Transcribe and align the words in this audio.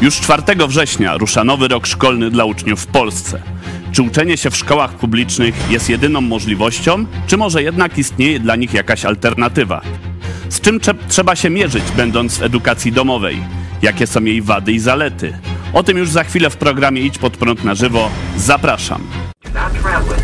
Już 0.00 0.20
4 0.20 0.42
września 0.68 1.16
rusza 1.16 1.44
nowy 1.44 1.68
rok 1.68 1.86
szkolny 1.86 2.30
dla 2.30 2.44
uczniów 2.44 2.80
w 2.82 2.86
Polsce. 2.86 3.42
Czy 3.92 4.02
uczenie 4.02 4.36
się 4.36 4.50
w 4.50 4.56
szkołach 4.56 4.94
publicznych 4.94 5.54
jest 5.70 5.90
jedyną 5.90 6.20
możliwością, 6.20 7.06
czy 7.26 7.36
może 7.36 7.62
jednak 7.62 7.98
istnieje 7.98 8.40
dla 8.40 8.56
nich 8.56 8.74
jakaś 8.74 9.04
alternatywa? 9.04 9.80
Z 10.48 10.60
czym 10.60 10.80
trze- 10.80 10.94
trzeba 11.08 11.36
się 11.36 11.50
mierzyć, 11.50 11.84
będąc 11.96 12.38
w 12.38 12.42
edukacji 12.42 12.92
domowej? 12.92 13.42
Jakie 13.82 14.06
są 14.06 14.24
jej 14.24 14.42
wady 14.42 14.72
i 14.72 14.78
zalety? 14.78 15.38
O 15.72 15.82
tym 15.82 15.98
już 15.98 16.10
za 16.10 16.24
chwilę 16.24 16.50
w 16.50 16.56
programie 16.56 17.00
Idź 17.00 17.18
pod 17.18 17.36
prąd 17.36 17.64
na 17.64 17.74
żywo. 17.74 18.10
Zapraszam. 18.36 19.02
not 19.54 19.72
traveling 19.82 20.20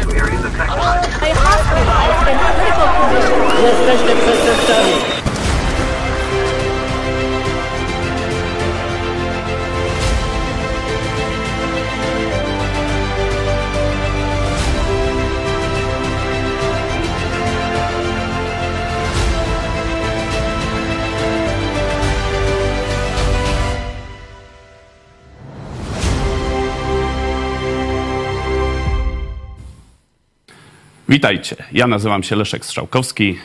Witajcie. 31.09 31.57
Ja 31.73 31.87
nazywam 31.87 32.23
się 32.23 32.37
Leszek 32.37 32.65
Strzałkowski, 32.65 33.39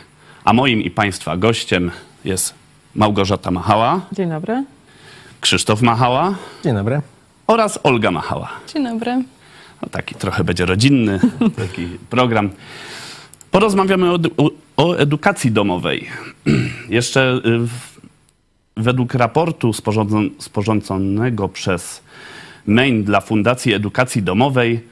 a 0.43 0.53
moim 0.53 0.81
i 0.81 0.91
Państwa 0.91 1.37
gościem 1.37 1.91
jest 2.25 2.53
Małgorzata 2.95 3.51
Machała, 3.51 4.01
Dzień 4.11 4.29
dobry. 4.29 4.63
Krzysztof 5.41 5.81
Machała 5.81 6.35
Dzień 6.63 6.73
dobry. 6.75 7.01
oraz 7.47 7.79
Olga 7.83 8.11
Machała. 8.11 8.49
Dzień 8.73 8.83
dobry. 8.83 9.23
No, 9.81 9.89
taki 9.91 10.15
trochę 10.15 10.43
będzie 10.43 10.65
rodzinny 10.65 11.19
taki 11.57 11.87
program. 12.09 12.49
Porozmawiamy 13.51 14.11
o, 14.11 14.19
o 14.77 14.95
edukacji 14.97 15.51
domowej. 15.51 16.07
Jeszcze 16.89 17.33
y, 17.45 17.57
w, 17.59 17.69
według 18.77 19.13
raportu 19.13 19.73
sporządzon, 19.73 20.29
sporządzonego 20.39 21.49
przez 21.49 22.01
Main 22.65 23.03
dla 23.03 23.21
Fundacji 23.21 23.73
Edukacji 23.73 24.23
Domowej 24.23 24.91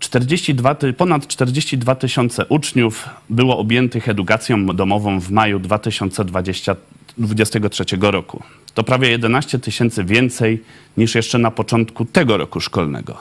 42, 0.00 0.74
ty- 0.74 0.92
ponad 0.92 1.26
42 1.26 1.94
tysiące 1.94 2.46
uczniów 2.46 3.08
było 3.30 3.58
objętych 3.58 4.08
edukacją 4.08 4.66
domową 4.66 5.20
w 5.20 5.30
maju 5.30 5.58
2023 5.58 7.84
roku. 8.00 8.42
To 8.74 8.82
prawie 8.84 9.10
11 9.10 9.58
tysięcy 9.58 10.04
więcej 10.04 10.62
niż 10.96 11.14
jeszcze 11.14 11.38
na 11.38 11.50
początku 11.50 12.04
tego 12.04 12.36
roku 12.36 12.60
szkolnego. 12.60 13.18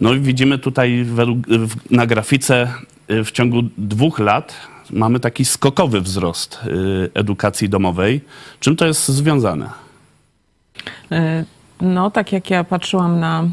No 0.00 0.12
i 0.14 0.20
widzimy 0.20 0.58
tutaj 0.58 1.06
na 1.90 2.06
grafice 2.06 2.72
y, 3.10 3.24
w 3.24 3.30
ciągu 3.30 3.62
dwóch 3.78 4.18
lat 4.18 4.54
mamy 4.90 5.20
taki 5.20 5.44
skokowy 5.44 6.00
wzrost 6.00 6.60
y, 6.66 7.10
edukacji 7.14 7.68
domowej. 7.68 8.20
Czym 8.60 8.76
to 8.76 8.86
jest 8.86 9.08
związane? 9.08 9.70
E, 11.12 11.44
No, 11.80 12.10
tak 12.10 12.32
jak 12.32 12.50
ja 12.50 12.64
patrzyłam 12.64 13.20
na 13.20 13.44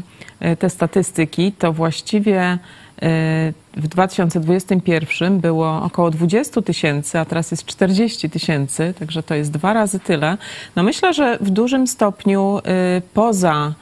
te 0.58 0.70
statystyki, 0.70 1.52
to 1.52 1.72
właściwie 1.72 2.40
e, 2.42 2.58
w 3.76 3.88
2021 3.88 5.40
było 5.40 5.82
około 5.82 6.10
20 6.10 6.62
tysięcy, 6.62 7.18
a 7.18 7.24
teraz 7.24 7.50
jest 7.50 7.64
40 7.64 8.30
tysięcy, 8.30 8.94
także 8.98 9.22
to 9.22 9.34
jest 9.34 9.50
dwa 9.50 9.72
razy 9.72 10.00
tyle. 10.00 10.38
No 10.76 10.82
myślę, 10.82 11.14
że 11.14 11.38
w 11.40 11.50
dużym 11.50 11.86
stopniu 11.86 12.58
e, 12.58 13.02
poza 13.14 13.74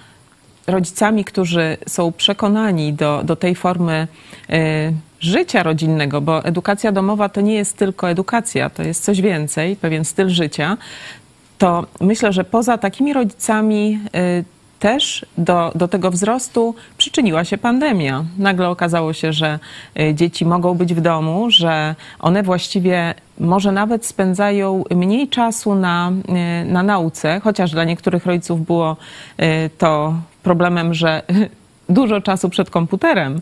rodzicami, 0.67 1.25
którzy 1.25 1.77
są 1.89 2.13
przekonani 2.13 2.93
do, 2.93 3.23
do 3.25 3.37
tej 3.37 3.55
formy 3.55 4.09
e, 4.51 4.93
życia 5.21 5.63
rodzinnego, 5.63 6.21
bo 6.21 6.45
edukacja 6.45 6.93
domowa 6.93 7.29
to 7.29 7.41
nie 7.41 7.55
jest 7.55 7.77
tylko 7.77 8.11
edukacja, 8.11 8.71
to 8.71 8.83
jest 8.83 9.05
coś 9.05 9.21
więcej, 9.21 9.77
pewien 9.77 10.05
styl 10.05 10.29
życia, 10.29 10.77
to 11.59 11.87
myślę, 12.01 12.33
że 12.33 12.45
poza 12.45 12.79
takimi 12.79 13.13
rodzicami 13.13 14.01
też 14.79 15.27
do, 15.39 15.73
do 15.75 15.89
tego 15.89 16.11
wzrostu 16.11 16.75
przyczyniła 16.99 17.45
się 17.45 17.59
pandemia. 17.59 18.25
Nagle 18.39 18.69
okazało 18.69 19.13
się, 19.13 19.33
że 19.33 19.59
y, 20.01 20.15
dzieci 20.15 20.47
mogą 20.47 20.75
być 20.75 20.95
w 20.95 21.01
domu, 21.01 21.51
że 21.51 21.95
one 22.21 22.43
właściwie 22.43 23.15
może 23.39 23.73
nawet 23.73 24.07
spędzają 24.07 24.85
mniej 24.91 25.29
czasu 25.29 25.75
na, 25.75 26.13
y, 26.63 26.73
na 26.73 26.83
nauce, 26.83 27.41
chociaż 27.45 27.71
dla 27.71 27.85
niektórych 27.85 28.27
rodziców 28.27 28.67
było 28.67 28.97
y, 29.41 29.71
to 29.79 30.15
problemem, 30.43 30.95
że 30.95 31.23
dużo 31.89 32.21
czasu 32.21 32.49
przed 32.49 32.71
komputerem, 32.71 33.41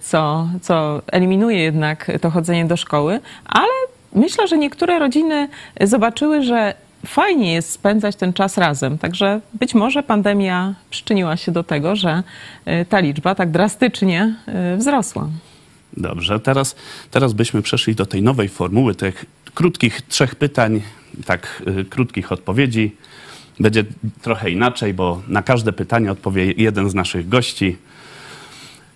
co, 0.00 0.48
co 0.62 1.02
eliminuje 1.06 1.58
jednak 1.58 2.10
to 2.20 2.30
chodzenie 2.30 2.64
do 2.64 2.76
szkoły, 2.76 3.20
ale 3.46 3.68
myślę, 4.12 4.48
że 4.48 4.58
niektóre 4.58 4.98
rodziny 4.98 5.48
zobaczyły, 5.80 6.42
że 6.42 6.74
fajnie 7.06 7.52
jest 7.52 7.70
spędzać 7.70 8.16
ten 8.16 8.32
czas 8.32 8.58
razem. 8.58 8.98
Także 8.98 9.40
być 9.54 9.74
może 9.74 10.02
pandemia 10.02 10.74
przyczyniła 10.90 11.36
się 11.36 11.52
do 11.52 11.62
tego, 11.62 11.96
że 11.96 12.22
y, 12.68 12.84
ta 12.88 13.00
liczba 13.00 13.34
tak 13.34 13.50
drastycznie 13.50 14.34
y, 14.74 14.76
wzrosła. 14.76 15.28
Dobrze, 15.96 16.40
teraz, 16.40 16.76
teraz 17.10 17.32
byśmy 17.32 17.62
przeszli 17.62 17.94
do 17.94 18.06
tej 18.06 18.22
nowej 18.22 18.48
formuły, 18.48 18.94
tych 18.94 19.24
krótkich 19.54 20.02
trzech 20.02 20.34
pytań, 20.34 20.82
tak 21.26 21.62
y, 21.80 21.84
krótkich 21.84 22.32
odpowiedzi. 22.32 22.96
Będzie 23.60 23.84
trochę 24.22 24.50
inaczej, 24.50 24.94
bo 24.94 25.22
na 25.28 25.42
każde 25.42 25.72
pytanie 25.72 26.12
odpowie 26.12 26.52
jeden 26.52 26.90
z 26.90 26.94
naszych 26.94 27.28
gości. 27.28 27.76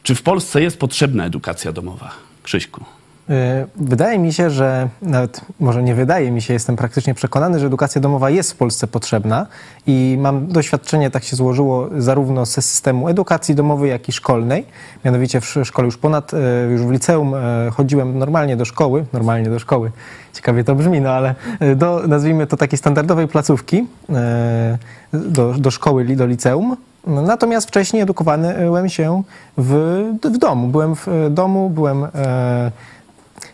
Czy 0.03 0.15
w 0.15 0.23
Polsce 0.23 0.63
jest 0.63 0.79
potrzebna 0.79 1.25
edukacja 1.25 1.73
domowa? 1.73 2.11
Krzyśku. 2.43 2.85
Y, 3.31 3.35
Wydaje 3.77 4.19
mi 4.19 4.33
się, 4.33 4.51
że 4.51 4.89
nawet 5.03 5.41
może 5.61 5.83
nie 5.83 5.95
wydaje 5.95 6.31
mi 6.31 6.43
się, 6.43 6.53
jestem 6.55 6.77
praktycznie 6.77 7.15
przekonany, 7.15 7.59
że 7.61 7.67
edukacja 7.67 8.01
domowa 8.01 8.31
jest 8.31 8.53
w 8.53 8.57
Polsce 8.57 8.87
potrzebna 8.87 9.47
i 9.87 10.19
mam 10.21 10.47
doświadczenie, 10.47 11.11
tak 11.11 11.25
się 11.25 11.37
złożyło, 11.37 11.89
zarówno 11.99 12.47
ze 12.47 12.63
systemu 12.63 13.09
edukacji 13.09 13.55
domowej, 13.55 13.91
jak 13.91 14.09
i 14.09 14.13
szkolnej. 14.13 14.67
Mianowicie 15.05 15.41
w 15.41 15.45
sz- 15.45 15.67
szkole 15.67 15.87
już 15.87 15.97
ponad, 15.97 16.35
y, 16.35 16.37
już 16.71 16.83
w 16.83 16.91
liceum 16.91 17.35
y, 17.35 17.39
chodziłem 17.71 18.19
normalnie 18.19 18.57
do 18.57 18.65
szkoły, 18.65 19.05
normalnie 19.13 19.51
do 19.51 19.59
szkoły, 19.59 19.91
ciekawie 20.33 20.65
to 20.65 20.75
brzmi, 20.75 21.01
no 21.01 21.11
ale 21.11 21.35
do, 21.77 22.03
nazwijmy 22.09 22.47
to 22.47 22.57
takiej 22.57 22.79
standardowej 22.79 23.29
placówki, 23.29 23.87
do, 25.13 25.53
do 25.53 25.71
szkoły, 25.71 26.05
do 26.05 26.27
liceum. 26.27 26.77
Natomiast 27.07 27.69
wcześniej 27.69 28.03
edukowałem 28.03 28.89
się 28.89 29.23
w, 29.59 30.03
w 30.25 30.39
domu. 30.39 30.69
Byłem 30.69 30.97
w 30.97 31.07
domu, 31.31 31.71
byłem 31.71 32.07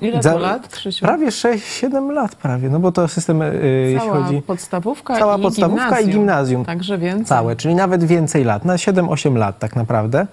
Ile 0.01 0.23
za- 0.23 0.33
to 0.33 0.39
lat, 0.39 0.69
Krzysiu? 0.69 1.05
Prawie 1.07 1.29
6-7 1.31 2.11
lat 2.13 2.35
prawie, 2.35 2.69
no 2.71 2.81
bo 2.81 2.93
to 2.93 3.09
system, 3.09 3.43
y, 3.43 3.55
jeśli 3.93 4.09
Cała 4.09 4.23
chodzi 4.25 4.43
podstawówka 4.43 5.19
cała 5.19 5.39
i 5.39 5.43
podstawówka 5.43 5.85
gimnazjum. 5.85 6.11
i 6.11 6.13
gimnazjum. 6.13 6.65
Także 6.65 6.99
więcej. 6.99 7.27
całe, 7.27 7.57
czyli 7.57 7.75
nawet 7.75 8.05
więcej 8.05 8.45
lat, 8.45 8.65
na 8.65 8.75
7-8 8.79 9.37
lat 9.37 9.59
tak 9.59 9.77
naprawdę. 9.77 10.27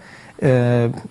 Y, 0.44 0.48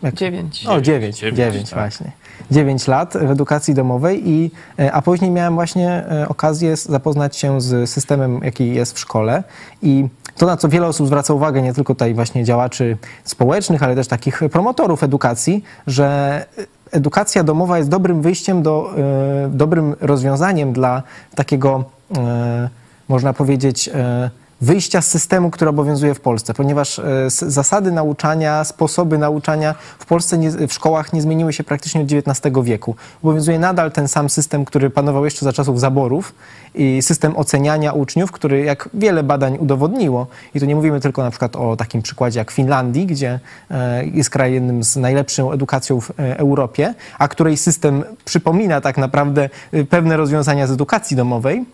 jak- 0.03 0.15
Dziewięć. 0.15 0.67
O, 0.67 0.81
9, 0.81 1.19
Dziewięć, 1.19 1.37
9 1.37 1.71
tak. 1.71 1.79
właśnie. 1.79 2.11
9 2.51 2.89
lat 2.89 3.13
w 3.17 3.31
edukacji 3.31 3.75
domowej, 3.75 4.29
i, 4.31 4.51
y, 4.81 4.93
a 4.93 5.03
później 5.03 5.31
miałem 5.31 5.55
właśnie 5.55 6.05
okazję 6.29 6.77
zapoznać 6.77 7.37
się 7.37 7.61
z 7.61 7.91
systemem, 7.91 8.41
jaki 8.43 8.75
jest 8.75 8.97
w 8.97 8.99
szkole 8.99 9.43
i 9.83 10.09
to, 10.37 10.47
na 10.47 10.57
co 10.57 10.69
wiele 10.69 10.87
osób 10.87 11.07
zwraca 11.07 11.35
uwagę, 11.35 11.63
nie 11.63 11.73
tylko 11.75 11.95
tutaj 11.95 12.15
właśnie 12.15 12.45
działaczy 12.45 12.97
społecznych, 13.25 13.83
ale 13.83 13.95
też 13.95 14.09
takich 14.09 14.41
promotorów 14.53 15.03
edukacji, 15.03 15.65
że 15.87 16.47
edukacja 16.95 17.45
domowa 17.45 17.79
jest 17.79 17.91
dobrym 17.91 18.23
wyjściem, 18.23 18.63
do, 18.63 18.95
e, 18.97 19.49
dobrym 19.49 19.95
rozwiązaniem 20.01 20.73
dla 20.73 21.03
takiego, 21.35 21.85
e, 22.17 22.69
można 23.09 23.33
powiedzieć, 23.33 23.89
e, 23.89 24.31
wyjścia 24.65 25.03
z 25.03 25.07
systemu, 25.07 25.51
który 25.51 25.69
obowiązuje 25.69 26.15
w 26.15 26.21
Polsce, 26.21 26.55
ponieważ 26.55 26.99
e, 26.99 27.05
zasady 27.31 27.93
nauczania, 27.93 28.65
sposoby 28.65 29.19
nauczania 29.19 29.75
w 29.99 30.07
Polsce 30.07 30.39
nie, 30.39 30.51
w 30.51 30.73
szkołach 30.73 31.13
nie 31.13 31.23
zmieniły 31.23 31.53
się 31.53 31.65
praktycznie 31.65 32.01
od 32.01 32.13
XIX 32.13 32.57
wieku. 32.63 32.97
Obowiązuje 33.23 33.59
nadal 33.59 33.93
ten 33.93 34.09
sam 34.09 34.31
system, 34.31 34.65
który 34.65 34.91
panował 34.91 35.25
jeszcze 35.25 35.45
za 35.45 35.53
czasów 35.53 35.81
zaborów 35.81 36.35
i 36.75 37.03
system 37.03 37.37
oceniania 37.37 37.93
uczniów, 37.93 38.33
który 38.33 38.65
jak 38.65 38.89
wiele 38.95 39.23
badań 39.23 39.59
udowodniło, 39.59 40.27
i 40.55 40.61
tu 40.61 40.67
nie 40.67 40.77
mówimy 40.77 41.01
tylko 41.01 41.23
na 41.23 41.31
przykład 41.31 41.57
o 41.57 41.77
takim 41.77 42.03
przykładzie 42.03 42.39
jak 42.39 42.51
Finlandii, 42.51 43.07
gdzie 43.07 43.41
e, 43.71 44.07
jest 44.07 44.31
kraj 44.31 44.53
jednym 44.53 44.85
z 44.85 44.97
najlepszą 44.97 45.53
edukacją 45.53 46.01
w 46.01 46.11
e, 46.11 46.39
Europie, 46.39 46.95
a 47.19 47.29
której 47.29 47.57
system 47.57 48.05
przypomina 48.25 48.81
tak 48.81 48.99
naprawdę 48.99 49.49
pewne 49.91 50.17
rozwiązania 50.17 50.67
z 50.67 50.71
edukacji 50.71 51.17
domowej, 51.17 51.65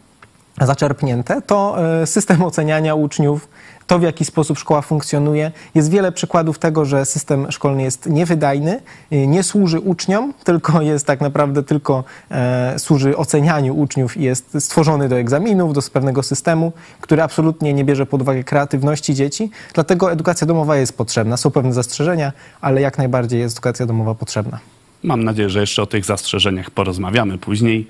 zaczerpnięte, 0.60 1.42
to 1.42 1.76
e, 2.02 2.06
system 2.06 2.42
oceniania 2.42 2.94
uczniów, 2.94 3.48
to 3.90 3.98
w 3.98 4.02
jaki 4.02 4.24
sposób 4.24 4.58
szkoła 4.58 4.82
funkcjonuje. 4.82 5.52
Jest 5.74 5.90
wiele 5.90 6.12
przykładów 6.12 6.58
tego, 6.58 6.84
że 6.84 7.04
system 7.04 7.52
szkolny 7.52 7.82
jest 7.82 8.06
niewydajny, 8.06 8.80
y, 9.12 9.26
nie 9.26 9.42
służy 9.42 9.80
uczniom, 9.80 10.34
tylko 10.44 10.82
jest 10.82 11.06
tak 11.06 11.20
naprawdę 11.20 11.62
tylko 11.62 12.04
e, 12.30 12.78
służy 12.78 13.16
ocenianiu 13.16 13.76
uczniów 13.76 14.16
i 14.16 14.22
jest 14.22 14.56
stworzony 14.60 15.08
do 15.08 15.18
egzaminów, 15.18 15.74
do 15.74 15.82
pewnego 15.92 16.22
systemu, 16.22 16.72
który 17.00 17.22
absolutnie 17.22 17.72
nie 17.72 17.84
bierze 17.84 18.06
pod 18.06 18.22
uwagę 18.22 18.44
kreatywności 18.44 19.14
dzieci. 19.14 19.50
Dlatego 19.74 20.12
edukacja 20.12 20.46
domowa 20.46 20.76
jest 20.76 20.96
potrzebna. 20.96 21.36
Są 21.36 21.50
pewne 21.50 21.72
zastrzeżenia, 21.72 22.32
ale 22.60 22.80
jak 22.80 22.98
najbardziej 22.98 23.40
jest 23.40 23.56
edukacja 23.56 23.86
domowa 23.86 24.14
potrzebna. 24.14 24.58
Mam 25.02 25.24
nadzieję, 25.24 25.50
że 25.50 25.60
jeszcze 25.60 25.82
o 25.82 25.86
tych 25.86 26.04
zastrzeżeniach 26.04 26.70
porozmawiamy 26.70 27.38
później. 27.38 27.86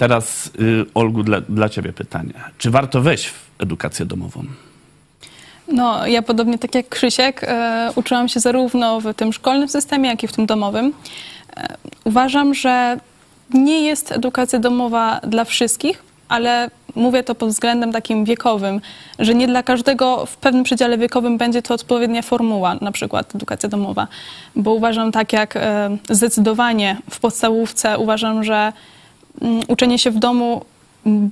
Teraz, 0.00 0.50
y, 0.60 0.86
Olgu, 0.94 1.22
dla, 1.22 1.40
dla 1.40 1.68
Ciebie 1.68 1.92
pytanie. 1.92 2.32
Czy 2.58 2.70
warto 2.70 3.00
wejść 3.00 3.26
w 3.26 3.50
edukację 3.58 4.06
domową? 4.06 4.44
No, 5.68 6.06
ja 6.06 6.22
podobnie 6.22 6.58
tak 6.58 6.74
jak 6.74 6.88
Krzysiek, 6.88 7.44
e, 7.44 7.92
uczyłam 7.94 8.28
się 8.28 8.40
zarówno 8.40 9.00
w 9.00 9.14
tym 9.14 9.32
szkolnym 9.32 9.68
systemie, 9.68 10.08
jak 10.08 10.22
i 10.22 10.28
w 10.28 10.32
tym 10.32 10.46
domowym. 10.46 10.92
E, 11.56 11.76
uważam, 12.04 12.54
że 12.54 13.00
nie 13.54 13.82
jest 13.82 14.12
edukacja 14.12 14.58
domowa 14.58 15.20
dla 15.20 15.44
wszystkich, 15.44 16.02
ale 16.28 16.70
mówię 16.94 17.22
to 17.22 17.34
pod 17.34 17.48
względem 17.48 17.92
takim 17.92 18.24
wiekowym, 18.24 18.80
że 19.18 19.34
nie 19.34 19.46
dla 19.46 19.62
każdego 19.62 20.26
w 20.26 20.36
pewnym 20.36 20.64
przedziale 20.64 20.98
wiekowym 20.98 21.38
będzie 21.38 21.62
to 21.62 21.74
odpowiednia 21.74 22.22
formuła, 22.22 22.76
na 22.80 22.92
przykład 22.92 23.34
edukacja 23.34 23.68
domowa. 23.68 24.06
Bo 24.56 24.74
uważam 24.74 25.12
tak 25.12 25.32
jak 25.32 25.56
e, 25.56 25.96
zdecydowanie 26.10 26.96
w 27.10 27.20
podstawówce 27.20 27.98
uważam, 27.98 28.44
że 28.44 28.72
uczenie 29.68 29.98
się 29.98 30.10
w 30.10 30.18
domu 30.18 30.64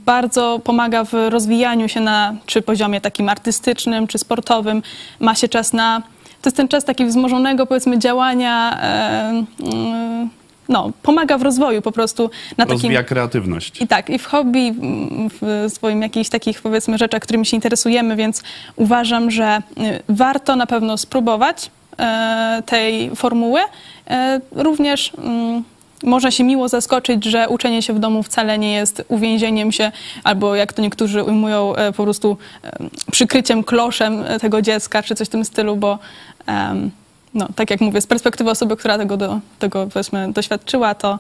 bardzo 0.06 0.60
pomaga 0.64 1.04
w 1.04 1.12
rozwijaniu 1.28 1.88
się 1.88 2.00
na 2.00 2.34
czy 2.46 2.62
poziomie 2.62 3.00
takim 3.00 3.28
artystycznym, 3.28 4.06
czy 4.06 4.18
sportowym. 4.18 4.82
Ma 5.20 5.34
się 5.34 5.48
czas 5.48 5.72
na. 5.72 6.02
To 6.42 6.48
jest 6.48 6.56
ten 6.56 6.68
czas 6.68 6.84
taki 6.84 7.06
wzmożonego, 7.06 7.66
powiedzmy, 7.66 7.98
działania. 7.98 8.78
E, 8.82 9.44
mm, 9.60 10.28
no, 10.68 10.90
pomaga 11.02 11.38
w 11.38 11.42
rozwoju 11.42 11.82
po 11.82 11.92
prostu 11.92 12.30
na 12.56 12.64
takim. 12.64 12.72
Rozwija 12.72 13.02
kreatywność. 13.02 13.80
I 13.80 13.88
tak, 13.88 14.10
i 14.10 14.18
w 14.18 14.26
hobby, 14.26 14.58
mm, 14.58 15.30
w 15.30 15.72
swoim 15.72 16.02
jakichś 16.02 16.30
takich 16.30 16.62
powiedzmy 16.62 16.98
rzeczach, 16.98 17.22
którymi 17.22 17.46
się 17.46 17.56
interesujemy, 17.56 18.16
więc 18.16 18.42
uważam, 18.76 19.30
że 19.30 19.62
y, 19.78 20.02
warto 20.08 20.56
na 20.56 20.66
pewno 20.66 20.98
spróbować 20.98 21.70
e, 21.98 22.62
tej 22.66 23.16
formuły. 23.16 23.60
E, 24.10 24.40
również 24.52 25.12
mm, 25.18 25.64
można 26.02 26.30
się 26.30 26.44
miło 26.44 26.68
zaskoczyć, 26.68 27.24
że 27.24 27.48
uczenie 27.48 27.82
się 27.82 27.92
w 27.92 27.98
domu 27.98 28.22
wcale 28.22 28.58
nie 28.58 28.72
jest 28.72 29.04
uwięzieniem 29.08 29.72
się, 29.72 29.92
albo 30.24 30.54
jak 30.54 30.72
to 30.72 30.82
niektórzy 30.82 31.22
ujmują, 31.22 31.76
e, 31.76 31.92
po 31.92 32.02
prostu 32.04 32.36
e, 32.64 32.78
przykryciem 33.12 33.64
kloszem 33.64 34.24
e, 34.26 34.40
tego 34.40 34.62
dziecka, 34.62 35.02
czy 35.02 35.14
coś 35.14 35.28
w 35.28 35.30
tym 35.30 35.44
stylu, 35.44 35.76
bo 35.76 35.98
no, 37.34 37.48
tak 37.54 37.70
jak 37.70 37.80
mówię, 37.80 38.00
z 38.00 38.06
perspektywy 38.06 38.50
osoby, 38.50 38.76
która 38.76 38.98
tego, 38.98 39.16
do, 39.16 39.40
tego 39.58 39.86
powiedzmy 39.86 40.32
doświadczyła, 40.32 40.94
to 40.94 41.18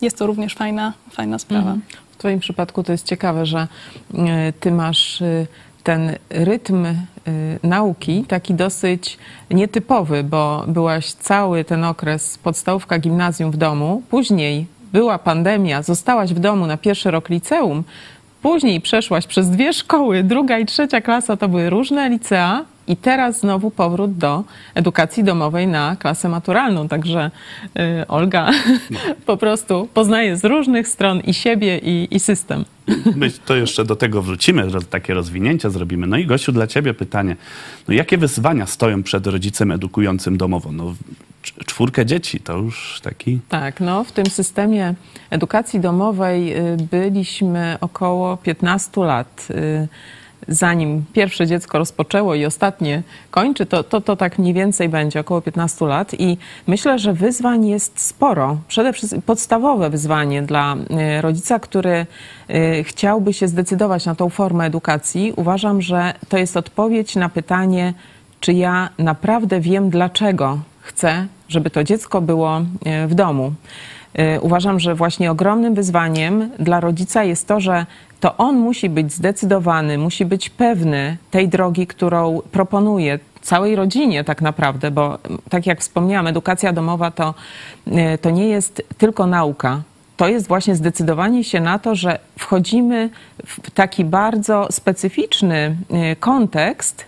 jest 0.00 0.18
to 0.18 0.26
również 0.26 0.54
fajna, 0.54 0.92
fajna 1.10 1.38
sprawa. 1.38 1.76
W 2.10 2.16
Twoim 2.16 2.40
przypadku 2.40 2.82
to 2.82 2.92
jest 2.92 3.06
ciekawe, 3.06 3.46
że 3.46 3.68
Ty 4.60 4.70
masz 4.70 5.22
e, 5.22 5.46
ten 5.82 6.16
rytm 6.30 6.86
nauki 7.62 8.24
taki 8.24 8.54
dosyć 8.54 9.18
nietypowy, 9.50 10.24
bo 10.24 10.64
byłaś 10.66 11.12
cały 11.12 11.64
ten 11.64 11.84
okres 11.84 12.38
podstawówka, 12.38 12.98
gimnazjum 12.98 13.50
w 13.50 13.56
domu, 13.56 14.02
później 14.10 14.66
była 14.92 15.18
pandemia, 15.18 15.82
zostałaś 15.82 16.34
w 16.34 16.38
domu 16.38 16.66
na 16.66 16.76
pierwszy 16.76 17.10
rok 17.10 17.28
liceum, 17.28 17.84
później 18.42 18.80
przeszłaś 18.80 19.26
przez 19.26 19.50
dwie 19.50 19.72
szkoły, 19.72 20.22
druga 20.22 20.58
i 20.58 20.66
trzecia 20.66 21.00
klasa 21.00 21.36
to 21.36 21.48
były 21.48 21.70
różne 21.70 22.08
licea, 22.08 22.64
i 22.88 22.96
teraz 22.96 23.40
znowu 23.40 23.70
powrót 23.70 24.12
do 24.16 24.44
edukacji 24.74 25.24
domowej 25.24 25.66
na 25.66 25.96
klasę 25.96 26.28
maturalną. 26.28 26.88
Także 26.88 27.30
y, 28.00 28.06
Olga 28.08 28.50
po 29.26 29.36
prostu 29.36 29.88
poznaje 29.94 30.36
z 30.36 30.44
różnych 30.44 30.88
stron 30.88 31.20
i 31.20 31.34
siebie, 31.34 31.78
i, 31.78 32.08
i 32.10 32.20
system. 32.20 32.64
My 33.16 33.30
to 33.30 33.56
jeszcze 33.56 33.84
do 33.84 33.96
tego 33.96 34.22
wrócimy, 34.22 34.66
takie 34.90 35.14
rozwinięcia 35.14 35.70
zrobimy. 35.70 36.06
No 36.06 36.16
i 36.16 36.26
Gosiu, 36.26 36.52
dla 36.52 36.66
ciebie 36.66 36.94
pytanie. 36.94 37.36
No 37.88 37.94
jakie 37.94 38.18
wyzwania 38.18 38.66
stoją 38.66 39.02
przed 39.02 39.26
rodzicem 39.26 39.72
edukującym 39.72 40.36
domowo? 40.36 40.72
No, 40.72 40.94
cz- 41.44 41.64
czwórkę 41.66 42.06
dzieci 42.06 42.40
to 42.40 42.56
już 42.58 43.00
taki... 43.02 43.40
Tak, 43.48 43.80
no 43.80 44.04
w 44.04 44.12
tym 44.12 44.26
systemie 44.26 44.94
edukacji 45.30 45.80
domowej 45.80 46.56
y, 46.56 46.76
byliśmy 46.90 47.76
około 47.80 48.36
15 48.36 49.00
lat. 49.00 49.48
Zanim 50.48 51.04
pierwsze 51.12 51.46
dziecko 51.46 51.78
rozpoczęło 51.78 52.34
i 52.34 52.44
ostatnie 52.44 53.02
kończy, 53.30 53.66
to, 53.66 53.84
to, 53.84 54.00
to 54.00 54.16
tak 54.16 54.38
mniej 54.38 54.54
więcej 54.54 54.88
będzie, 54.88 55.20
około 55.20 55.40
15 55.40 55.86
lat. 55.86 56.14
I 56.20 56.38
myślę, 56.66 56.98
że 56.98 57.12
wyzwań 57.12 57.66
jest 57.66 58.00
sporo. 58.00 58.58
Przede 58.68 58.92
wszystkim 58.92 59.22
podstawowe 59.22 59.90
wyzwanie 59.90 60.42
dla 60.42 60.76
y, 61.18 61.20
rodzica, 61.20 61.58
który 61.58 62.06
y, 62.50 62.84
chciałby 62.84 63.32
się 63.32 63.48
zdecydować 63.48 64.06
na 64.06 64.14
tą 64.14 64.28
formę 64.28 64.64
edukacji. 64.64 65.32
Uważam, 65.36 65.82
że 65.82 66.14
to 66.28 66.38
jest 66.38 66.56
odpowiedź 66.56 67.16
na 67.16 67.28
pytanie, 67.28 67.94
czy 68.40 68.52
ja 68.52 68.88
naprawdę 68.98 69.60
wiem, 69.60 69.90
dlaczego 69.90 70.58
chcę, 70.80 71.26
żeby 71.48 71.70
to 71.70 71.84
dziecko 71.84 72.20
było 72.20 72.60
y, 72.60 73.06
w 73.06 73.14
domu. 73.14 73.52
Y, 74.18 74.40
Uważam, 74.40 74.80
że 74.80 74.94
właśnie 74.94 75.30
ogromnym 75.30 75.74
wyzwaniem 75.74 76.50
dla 76.58 76.80
rodzica 76.80 77.24
jest 77.24 77.48
to, 77.48 77.60
że 77.60 77.86
to 78.20 78.36
on 78.36 78.56
musi 78.56 78.88
być 78.88 79.12
zdecydowany, 79.12 79.98
musi 79.98 80.24
być 80.24 80.50
pewny 80.50 81.16
tej 81.30 81.48
drogi, 81.48 81.86
którą 81.86 82.40
proponuje 82.52 83.18
całej 83.42 83.76
rodzinie 83.76 84.24
tak 84.24 84.42
naprawdę, 84.42 84.90
bo 84.90 85.18
tak 85.50 85.66
jak 85.66 85.80
wspomniałam, 85.80 86.26
edukacja 86.26 86.72
domowa 86.72 87.10
to, 87.10 87.34
y, 87.86 88.18
to 88.18 88.30
nie 88.30 88.48
jest 88.48 88.82
tylko 88.98 89.26
nauka. 89.26 89.82
To 90.16 90.28
jest 90.28 90.48
właśnie 90.48 90.76
zdecydowanie 90.76 91.44
się 91.44 91.60
na 91.60 91.78
to, 91.78 91.94
że 91.94 92.18
wchodzimy 92.38 93.10
w 93.46 93.70
taki 93.70 94.04
bardzo 94.04 94.68
specyficzny 94.70 95.76
y, 96.12 96.16
kontekst, 96.16 97.04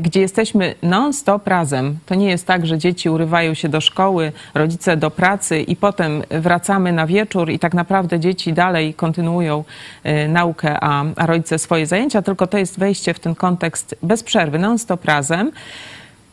gdzie 0.00 0.20
jesteśmy 0.20 0.74
non-stop 0.82 1.46
razem. 1.46 1.98
To 2.06 2.14
nie 2.14 2.28
jest 2.28 2.46
tak, 2.46 2.66
że 2.66 2.78
dzieci 2.78 3.10
urywają 3.10 3.54
się 3.54 3.68
do 3.68 3.80
szkoły, 3.80 4.32
rodzice 4.54 4.96
do 4.96 5.10
pracy 5.10 5.60
i 5.60 5.76
potem 5.76 6.22
wracamy 6.30 6.92
na 6.92 7.06
wieczór 7.06 7.50
i 7.50 7.58
tak 7.58 7.74
naprawdę 7.74 8.20
dzieci 8.20 8.52
dalej 8.52 8.94
kontynuują 8.94 9.64
y, 10.06 10.28
naukę, 10.28 10.78
a, 10.80 11.04
a 11.16 11.26
rodzice 11.26 11.58
swoje 11.58 11.86
zajęcia, 11.86 12.22
tylko 12.22 12.46
to 12.46 12.58
jest 12.58 12.78
wejście 12.78 13.14
w 13.14 13.20
ten 13.20 13.34
kontekst 13.34 13.96
bez 14.02 14.22
przerwy, 14.22 14.58
non-stop 14.58 15.04
razem. 15.04 15.52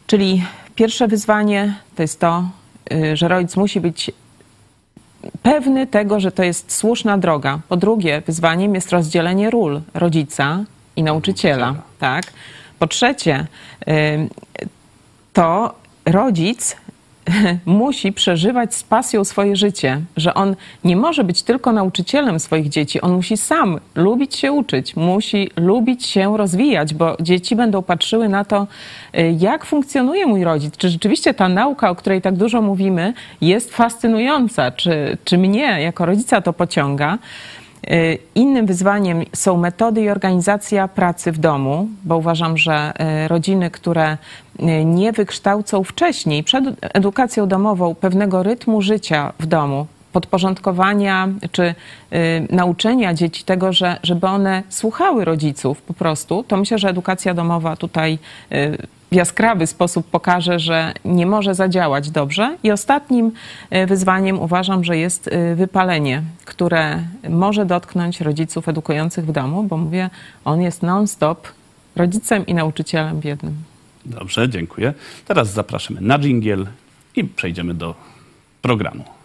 Czyli 0.07 0.43
pierwsze 0.75 1.07
wyzwanie 1.07 1.73
to 1.95 2.01
jest 2.01 2.19
to, 2.19 2.49
y, 2.93 3.17
że 3.17 3.27
rodzic 3.27 3.55
musi 3.55 3.81
być 3.81 4.11
pewny 5.43 5.87
tego, 5.87 6.19
że 6.19 6.31
to 6.31 6.43
jest 6.43 6.71
słuszna 6.71 7.17
droga. 7.17 7.59
Po 7.69 7.77
drugie, 7.77 8.21
wyzwaniem 8.25 8.75
jest 8.75 8.91
rozdzielenie 8.91 9.49
ról 9.49 9.81
rodzica 9.93 10.63
i 10.95 11.03
nauczyciela. 11.03 11.75
Tak? 11.99 12.23
Po 12.79 12.87
trzecie, 12.87 13.45
to 15.33 15.75
rodzic 16.05 16.75
musi 17.65 18.13
przeżywać 18.13 18.75
z 18.75 18.83
pasją 18.83 19.23
swoje 19.23 19.55
życie, 19.55 20.01
że 20.17 20.33
on 20.33 20.55
nie 20.83 20.95
może 20.95 21.23
być 21.23 21.43
tylko 21.43 21.71
nauczycielem 21.71 22.39
swoich 22.39 22.69
dzieci, 22.69 23.01
on 23.01 23.13
musi 23.13 23.37
sam 23.37 23.79
lubić 23.95 24.35
się 24.35 24.51
uczyć, 24.51 24.95
musi 24.95 25.49
lubić 25.55 26.05
się 26.05 26.37
rozwijać, 26.37 26.93
bo 26.93 27.17
dzieci 27.21 27.55
będą 27.55 27.83
patrzyły 27.83 28.29
na 28.29 28.45
to, 28.45 28.67
y, 29.17 29.35
jak 29.39 29.65
funkcjonuje 29.65 30.25
mój 30.25 30.43
rodzic, 30.43 30.77
czy 30.77 30.89
rzeczywiście 30.89 31.33
ta 31.33 31.49
nauka, 31.49 31.89
o 31.89 31.95
której 31.95 32.21
tak 32.21 32.35
dużo 32.35 32.61
mówimy, 32.61 33.13
jest 33.41 33.75
fascynująca, 33.75 34.71
czy, 34.71 35.17
czy 35.25 35.37
mnie 35.37 35.81
jako 35.81 36.05
rodzica 36.05 36.41
to 36.41 36.53
pociąga. 36.53 37.17
Y, 37.87 38.17
Innym 38.35 38.65
wyzwaniem 38.65 39.23
są 39.35 39.57
metody 39.57 40.01
i 40.01 40.09
organizacja 40.09 40.87
pracy 40.87 41.31
w 41.31 41.37
domu, 41.37 41.87
bo 42.03 42.17
uważam, 42.17 42.57
że 42.57 42.93
y, 43.23 43.27
rodziny, 43.27 43.71
które 43.71 44.17
y, 44.59 44.85
nie 44.85 45.11
wykształcą 45.11 45.83
wcześniej, 45.83 46.43
przed 46.43 46.65
edukacją 46.81 47.47
domową, 47.47 47.95
pewnego 47.95 48.43
rytmu 48.43 48.81
życia 48.81 49.33
w 49.39 49.45
domu, 49.45 49.87
podporządkowania 50.11 51.27
czy 51.51 51.63
y, 51.63 51.75
nauczenia 52.49 53.13
dzieci 53.13 53.43
tego, 53.43 53.73
że, 53.73 53.99
żeby 54.03 54.27
one 54.27 54.63
słuchały 54.69 55.25
rodziców 55.25 55.81
po 55.81 55.93
prostu, 55.93 56.43
to 56.43 56.57
myślę, 56.57 56.79
że 56.79 56.89
edukacja 56.89 57.33
domowa 57.33 57.75
tutaj 57.75 58.19
y, 58.51 58.77
w 59.11 59.15
jaskrawy 59.15 59.67
sposób 59.67 60.09
pokaże, 60.09 60.59
że 60.59 60.93
nie 61.05 61.25
może 61.25 61.55
zadziałać 61.55 62.11
dobrze. 62.11 62.57
I 62.63 62.71
ostatnim 62.71 63.31
y, 63.73 63.85
wyzwaniem 63.85 64.39
uważam, 64.39 64.83
że 64.83 64.97
jest 64.97 65.29
wypalenie, 65.55 66.21
które 66.45 66.99
może 67.29 67.65
dotknąć 67.65 68.21
rodziców 68.21 68.67
edukujących 68.69 69.25
w 69.25 69.31
domu, 69.31 69.63
bo 69.63 69.77
mówię, 69.77 70.09
on 70.45 70.61
jest 70.61 70.83
non-stop 70.83 71.47
rodzicem 71.95 72.45
i 72.45 72.53
nauczycielem 72.53 73.19
w 73.19 73.25
jednym. 73.25 73.55
Dobrze, 74.05 74.49
dziękuję. 74.49 74.93
Teraz 75.25 75.53
zapraszamy 75.53 76.01
na 76.01 76.19
dżingiel 76.19 76.67
i 77.15 77.23
przejdziemy 77.23 77.73
do 77.73 77.95
programu. 78.61 79.18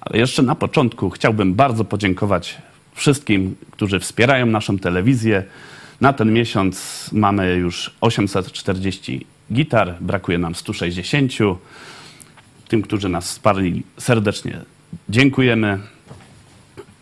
Ale 0.00 0.18
jeszcze 0.18 0.42
na 0.42 0.54
początku 0.54 1.10
chciałbym 1.10 1.54
bardzo 1.54 1.84
podziękować 1.84 2.56
wszystkim, 2.94 3.56
którzy 3.70 4.00
wspierają 4.00 4.46
naszą 4.46 4.78
telewizję. 4.78 5.44
Na 6.00 6.12
ten 6.12 6.32
miesiąc 6.32 7.08
mamy 7.12 7.54
już 7.54 7.90
840 8.00 9.26
gitar, 9.52 9.94
brakuje 10.00 10.38
nam 10.38 10.54
160. 10.54 11.32
Tym, 12.68 12.82
którzy 12.82 13.08
nas 13.08 13.24
wsparli, 13.24 13.82
serdecznie 13.98 14.60
dziękujemy. 15.08 15.78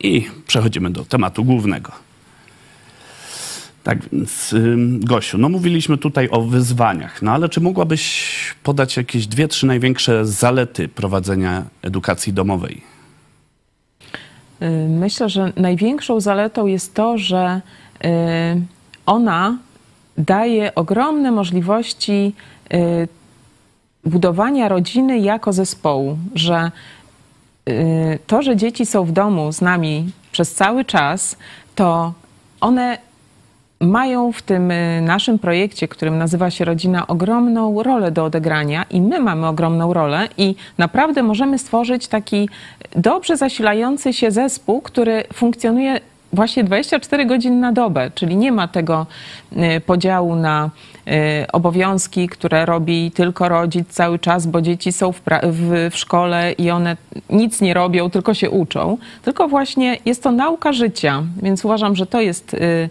I 0.00 0.30
przechodzimy 0.46 0.90
do 0.90 1.04
tematu 1.04 1.44
głównego. 1.44 2.05
Tak 3.86 3.98
więc, 4.12 4.54
Gosiu, 5.00 5.38
no 5.38 5.48
mówiliśmy 5.48 5.98
tutaj 5.98 6.28
o 6.30 6.42
wyzwaniach, 6.42 7.22
no 7.22 7.32
ale 7.32 7.48
czy 7.48 7.60
mogłabyś 7.60 8.54
podać 8.62 8.96
jakieś 8.96 9.26
dwie, 9.26 9.48
trzy 9.48 9.66
największe 9.66 10.26
zalety 10.26 10.88
prowadzenia 10.88 11.62
edukacji 11.82 12.32
domowej? 12.32 12.82
Y, 14.62 14.88
Myślę, 14.88 15.28
że 15.28 15.52
największą 15.56 16.20
zaletą 16.20 16.66
jest 16.66 16.94
to, 16.94 17.18
że 17.18 17.60
y, 18.04 18.08
ona 19.06 19.58
daje 20.18 20.74
ogromne 20.74 21.30
możliwości 21.30 22.32
y, 22.74 23.08
budowania 24.04 24.68
rodziny 24.68 25.18
jako 25.18 25.52
zespołu, 25.52 26.18
że 26.34 26.70
to, 28.26 28.42
że 28.42 28.56
dzieci 28.56 28.86
są 28.86 29.04
w 29.04 29.12
domu 29.12 29.52
z 29.52 29.60
nami 29.60 30.10
przez 30.32 30.54
cały 30.54 30.84
czas, 30.84 31.36
to 31.74 32.14
one 32.60 32.98
mają 33.80 34.32
w 34.32 34.42
tym 34.42 34.70
y, 34.70 35.00
naszym 35.02 35.38
projekcie, 35.38 35.88
którym 35.88 36.18
nazywa 36.18 36.50
się 36.50 36.64
Rodzina, 36.64 37.06
ogromną 37.06 37.82
rolę 37.82 38.10
do 38.10 38.24
odegrania 38.24 38.84
i 38.90 39.00
my 39.00 39.20
mamy 39.20 39.46
ogromną 39.46 39.92
rolę 39.92 40.28
i 40.38 40.54
naprawdę 40.78 41.22
możemy 41.22 41.58
stworzyć 41.58 42.08
taki 42.08 42.48
dobrze 42.96 43.36
zasilający 43.36 44.12
się 44.12 44.30
zespół, 44.30 44.80
który 44.80 45.24
funkcjonuje 45.32 46.00
właśnie 46.32 46.64
24 46.64 47.26
godziny 47.26 47.56
na 47.56 47.72
dobę, 47.72 48.10
czyli 48.14 48.36
nie 48.36 48.52
ma 48.52 48.68
tego 48.68 49.06
y, 49.52 49.80
podziału 49.80 50.36
na 50.36 50.70
obowiązki, 51.52 52.28
które 52.28 52.66
robi 52.66 53.10
tylko 53.10 53.48
rodzic 53.48 53.88
cały 53.88 54.18
czas, 54.18 54.46
bo 54.46 54.60
dzieci 54.62 54.92
są 54.92 55.12
w, 55.12 55.20
w, 55.42 55.90
w 55.90 55.96
szkole 55.96 56.52
i 56.52 56.70
one 56.70 56.96
nic 57.30 57.60
nie 57.60 57.74
robią, 57.74 58.10
tylko 58.10 58.34
się 58.34 58.50
uczą, 58.50 58.98
tylko 59.22 59.48
właśnie 59.48 59.98
jest 60.04 60.22
to 60.22 60.30
nauka 60.32 60.72
życia, 60.72 61.22
więc 61.42 61.64
uważam, 61.64 61.96
że 61.96 62.06
to 62.06 62.20
jest 62.20 62.54
y, 62.54 62.90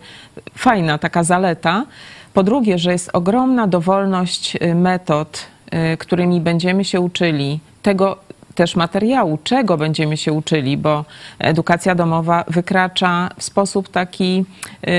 fajna 0.56 0.98
taka 0.98 1.24
zaleta. 1.24 1.86
Po 2.34 2.44
drugie, 2.44 2.78
że 2.78 2.92
jest 2.92 3.10
ogromna 3.14 3.68
dowolność 3.68 4.56
y, 4.56 4.76
metod, 4.76 5.46
y, 5.94 5.98
którymi 5.98 6.42
będziemy 6.42 6.86
się 6.86 7.02
uczyli, 7.02 7.60
tego 7.82 8.18
też 8.56 8.76
materiału, 8.76 9.40
czego 9.44 9.78
będziemy 9.78 10.18
się 10.18 10.34
uczyli, 10.34 10.78
bo 10.78 11.06
edukacja 11.40 11.96
domowa 11.96 12.44
wykracza 12.48 13.30
w 13.38 13.44
sposób 13.44 13.90
taki 13.90 14.46
y, 14.88 14.92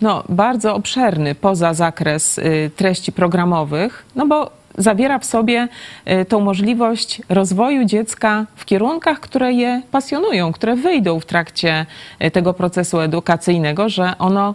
no, 0.00 0.24
bardzo 0.28 0.74
obszerny 0.74 1.34
poza 1.34 1.74
zakres 1.74 2.38
y, 2.38 2.70
treści 2.76 3.12
programowych, 3.12 4.06
no 4.14 4.26
bo 4.26 4.50
zawiera 4.78 5.18
w 5.18 5.24
sobie 5.24 5.68
y, 6.10 6.24
tą 6.24 6.40
możliwość 6.40 7.22
rozwoju 7.28 7.84
dziecka 7.84 8.46
w 8.56 8.64
kierunkach, 8.64 9.20
które 9.20 9.52
je 9.52 9.82
pasjonują, 9.90 10.52
które 10.52 10.76
wyjdą 10.76 11.20
w 11.20 11.26
trakcie 11.26 11.86
tego 12.32 12.54
procesu 12.54 13.00
edukacyjnego, 13.00 13.88
że 13.88 14.18
ono 14.18 14.54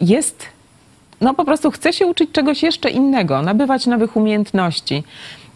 jest 0.00 0.56
no 1.20 1.34
po 1.34 1.44
prostu 1.44 1.70
chce 1.70 1.92
się 1.92 2.06
uczyć 2.06 2.30
czegoś 2.32 2.62
jeszcze 2.62 2.90
innego, 2.90 3.42
nabywać 3.42 3.86
nowych 3.86 4.16
umiejętności. 4.16 5.04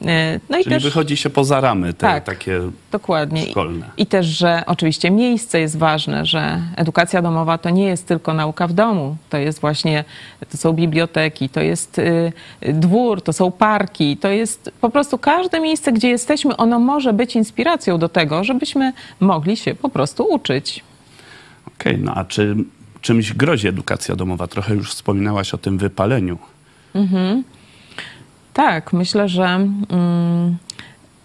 Y, 0.03 0.41
No 0.49 0.59
i 0.59 0.63
Czyli 0.65 0.75
też 0.75 0.85
wychodzi 0.85 1.17
się 1.17 1.31
poza 1.31 1.61
ramy 1.61 1.93
te 1.93 1.99
Tak. 2.07 2.25
takie 2.25 2.61
dokładnie. 2.93 3.43
szkolne. 3.47 3.91
I 3.97 4.07
też, 4.07 4.27
że 4.27 4.63
oczywiście 4.67 5.11
miejsce 5.11 5.61
jest 5.61 5.79
ważne, 5.79 6.27
że 6.27 6.61
edukacja 6.77 7.23
domowa 7.23 7.59
to 7.59 7.71
nie 7.71 7.85
jest 7.87 8.07
tylko 8.07 8.35
nauka 8.35 8.67
w 8.67 8.73
domu. 8.73 9.17
To 9.31 9.37
jest 9.37 9.61
właśnie, 9.61 10.05
to 10.51 10.57
są 10.57 10.73
biblioteki, 10.73 11.49
to 11.49 11.61
jest 11.61 11.99
y, 11.99 12.33
dwór, 12.63 13.23
to 13.23 13.33
są 13.33 13.53
parki, 13.53 14.17
to 14.17 14.29
jest 14.29 14.73
po 14.81 14.91
prostu 14.91 15.19
każde 15.19 15.61
miejsce, 15.61 15.93
gdzie 15.93 16.09
jesteśmy, 16.09 16.57
ono 16.57 16.79
może 16.79 17.13
być 17.13 17.37
inspiracją 17.37 17.99
do 17.99 18.09
tego, 18.09 18.45
żebyśmy 18.45 18.93
mogli 19.21 19.57
się 19.57 19.75
po 19.75 19.89
prostu 19.89 20.25
uczyć. 20.25 20.85
Okej, 21.67 21.99
no 21.99 22.15
a 22.15 22.25
czy 22.25 22.57
czymś 23.01 23.33
grozi 23.33 23.69
edukacja 23.69 24.17
domowa? 24.17 24.47
Trochę 24.47 24.75
już 24.75 24.91
wspominałaś 24.91 25.55
o 25.55 25.59
tym 25.59 25.79
wypaleniu. 25.79 26.39
Tak, 28.55 28.93
myślę, 28.93 29.29
że 29.29 29.45
mm, 29.45 30.57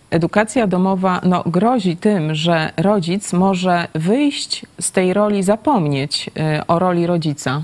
edukacja 0.10 0.67
domowa 0.67 1.22
no, 1.24 1.44
grozi 1.46 1.98
tym, 1.98 2.36
że 2.36 2.72
rodzic 2.77 3.34
może 3.34 3.88
wyjść 3.96 4.65
z 4.82 4.91
tej 4.91 5.13
roli, 5.13 5.44
zapomnieć 5.44 6.29
y, 6.60 6.67
o 6.67 6.79
roli 6.79 7.08
rodzica, 7.08 7.62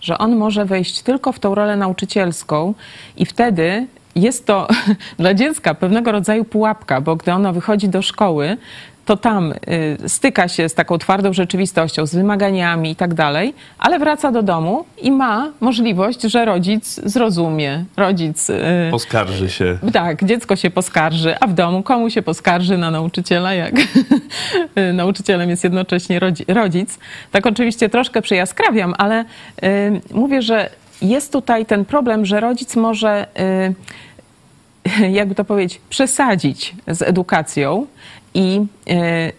że 0.00 0.18
on 0.18 0.36
może 0.36 0.64
wejść 0.64 1.02
tylko 1.02 1.32
w 1.32 1.38
tą 1.38 1.54
rolę 1.54 1.76
nauczycielską 1.76 2.74
i 3.16 3.26
wtedy 3.26 3.86
jest 4.16 4.46
to 4.46 4.68
dla 5.18 5.34
dziecka 5.34 5.74
pewnego 5.74 6.12
rodzaju 6.12 6.44
pułapka, 6.44 7.00
bo 7.00 7.16
gdy 7.16 7.32
ono 7.32 7.52
wychodzi 7.52 7.88
do 7.88 8.02
szkoły, 8.02 8.56
to 9.06 9.16
tam 9.16 9.52
y, 10.04 10.08
styka 10.08 10.48
się 10.48 10.68
z 10.68 10.74
taką 10.74 10.98
twardą 10.98 11.32
rzeczywistością, 11.32 12.06
z 12.06 12.14
wymaganiami 12.14 12.90
i 12.90 12.96
tak 12.96 13.14
dalej, 13.14 13.54
ale 13.78 13.98
wraca 13.98 14.32
do 14.32 14.42
domu 14.42 14.84
i 15.02 15.12
ma 15.12 15.52
możliwość, 15.60 16.22
że 16.22 16.44
rodzic 16.44 17.00
zrozumie, 17.04 17.84
rodzic 17.96 18.50
y, 18.50 18.60
Poskarży 18.90 19.50
się. 19.50 19.78
tak, 19.92 20.24
dziecko 20.24 20.56
się 20.56 20.70
poskarży, 20.70 21.34
a 21.40 21.46
w 21.46 21.54
domu 21.54 21.82
komu 21.82 22.10
się 22.10 22.22
poskarży 22.22 22.78
na 22.78 22.90
nauczyciela, 22.90 23.54
jak 23.54 23.74
nauczycielem 24.92 25.50
jest 25.50 25.64
jednocześnie 25.64 26.20
rodzi- 26.20 26.54
rodzic. 26.54 26.98
Tak 27.32 27.46
oczywiście 27.46 27.88
troszkę 27.88 28.22
przejaskrawiam, 28.22 28.94
ale 28.98 29.24
y, 29.64 30.00
mówię, 30.14 30.42
że 30.42 30.70
jest 31.02 31.32
tutaj 31.32 31.66
ten 31.66 31.84
problem, 31.84 32.26
że 32.26 32.40
rodzic 32.40 32.76
może, 32.76 33.26
jakby 35.10 35.34
to 35.34 35.44
powiedzieć, 35.44 35.80
przesadzić 35.90 36.74
z 36.88 37.02
edukacją 37.02 37.86
i 38.36 38.66
y, 38.90 39.32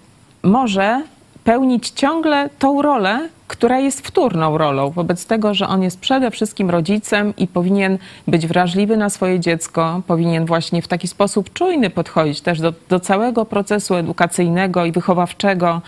może 0.43 1.03
pełnić 1.43 1.89
ciągle 1.89 2.49
tą 2.59 2.81
rolę, 2.81 3.29
która 3.47 3.79
jest 3.79 4.07
wtórną 4.07 4.57
rolą, 4.57 4.89
wobec 4.89 5.25
tego, 5.25 5.53
że 5.53 5.67
on 5.67 5.83
jest 5.83 5.99
przede 5.99 6.31
wszystkim 6.31 6.69
rodzicem 6.69 7.33
i 7.37 7.47
powinien 7.47 7.97
być 8.27 8.47
wrażliwy 8.47 8.97
na 8.97 9.09
swoje 9.09 9.39
dziecko, 9.39 10.01
powinien 10.07 10.45
właśnie 10.45 10.81
w 10.81 10.87
taki 10.87 11.07
sposób 11.07 11.53
czujny 11.53 11.89
podchodzić 11.89 12.41
też 12.41 12.59
do, 12.59 12.73
do 12.89 12.99
całego 12.99 13.45
procesu 13.45 13.95
edukacyjnego 13.95 14.85
i 14.85 14.91
wychowawczego, 14.91 15.81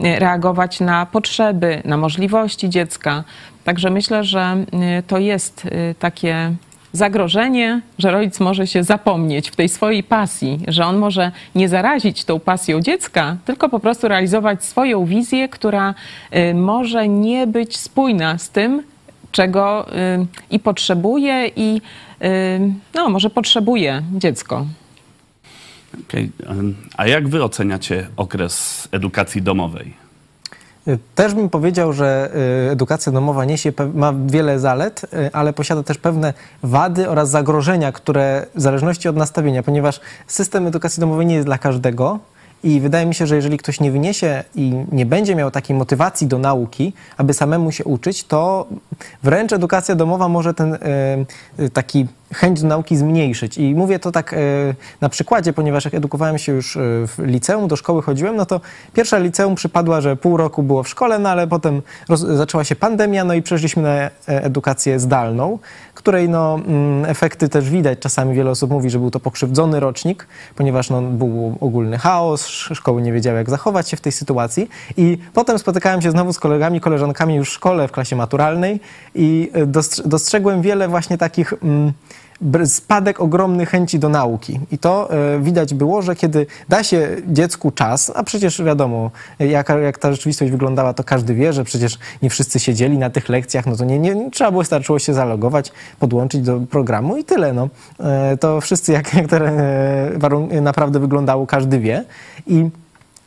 y, 0.00 0.18
reagować 0.18 0.80
na 0.80 1.06
potrzeby, 1.06 1.82
na 1.84 1.96
możliwości 1.96 2.68
dziecka. 2.68 3.24
Także 3.64 3.90
myślę, 3.90 4.24
że 4.24 4.64
y, 4.98 5.02
to 5.02 5.18
jest 5.18 5.68
takie 5.98 6.52
zagrożenie, 6.92 7.80
że 7.98 8.10
rodzic 8.10 8.40
może 8.40 8.66
się 8.66 8.84
zapomnieć 8.84 9.50
w 9.50 9.56
tej 9.56 9.68
swojej 9.68 10.02
pasji, 10.02 10.60
że 10.68 10.86
on 10.86 10.98
może 10.98 11.32
nie 11.54 11.68
zarazić 11.68 12.24
tą 12.24 12.40
pasją 12.40 12.80
dziecka, 12.80 13.36
tylko 13.44 13.68
po 13.68 13.80
prostu 13.80 14.08
realizować 14.08 14.64
swoją 14.64 15.04
wizję, 15.04 15.48
która 15.48 15.94
y, 16.50 16.54
może 16.54 17.08
nie 17.08 17.46
być 17.46 17.76
spójna 17.76 18.38
z 18.38 18.50
tym, 18.50 18.82
czego 19.32 19.86
y, 19.88 20.26
i 20.50 20.58
potrzebuje, 20.58 21.50
i 21.56 21.80
y, 22.22 22.60
no, 22.94 23.08
może 23.08 23.30
potrzebuje 23.30 24.02
dziecko. 24.12 24.66
Em, 26.46 26.74
A 26.96 27.06
jak 27.06 27.28
wy 27.28 27.44
oceniacie 27.44 28.08
okres 28.16 28.88
edukacji 28.92 29.42
domowej? 29.42 30.01
Też 31.14 31.34
bym 31.34 31.48
powiedział, 31.48 31.92
że 31.92 32.30
y, 32.66 32.70
edukacja 32.70 33.12
domowa 33.12 33.44
niesie, 33.44 33.72
ma 33.94 34.12
wiele 34.26 34.58
zalet, 34.58 35.04
y, 35.04 35.30
ale 35.32 35.52
posiada 35.52 35.82
też 35.82 35.98
pewne 35.98 36.34
wady 36.62 37.08
oraz 37.08 37.30
zagrożenia, 37.30 37.92
które 37.92 38.46
w 38.54 38.60
zależności 38.60 39.08
od 39.08 39.16
nastawienia, 39.16 39.62
ponieważ 39.62 40.00
system 40.26 40.66
edukacji 40.66 41.00
domowej 41.00 41.26
nie 41.26 41.34
jest 41.34 41.46
dla 41.46 41.58
każdego. 41.58 42.18
I 42.64 42.80
wydaje 42.80 43.06
mi 43.06 43.14
się, 43.14 43.26
że 43.26 43.36
jeżeli 43.36 43.58
ktoś 43.58 43.80
nie 43.80 43.92
wyniesie 43.92 44.44
i 44.54 44.74
nie 44.92 45.06
będzie 45.06 45.34
miał 45.34 45.50
takiej 45.50 45.76
motywacji 45.76 46.26
do 46.26 46.38
nauki, 46.38 46.92
aby 47.16 47.34
samemu 47.34 47.72
się 47.72 47.84
uczyć, 47.84 48.24
to 48.24 48.66
wręcz 49.22 49.52
edukacja 49.52 49.94
domowa 49.94 50.28
może 50.28 50.54
ten 50.54 50.74
y, 51.58 51.70
taki 51.70 52.06
chęć 52.34 52.62
do 52.62 52.68
nauki 52.68 52.96
zmniejszyć. 52.96 53.58
I 53.58 53.74
mówię 53.74 53.98
to 53.98 54.12
tak 54.12 54.32
y, 54.32 54.36
na 55.00 55.08
przykładzie, 55.08 55.52
ponieważ 55.52 55.84
jak 55.84 55.94
edukowałem 55.94 56.38
się 56.38 56.52
już 56.52 56.76
y, 56.76 56.80
w 57.06 57.14
liceum, 57.18 57.68
do 57.68 57.76
szkoły 57.76 58.02
chodziłem, 58.02 58.36
no 58.36 58.46
to 58.46 58.60
pierwsza 58.92 59.18
liceum 59.18 59.54
przypadła, 59.54 60.00
że 60.00 60.16
pół 60.16 60.36
roku 60.36 60.62
było 60.62 60.82
w 60.82 60.88
szkole, 60.88 61.18
no 61.18 61.28
ale 61.28 61.46
potem 61.46 61.82
zaczęła 62.16 62.64
się 62.64 62.76
pandemia, 62.76 63.24
no 63.24 63.34
i 63.34 63.42
przeszliśmy 63.42 63.82
na 63.82 63.90
e, 63.90 64.10
edukację 64.26 65.00
zdalną, 65.00 65.58
której 65.94 66.28
no, 66.28 66.54
mm, 66.66 67.04
efekty 67.04 67.48
też 67.48 67.70
widać. 67.70 67.98
Czasami 67.98 68.34
wiele 68.34 68.50
osób 68.50 68.70
mówi, 68.70 68.90
że 68.90 68.98
był 68.98 69.10
to 69.10 69.20
pokrzywdzony 69.20 69.80
rocznik, 69.80 70.26
ponieważ 70.56 70.90
no, 70.90 71.02
był 71.02 71.56
ogólny 71.60 71.98
chaos, 71.98 72.40
sz- 72.44 72.76
szkoły 72.78 73.02
nie 73.02 73.12
wiedziały, 73.12 73.38
jak 73.38 73.50
zachować 73.50 73.88
się 73.88 73.96
w 73.96 74.00
tej 74.00 74.12
sytuacji. 74.12 74.68
I 74.96 75.18
potem 75.34 75.58
spotykałem 75.58 76.02
się 76.02 76.10
znowu 76.10 76.32
z 76.32 76.38
kolegami, 76.38 76.80
koleżankami 76.80 77.34
już 77.34 77.50
w 77.50 77.52
szkole, 77.52 77.88
w 77.88 77.92
klasie 77.92 78.16
maturalnej 78.16 78.80
i 79.14 79.50
dostrz- 79.66 80.06
dostrzegłem 80.08 80.62
wiele 80.62 80.88
właśnie 80.88 81.18
takich 81.18 81.52
mm, 81.62 81.92
spadek 82.64 83.20
ogromny 83.20 83.66
chęci 83.66 83.98
do 83.98 84.08
nauki. 84.08 84.60
I 84.72 84.78
to 84.78 85.10
e, 85.10 85.40
widać 85.40 85.74
było, 85.74 86.02
że 86.02 86.16
kiedy 86.16 86.46
da 86.68 86.82
się 86.82 87.08
dziecku 87.26 87.70
czas, 87.70 88.12
a 88.14 88.22
przecież 88.22 88.62
wiadomo, 88.62 89.10
jak, 89.38 89.68
jak 89.82 89.98
ta 89.98 90.12
rzeczywistość 90.12 90.50
wyglądała, 90.50 90.94
to 90.94 91.04
każdy 91.04 91.34
wie, 91.34 91.52
że 91.52 91.64
przecież 91.64 91.98
nie 92.22 92.30
wszyscy 92.30 92.60
siedzieli 92.60 92.98
na 92.98 93.10
tych 93.10 93.28
lekcjach, 93.28 93.66
no 93.66 93.76
to 93.76 93.84
nie, 93.84 93.98
nie, 93.98 94.30
trzeba 94.30 94.50
było, 94.50 94.64
starczyło 94.64 94.98
się 94.98 95.14
zalogować, 95.14 95.72
podłączyć 95.98 96.40
do 96.40 96.60
programu 96.60 97.16
i 97.16 97.24
tyle. 97.24 97.52
No. 97.52 97.68
E, 98.00 98.36
to 98.36 98.60
wszyscy, 98.60 98.92
jak, 98.92 99.14
jak 99.14 99.32
e, 99.32 100.60
naprawdę 100.60 101.00
wyglądało, 101.00 101.46
każdy 101.46 101.78
wie. 101.78 102.04
I 102.46 102.70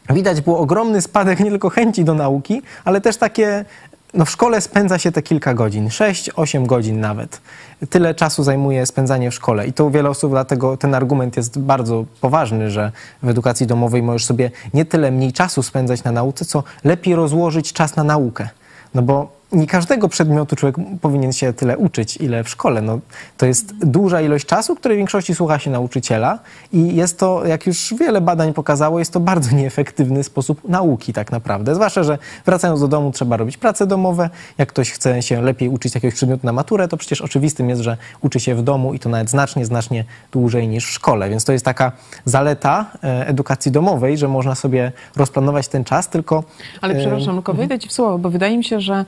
widać 0.10 0.42
było 0.42 0.60
ogromny 0.60 1.02
spadek 1.02 1.40
nie 1.40 1.50
tylko 1.50 1.70
chęci 1.70 2.04
do 2.04 2.14
nauki, 2.14 2.62
ale 2.86 3.02
też 3.02 3.18
takie, 3.18 3.66
no 4.14 4.26
w 4.26 4.30
szkole 4.30 4.62
spędza 4.62 4.98
się 4.98 5.12
te 5.12 5.22
kilka 5.22 5.54
godzin, 5.54 5.88
6-8 5.88 6.66
godzin 6.66 7.00
nawet. 7.00 7.42
Tyle 7.90 8.16
czasu 8.16 8.44
zajmuje 8.44 8.86
spędzanie 8.86 9.32
w 9.32 9.34
szkole 9.34 9.68
i 9.68 9.74
to 9.74 9.90
wiele 9.90 10.10
osób, 10.10 10.32
dlatego 10.32 10.78
ten 10.78 10.96
argument 10.96 11.38
jest 11.38 11.60
bardzo 11.60 12.06
poważny, 12.22 12.72
że 12.72 12.92
w 13.24 13.30
edukacji 13.30 13.68
domowej 13.68 14.04
możesz 14.04 14.26
sobie 14.26 14.52
nie 14.74 14.86
tyle 14.86 15.12
mniej 15.12 15.34
czasu 15.34 15.64
spędzać 15.64 16.04
na 16.04 16.12
nauce, 16.12 16.46
co 16.46 16.64
lepiej 16.84 17.16
rozłożyć 17.16 17.74
czas 17.74 17.96
na 17.96 18.04
naukę. 18.04 18.50
No 18.94 19.02
bo 19.02 19.35
nie 19.52 19.68
każdego 19.68 20.10
przedmiotu 20.10 20.56
człowiek 20.56 20.76
powinien 21.02 21.34
się 21.34 21.54
tyle 21.54 21.78
uczyć, 21.78 22.18
ile 22.18 22.44
w 22.44 22.50
szkole. 22.50 22.82
No, 22.82 23.00
to 23.38 23.46
jest 23.46 23.86
duża 23.86 24.22
ilość 24.22 24.46
czasu, 24.46 24.76
której 24.76 24.98
w 24.98 25.00
większości 25.00 25.36
słucha 25.36 25.60
się 25.60 25.72
nauczyciela 25.72 26.40
i 26.74 26.96
jest 26.96 27.20
to, 27.20 27.46
jak 27.46 27.68
już 27.68 27.94
wiele 28.00 28.22
badań 28.22 28.54
pokazało, 28.54 29.00
jest 29.00 29.14
to 29.14 29.20
bardzo 29.20 29.56
nieefektywny 29.56 30.24
sposób 30.24 30.70
nauki 30.70 31.14
tak 31.14 31.32
naprawdę. 31.32 31.76
Zwłaszcza, 31.76 32.04
że 32.04 32.18
wracając 32.46 32.80
do 32.82 32.88
domu 32.88 33.12
trzeba 33.12 33.38
robić 33.38 33.58
prace 33.58 33.88
domowe. 33.88 34.30
Jak 34.58 34.70
ktoś 34.70 34.92
chce 34.92 35.22
się 35.22 35.42
lepiej 35.42 35.70
uczyć 35.70 35.96
jakiegoś 35.96 36.16
przedmiotu 36.16 36.46
na 36.46 36.54
maturę, 36.54 36.88
to 36.88 36.98
przecież 36.98 37.22
oczywistym 37.22 37.70
jest, 37.70 37.82
że 37.82 37.98
uczy 38.22 38.40
się 38.40 38.56
w 38.56 38.64
domu 38.64 38.94
i 38.94 39.00
to 39.00 39.10
nawet 39.10 39.30
znacznie, 39.30 39.66
znacznie 39.66 40.06
dłużej 40.32 40.68
niż 40.68 40.86
w 40.86 40.92
szkole. 40.92 41.30
Więc 41.30 41.46
to 41.46 41.52
jest 41.52 41.66
taka 41.66 41.92
zaleta 42.26 42.92
e, 43.04 43.28
edukacji 43.28 43.72
domowej, 43.72 44.18
że 44.18 44.28
można 44.28 44.56
sobie 44.56 44.92
rozplanować 45.16 45.68
ten 45.68 45.84
czas, 45.84 46.10
tylko... 46.10 46.44
Ale 46.82 46.94
e, 46.94 47.00
przepraszam, 47.00 47.36
tylko 47.36 47.54
wejdę 47.54 47.80
ci 47.80 47.90
w 47.90 47.94
słowo, 47.94 48.18
bo 48.18 48.30
wydaje 48.30 48.58
mi 48.58 48.64
się, 48.64 48.80
że 48.80 49.06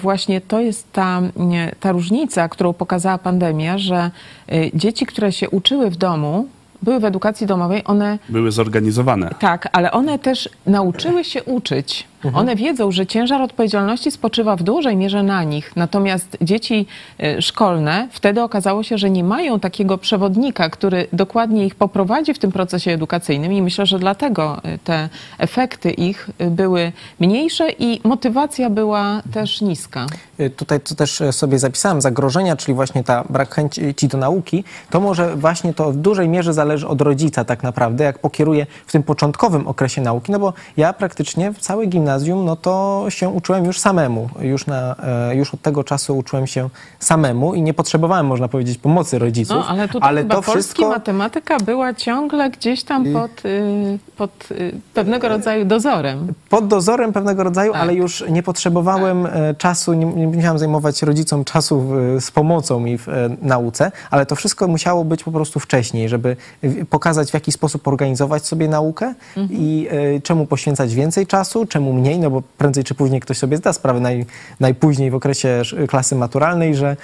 właśnie 0.00 0.40
to 0.40 0.60
jest 0.60 0.92
ta, 0.92 1.20
ta 1.80 1.92
różnica, 1.92 2.48
którą 2.48 2.72
pokazała 2.72 3.18
pandemia, 3.18 3.78
że 3.78 4.10
y, 4.52 4.70
dzieci, 4.74 5.06
które 5.06 5.32
się 5.32 5.50
uczyły 5.50 5.90
w 5.90 5.96
domu, 5.96 6.46
były 6.82 7.00
w 7.00 7.04
edukacji 7.04 7.46
domowej, 7.46 7.82
one 7.84 8.18
Były 8.28 8.52
zorganizowane. 8.52 9.30
tak, 9.38 9.68
ale 9.72 9.92
one 9.92 10.18
też 10.18 10.48
nauczyły 10.66 11.24
się 11.24 11.42
uczyć. 11.42 12.04
One 12.34 12.56
wiedzą, 12.56 12.92
że 12.92 13.06
ciężar 13.06 13.42
odpowiedzialności 13.42 14.10
spoczywa 14.10 14.56
w 14.56 14.62
dużej 14.62 14.96
mierze 14.96 15.22
na 15.22 15.44
nich. 15.44 15.76
Natomiast 15.76 16.36
dzieci 16.40 16.86
y, 17.22 17.42
szkolne 17.42 18.08
wtedy 18.10 18.42
okazało 18.42 18.82
się, 18.82 18.98
że 18.98 19.10
nie 19.10 19.24
mają 19.24 19.60
takiego 19.60 19.98
przewodnika, 19.98 20.70
który 20.70 21.06
dokładnie 21.12 21.66
ich 21.66 21.74
poprowadzi 21.74 22.34
w 22.34 22.38
tym 22.38 22.52
procesie 22.52 22.90
edukacyjnym 22.90 23.52
i 23.52 23.62
myślę, 23.62 23.86
że 23.86 23.98
dlatego 23.98 24.60
y, 24.74 24.78
te 24.84 25.08
efekty 25.38 25.90
ich 25.90 26.30
y, 26.40 26.50
były 26.50 26.92
mniejsze 27.20 27.70
i 27.78 28.00
motywacja 28.04 28.70
była 28.70 29.22
też 29.32 29.60
niska. 29.60 30.06
Tutaj 30.56 30.80
to 30.80 30.94
też 30.94 31.20
e, 31.20 31.32
sobie 31.32 31.58
zapisałem, 31.58 32.00
zagrożenia, 32.00 32.56
czyli 32.56 32.74
właśnie 32.74 33.04
ta 33.04 33.24
brak 33.30 33.54
chęci 33.54 34.08
do 34.08 34.18
nauki, 34.18 34.64
to 34.90 35.00
może 35.00 35.36
właśnie 35.36 35.74
to 35.74 35.92
w 35.92 35.96
dużej 35.96 36.28
mierze 36.28 36.52
zależy 36.52 36.88
od 36.88 37.00
rodzica 37.00 37.44
tak 37.44 37.62
naprawdę, 37.62 38.04
jak 38.04 38.18
pokieruje 38.18 38.66
w 38.86 38.92
tym 38.92 39.02
początkowym 39.02 39.68
okresie 39.68 40.02
nauki, 40.02 40.32
no 40.32 40.38
bo 40.38 40.52
ja 40.76 40.92
praktycznie 40.92 41.52
w 41.52 41.58
całej 41.58 41.88
gimnazjum, 41.88 42.11
no 42.44 42.56
to 42.56 43.06
się 43.08 43.28
uczyłem 43.28 43.64
już 43.64 43.78
samemu, 43.78 44.28
już, 44.40 44.66
na, 44.66 44.96
e, 45.30 45.36
już 45.36 45.54
od 45.54 45.62
tego 45.62 45.84
czasu 45.84 46.18
uczyłem 46.18 46.46
się 46.46 46.68
samemu 47.00 47.54
i 47.54 47.62
nie 47.62 47.74
potrzebowałem, 47.74 48.26
można 48.26 48.48
powiedzieć, 48.48 48.78
pomocy 48.78 49.18
rodziców. 49.18 49.56
No, 49.56 49.68
ale 49.68 49.88
tutaj 49.88 50.16
chyba 50.16 50.34
to 50.34 50.42
polski 50.42 50.52
wszystko... 50.52 50.88
matematyka 50.88 51.58
była 51.58 51.94
ciągle 51.94 52.50
gdzieś 52.50 52.84
tam 52.84 53.12
pod, 53.12 53.44
y, 53.44 53.98
pod 54.16 54.30
y, 54.50 54.72
pewnego 54.94 55.28
rodzaju 55.28 55.64
dozorem. 55.64 56.34
pod 56.48 56.66
dozorem 56.66 57.12
pewnego 57.12 57.44
rodzaju, 57.44 57.72
Tak. 57.72 57.82
ale 57.82 57.94
już 57.94 58.24
nie 58.30 58.42
potrzebowałem 58.42 59.26
e, 59.26 59.54
czasu, 59.54 59.92
nie, 59.92 60.06
nie 60.06 60.26
musiałem 60.26 60.58
zajmować 60.58 61.02
rodzicom 61.02 61.44
czasu 61.44 61.88
z 62.20 62.30
pomocą 62.30 62.80
mi 62.80 62.98
w 62.98 63.08
e, 63.08 63.12
nauce, 63.42 63.92
ale 64.10 64.26
to 64.26 64.36
wszystko 64.36 64.68
musiało 64.68 65.04
być 65.04 65.24
po 65.24 65.32
prostu 65.32 65.60
wcześniej, 65.60 66.08
żeby 66.08 66.36
pokazać 66.90 67.30
w 67.30 67.34
jaki 67.34 67.52
sposób 67.52 67.88
organizować 67.88 68.46
sobie 68.46 68.68
naukę 68.68 69.14
i 69.50 69.88
e, 69.90 70.20
czemu 70.20 70.46
poświęcać 70.46 70.94
więcej 70.94 71.26
czasu, 71.26 71.66
czemu 71.66 71.92
mniej, 72.02 72.18
no 72.18 72.30
bo 72.30 72.42
prędzej 72.58 72.84
czy 72.84 72.94
później 72.94 73.20
ktoś 73.20 73.38
sobie 73.38 73.56
zda 73.56 73.72
sprawę 73.72 74.00
naj, 74.00 74.26
najpóźniej 74.60 75.10
w 75.10 75.14
okresie 75.14 75.62
klasy 75.88 76.16
maturalnej, 76.16 76.74
że 76.74 76.96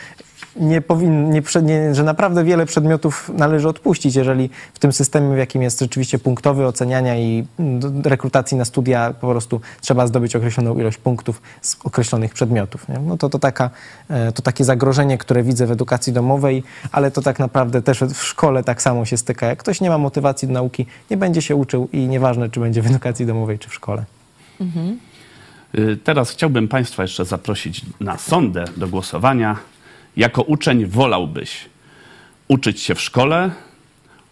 nie 0.56 0.80
powin, 0.80 1.30
nie, 1.30 1.42
nie, 1.62 1.94
że 1.94 2.02
naprawdę 2.02 2.44
wiele 2.44 2.66
przedmiotów 2.66 3.30
należy 3.34 3.68
odpuścić, 3.68 4.16
jeżeli 4.16 4.50
w 4.74 4.78
tym 4.78 4.92
systemie, 4.92 5.34
w 5.34 5.38
jakim 5.38 5.62
jest 5.62 5.80
rzeczywiście 5.80 6.18
punktowy 6.18 6.66
oceniania 6.66 7.16
i 7.16 7.46
mm, 7.58 8.02
rekrutacji 8.04 8.56
na 8.56 8.64
studia, 8.64 9.14
po 9.20 9.28
prostu 9.28 9.60
trzeba 9.80 10.06
zdobyć 10.06 10.36
określoną 10.36 10.78
ilość 10.78 10.98
punktów 10.98 11.42
z 11.62 11.76
określonych 11.84 12.34
przedmiotów. 12.34 12.88
Nie? 12.88 12.98
No 12.98 13.16
to, 13.16 13.28
to, 13.28 13.38
taka, 13.38 13.70
e, 14.10 14.32
to 14.32 14.42
takie 14.42 14.64
zagrożenie, 14.64 15.18
które 15.18 15.42
widzę 15.42 15.66
w 15.66 15.70
edukacji 15.70 16.12
domowej, 16.12 16.62
ale 16.92 17.10
to 17.10 17.22
tak 17.22 17.38
naprawdę 17.38 17.82
też 17.82 18.00
w 18.00 18.22
szkole 18.22 18.64
tak 18.64 18.82
samo 18.82 19.04
się 19.04 19.16
styka. 19.16 19.46
Jak 19.46 19.58
ktoś 19.58 19.80
nie 19.80 19.90
ma 19.90 19.98
motywacji 19.98 20.48
do 20.48 20.54
nauki, 20.54 20.86
nie 21.10 21.16
będzie 21.16 21.42
się 21.42 21.56
uczył 21.56 21.88
i 21.92 22.08
nieważne, 22.08 22.50
czy 22.50 22.60
będzie 22.60 22.82
w 22.82 22.86
edukacji 22.86 23.26
domowej, 23.26 23.58
czy 23.58 23.68
w 23.68 23.74
szkole. 23.74 24.04
Y, 25.78 25.96
Teraz 26.04 26.30
chciałbym 26.30 26.68
Państwa 26.68 27.02
jeszcze 27.02 27.24
zaprosić 27.24 27.80
na 28.00 28.18
sondę 28.18 28.64
do 28.76 28.88
głosowania. 28.88 29.56
Jako 30.16 30.42
uczeń 30.42 30.86
wolałbyś 30.86 31.64
uczyć 32.48 32.80
się 32.80 32.94
w 32.94 33.00
szkole, 33.00 33.50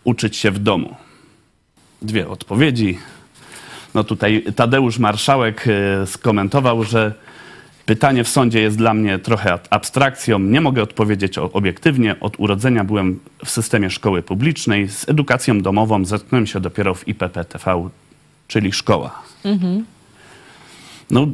uczyć 0.04 0.36
się 0.36 0.50
w 0.50 0.58
domu? 0.58 0.96
Dwie 2.02 2.28
odpowiedzi. 2.28 2.98
No 3.94 4.04
tutaj 4.04 4.44
Tadeusz 4.56 4.98
Marszałek 4.98 5.66
y, 6.02 6.06
skomentował, 6.06 6.84
że 6.84 7.14
pytanie 7.86 8.24
w 8.24 8.28
sądzie 8.28 8.60
jest 8.60 8.76
dla 8.76 8.94
mnie 8.94 9.18
trochę 9.18 9.52
ab- 9.52 9.66
abstrakcją. 9.70 10.38
Nie 10.38 10.60
mogę 10.60 10.82
odpowiedzieć 10.82 11.38
obiektywnie. 11.38 12.16
Od 12.20 12.40
urodzenia 12.40 12.84
byłem 12.84 13.20
w 13.44 13.50
systemie 13.50 13.90
szkoły 13.90 14.22
publicznej. 14.22 14.88
Z 14.88 15.08
edukacją 15.08 15.60
domową 15.60 16.04
zetknąłem 16.04 16.46
się 16.46 16.60
dopiero 16.60 16.94
w 16.94 17.08
IPPTV, 17.08 17.88
czyli 18.48 18.72
szkoła. 18.72 19.22
No 21.10 21.26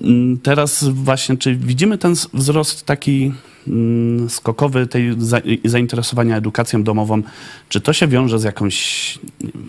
mm, 0.00 0.38
teraz 0.38 0.84
właśnie, 0.84 1.36
czy 1.36 1.56
widzimy 1.56 1.98
ten 1.98 2.14
wzrost 2.34 2.86
taki 2.86 3.32
mm, 3.68 4.30
skokowy 4.30 4.86
tej 4.86 5.14
za, 5.18 5.40
zainteresowania 5.64 6.36
edukacją 6.36 6.82
domową? 6.82 7.22
Czy 7.68 7.80
to 7.80 7.92
się 7.92 8.08
wiąże 8.08 8.38
z 8.38 8.44
jakąś 8.44 9.18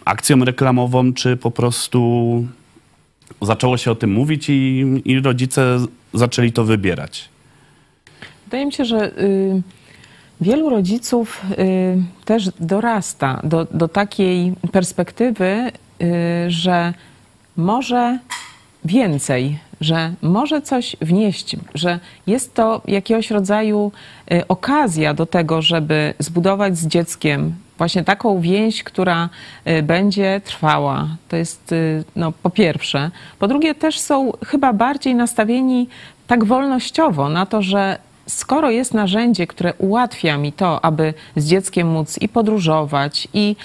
akcją 0.05 0.45
reklamową, 0.45 1.13
czy 1.13 1.37
po 1.37 1.51
prostu 1.51 2.45
zaczęło 3.41 3.77
się 3.77 3.91
o 3.91 3.95
tym 3.95 4.11
mówić 4.11 4.49
i, 4.49 4.85
i 5.05 5.19
rodzice 5.19 5.85
zaczęli 6.13 6.51
to 6.51 6.63
wybierać? 6.63 7.29
Wydaje 8.45 8.65
mi 8.65 8.73
się, 8.73 8.85
że 8.85 9.17
y, 9.17 9.61
wielu 10.41 10.69
rodziców 10.69 11.41
y, 11.51 12.03
też 12.25 12.49
dorasta 12.59 13.41
do, 13.43 13.67
do 13.71 13.87
takiej 13.87 14.53
perspektywy, 14.71 15.71
y, 16.01 16.51
że 16.51 16.93
może 17.57 18.19
więcej, 18.85 19.59
że 19.81 20.13
może 20.21 20.61
coś 20.61 20.95
wnieść, 21.01 21.55
że 21.75 21.99
jest 22.27 22.53
to 22.53 22.81
jakiegoś 22.87 23.31
rodzaju 23.31 23.91
y, 24.31 24.47
okazja 24.47 25.13
do 25.13 25.25
tego, 25.25 25.61
żeby 25.61 26.13
zbudować 26.19 26.77
z 26.77 26.87
dzieckiem 26.87 27.55
właśnie 27.77 28.03
taką 28.03 28.41
więź, 28.41 28.83
która 28.83 29.29
y, 29.67 29.83
będzie 29.83 30.41
trwała. 30.45 31.07
To 31.29 31.35
jest 31.35 31.71
y, 31.71 32.03
no, 32.15 32.31
po 32.31 32.49
pierwsze. 32.49 33.11
Po 33.39 33.47
drugie, 33.47 33.75
też 33.75 33.99
są 33.99 34.31
chyba 34.45 34.73
bardziej 34.73 35.15
nastawieni 35.15 35.87
tak 36.27 36.43
wolnościowo 36.43 37.29
na 37.29 37.45
to, 37.45 37.61
że 37.61 37.97
skoro 38.27 38.71
jest 38.71 38.93
narzędzie, 38.93 39.47
które 39.47 39.73
ułatwia 39.73 40.37
mi 40.37 40.53
to, 40.53 40.85
aby 40.85 41.13
z 41.35 41.45
dzieckiem 41.45 41.87
móc 41.87 42.17
i 42.21 42.29
podróżować, 42.29 43.27
i 43.33 43.55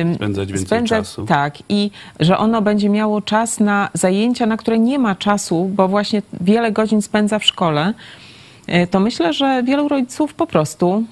ym, 0.00 0.14
Spędzać 0.14 0.52
więcej 0.52 0.84
czasu. 0.84 1.26
Tak, 1.26 1.58
i 1.68 1.90
że 2.20 2.38
ono 2.38 2.62
będzie 2.62 2.88
miało 2.88 3.22
czas 3.22 3.60
na 3.60 3.88
zajęcia, 3.94 4.46
na 4.46 4.56
które 4.56 4.78
nie 4.78 4.98
ma 4.98 5.14
czasu, 5.14 5.70
bo 5.74 5.88
właśnie 5.88 6.22
wiele 6.40 6.72
godzin 6.72 7.02
spędza 7.02 7.38
w 7.38 7.44
szkole, 7.44 7.94
y, 8.68 8.86
to 8.86 9.00
myślę, 9.00 9.32
że 9.32 9.62
wielu 9.62 9.88
rodziców 9.88 10.34
po 10.34 10.46
prostu 10.46 11.04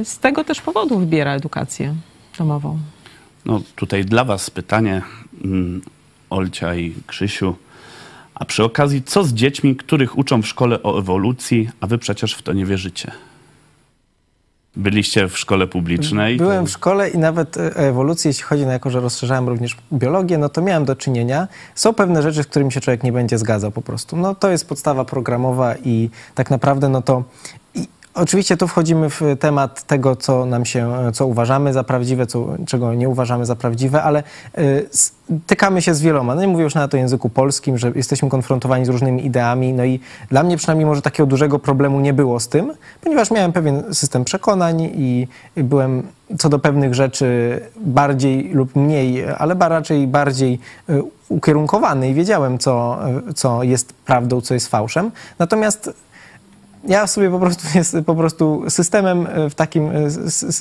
y, 0.00 0.04
z 0.04 0.18
tego 0.18 0.44
też 0.44 0.60
powodu 0.60 0.98
wybiera 0.98 1.32
edukację 1.34 1.94
domową. 2.38 2.78
No 3.44 3.60
tutaj 3.76 4.04
dla 4.04 4.24
was 4.24 4.50
pytanie, 4.50 5.02
mm, 5.44 5.82
Olcia 6.30 6.74
i 6.74 6.94
Krzysiu. 7.06 7.54
A 8.40 8.44
przy 8.44 8.64
okazji, 8.64 9.02
co 9.02 9.24
z 9.24 9.32
dziećmi, 9.32 9.76
których 9.76 10.18
uczą 10.18 10.42
w 10.42 10.46
szkole 10.46 10.82
o 10.82 10.98
ewolucji, 10.98 11.68
a 11.80 11.86
wy 11.86 11.98
przecież 11.98 12.34
w 12.34 12.42
to 12.42 12.52
nie 12.52 12.66
wierzycie? 12.66 13.12
Byliście 14.76 15.28
w 15.28 15.38
szkole 15.38 15.66
publicznej. 15.66 16.36
Byłem 16.36 16.64
to- 16.64 16.70
w 16.70 16.72
szkole 16.72 17.08
i 17.08 17.18
nawet 17.18 17.56
e, 17.56 17.76
ewolucję, 17.76 18.28
jeśli 18.28 18.42
chodzi 18.44 18.66
na 18.66 18.72
jako, 18.72 18.90
że 18.90 19.00
rozszerzałem 19.00 19.48
również 19.48 19.76
biologię, 19.92 20.38
no 20.38 20.48
to 20.48 20.62
miałem 20.62 20.84
do 20.84 20.96
czynienia. 20.96 21.48
Są 21.74 21.94
pewne 21.94 22.22
rzeczy, 22.22 22.42
z 22.42 22.46
którymi 22.46 22.72
się 22.72 22.80
człowiek 22.80 23.02
nie 23.02 23.12
będzie 23.12 23.38
zgadzał 23.38 23.70
po 23.72 23.82
prostu. 23.82 24.16
No 24.16 24.34
to 24.34 24.50
jest 24.50 24.68
podstawa 24.68 25.04
programowa 25.04 25.74
i 25.84 26.10
tak 26.34 26.50
naprawdę 26.50 26.88
no 26.88 27.02
to 27.02 27.24
Oczywiście 28.16 28.56
tu 28.56 28.68
wchodzimy 28.68 29.10
w 29.10 29.20
temat 29.40 29.82
tego, 29.82 30.16
co 30.16 30.46
nam 30.46 30.64
się, 30.64 30.92
co 31.12 31.26
uważamy 31.26 31.72
za 31.72 31.84
prawdziwe, 31.84 32.26
co, 32.26 32.46
czego 32.66 32.94
nie 32.94 33.08
uważamy 33.08 33.46
za 33.46 33.56
prawdziwe, 33.56 34.02
ale 34.02 34.22
y, 34.58 34.88
stykamy 34.90 35.82
się 35.82 35.94
z 35.94 36.00
wieloma. 36.00 36.34
No 36.34 36.40
nie 36.40 36.48
mówię 36.48 36.64
już 36.64 36.74
nawet 36.74 36.94
o 36.94 36.96
języku 36.96 37.28
polskim, 37.28 37.78
że 37.78 37.92
jesteśmy 37.94 38.28
konfrontowani 38.28 38.84
z 38.84 38.88
różnymi 38.88 39.26
ideami, 39.26 39.72
no 39.72 39.84
i 39.84 40.00
dla 40.30 40.42
mnie 40.42 40.56
przynajmniej 40.56 40.86
może 40.86 41.02
takiego 41.02 41.26
dużego 41.26 41.58
problemu 41.58 42.00
nie 42.00 42.12
było 42.12 42.40
z 42.40 42.48
tym, 42.48 42.72
ponieważ 43.00 43.30
miałem 43.30 43.52
pewien 43.52 43.94
system 43.94 44.24
przekonań 44.24 44.90
i 44.94 45.28
byłem 45.56 46.02
co 46.38 46.48
do 46.48 46.58
pewnych 46.58 46.94
rzeczy 46.94 47.60
bardziej 47.76 48.50
lub 48.52 48.76
mniej, 48.76 49.24
ale 49.38 49.56
raczej 49.58 50.06
bardziej 50.06 50.58
y, 50.90 51.02
ukierunkowany 51.28 52.08
i 52.10 52.14
wiedziałem, 52.14 52.58
co, 52.58 52.98
y, 53.30 53.34
co 53.34 53.62
jest 53.62 53.92
prawdą, 53.92 54.40
co 54.40 54.54
jest 54.54 54.68
fałszem. 54.68 55.10
Natomiast 55.38 55.94
ja 56.88 57.06
sobie 57.06 57.30
po 57.30 57.38
prostu 57.38 57.78
jest 57.78 57.96
po 58.06 58.14
prostu 58.14 58.62
systemem 58.68 59.26
e, 59.26 59.50
w 59.50 59.54
takim, 59.54 59.90
e, 59.90 60.08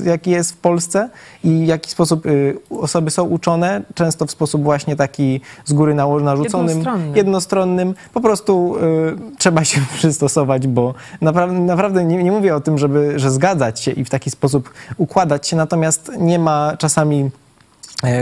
jaki 0.06 0.32
jest 0.32 0.52
w 0.52 0.58
Polsce 0.58 1.10
i 1.44 1.64
w 1.66 1.68
jaki 1.68 1.92
sposób 1.92 2.26
y, 2.26 2.58
osoby 2.70 3.12
są 3.12 3.24
uczone, 3.24 3.82
często 3.94 4.26
w 4.26 4.32
sposób 4.32 4.64
właśnie 4.64 4.96
taki 4.96 5.42
z 5.66 5.74
góry 5.74 5.94
narzuconym, 5.94 6.70
Jednostronny. 6.70 7.18
jednostronnym. 7.18 7.96
Po 8.14 8.22
prostu 8.22 8.76
y, 8.76 9.38
trzeba 9.38 9.64
się 9.64 9.82
przystosować, 9.98 10.68
bo 10.68 10.94
naprawdę, 11.22 11.60
naprawdę 11.60 12.06
nie, 12.06 12.24
nie 12.24 12.32
mówię 12.32 12.56
o 12.56 12.62
tym, 12.62 12.78
żeby, 12.78 13.20
że 13.20 13.32
zgadzać 13.32 13.80
się 13.80 13.92
i 13.92 14.06
w 14.06 14.10
taki 14.10 14.32
sposób 14.32 14.70
układać 14.98 15.48
się, 15.48 15.56
natomiast 15.56 16.12
nie 16.20 16.40
ma 16.40 16.78
czasami 16.78 17.20
e, 17.20 17.45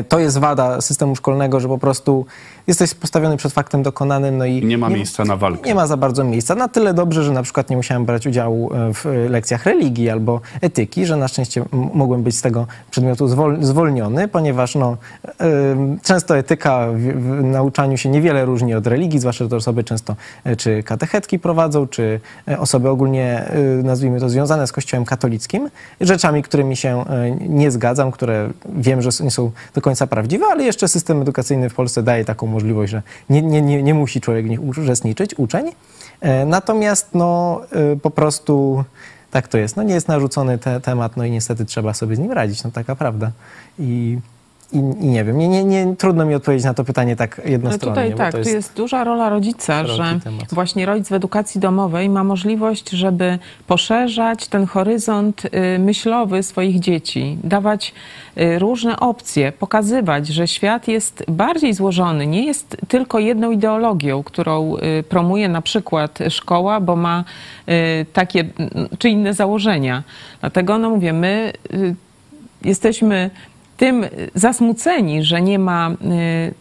to 0.09 0.19
jest 0.19 0.37
wada 0.37 0.81
systemu 0.81 1.15
szkolnego, 1.15 1.59
że 1.59 1.67
po 1.67 1.77
prostu 1.77 2.25
jesteś 2.67 2.93
postawiony 2.93 3.37
przed 3.37 3.53
faktem 3.53 3.83
dokonanym, 3.83 4.37
no 4.37 4.45
i 4.45 4.65
Nie 4.65 4.77
ma 4.77 4.89
miejsca 4.89 5.25
na 5.25 5.35
walkę. 5.37 5.69
nie 5.69 5.75
ma 5.75 5.87
za 5.87 5.97
bardzo 5.97 6.23
miejsca. 6.23 6.55
Na 6.55 6.67
tyle 6.67 6.93
dobrze, 6.93 7.23
że 7.23 7.31
na 7.31 7.43
przykład 7.43 7.69
nie 7.69 7.77
musiałem 7.77 8.05
brać 8.05 8.27
udziału 8.27 8.73
e, 8.73 8.93
w 8.93 9.05
e, 9.05 9.29
lekcjach 9.29 9.65
religii 9.65 10.09
albo 10.09 10.41
etyki, 10.61 11.05
że 11.05 11.17
na 11.17 11.27
szczęście 11.27 11.65
mogłem 11.93 12.23
być 12.23 12.37
z 12.37 12.41
tego 12.41 12.67
przedmiotu 12.91 13.25
zwol- 13.27 13.63
zwolniony, 13.63 14.27
ponieważ 14.27 14.75
no, 14.75 14.97
em, 15.39 15.99
często 16.03 16.37
etyka 16.37 16.87
w, 16.93 16.99
w 16.99 17.43
nauczaniu 17.43 17.97
się 17.97 18.09
niewiele 18.09 18.45
różni 18.45 18.75
od 18.75 18.87
religii, 18.87 19.19
zwłaszcza, 19.19 19.43
że 19.45 19.49
to 19.49 19.55
osoby 19.55 19.83
często 19.83 20.15
e, 20.43 20.55
czy 20.55 20.83
katechetki 20.83 21.39
prowadzą, 21.39 21.87
czy 21.87 22.19
e, 22.47 22.59
osoby 22.59 22.89
ogólnie, 22.89 23.45
e, 23.45 23.83
nazwijmy 23.83 24.19
to, 24.19 24.29
związane 24.29 24.67
z 24.67 24.71
kościołem 24.71 25.05
katolickim, 25.05 25.69
rzeczami, 26.01 26.43
którymi 26.43 26.75
się 26.75 27.05
e, 27.09 27.31
nie 27.31 27.71
zgadzam, 27.71 28.11
które 28.11 28.49
wiem, 28.75 29.01
że 29.01 29.09
nie 29.23 29.31
są 29.31 29.51
do 29.73 29.81
końca 29.81 30.07
prawdziwe, 30.07 30.45
ale 30.51 30.63
jeszcze 30.63 30.87
system 30.87 31.21
edukacyjny 31.21 31.69
w 31.69 31.73
Polsce 31.73 32.03
daje 32.03 32.25
taką 32.25 32.47
możliwość, 32.47 32.91
że 32.91 33.01
nie, 33.29 33.41
nie, 33.41 33.61
nie, 33.61 33.83
nie 33.83 33.93
musi 33.93 34.21
człowiek 34.21 34.45
w 34.45 34.49
nich 34.49 34.63
uczestniczyć, 34.63 35.35
uczeń. 35.37 35.71
E, 36.21 36.45
Natomiast 36.45 37.09
no, 37.13 37.61
e, 37.71 37.95
po 37.95 38.09
prostu 38.09 38.83
tak 39.31 39.47
to 39.47 39.57
jest. 39.57 39.75
No, 39.75 39.83
nie 39.83 39.93
jest 39.93 40.07
narzucony 40.07 40.57
te, 40.57 40.81
temat, 40.81 41.17
no 41.17 41.25
i 41.25 41.31
niestety 41.31 41.65
trzeba 41.65 41.93
sobie 41.93 42.15
z 42.15 42.19
nim 42.19 42.31
radzić, 42.31 42.63
no 42.63 42.71
taka 42.71 42.95
prawda. 42.95 43.31
I, 43.79 44.17
i, 44.73 44.77
i 44.77 45.07
nie 45.07 45.23
wiem, 45.23 45.37
nie, 45.37 45.47
nie, 45.47 45.63
nie, 45.63 45.95
trudno 45.95 46.25
mi 46.25 46.35
odpowiedzieć 46.35 46.65
na 46.65 46.73
to 46.73 46.83
pytanie 46.83 47.15
tak 47.15 47.39
Ale 47.39 47.51
jednostronnie. 47.51 47.95
tutaj 47.95 48.17
tak, 48.17 48.31
to 48.31 48.43
tu 48.43 48.49
jest 48.49 48.75
duża 48.75 49.03
rola 49.03 49.29
rodzica, 49.29 49.87
że 49.87 50.19
temat. 50.23 50.53
właśnie 50.53 50.85
rodzic 50.85 51.09
w 51.09 51.13
edukacji 51.13 51.61
domowej 51.61 52.09
ma 52.09 52.23
możliwość, 52.23 52.89
żeby 52.89 53.39
poszerzać 53.67 54.47
ten 54.47 54.65
horyzont 54.65 55.45
y, 55.45 55.79
myślowy 55.79 56.43
swoich 56.43 56.79
dzieci, 56.79 57.37
dawać 57.43 57.93
y, 58.37 58.59
różne 58.59 58.99
opcje, 58.99 59.51
pokazywać, 59.51 60.27
że 60.27 60.47
świat 60.47 60.87
jest 60.87 61.23
bardziej 61.27 61.73
złożony, 61.73 62.27
nie 62.27 62.45
jest 62.45 62.77
tylko 62.87 63.19
jedną 63.19 63.51
ideologią, 63.51 64.23
którą 64.23 64.77
y, 64.77 65.03
promuje 65.03 65.49
na 65.49 65.61
przykład 65.61 66.19
szkoła, 66.29 66.79
bo 66.79 66.95
ma 66.95 67.23
takie 68.13 68.45
czy 68.99 69.09
inne 69.09 69.33
założenia. 69.33 70.03
Dlatego, 70.41 70.77
no 70.77 70.89
mówię, 70.89 71.13
my 71.13 71.53
jesteśmy 72.63 73.29
tym 73.77 74.05
zasmuceni, 74.35 75.23
że 75.23 75.41
nie 75.41 75.59
ma 75.59 75.89
y, 75.91 76.53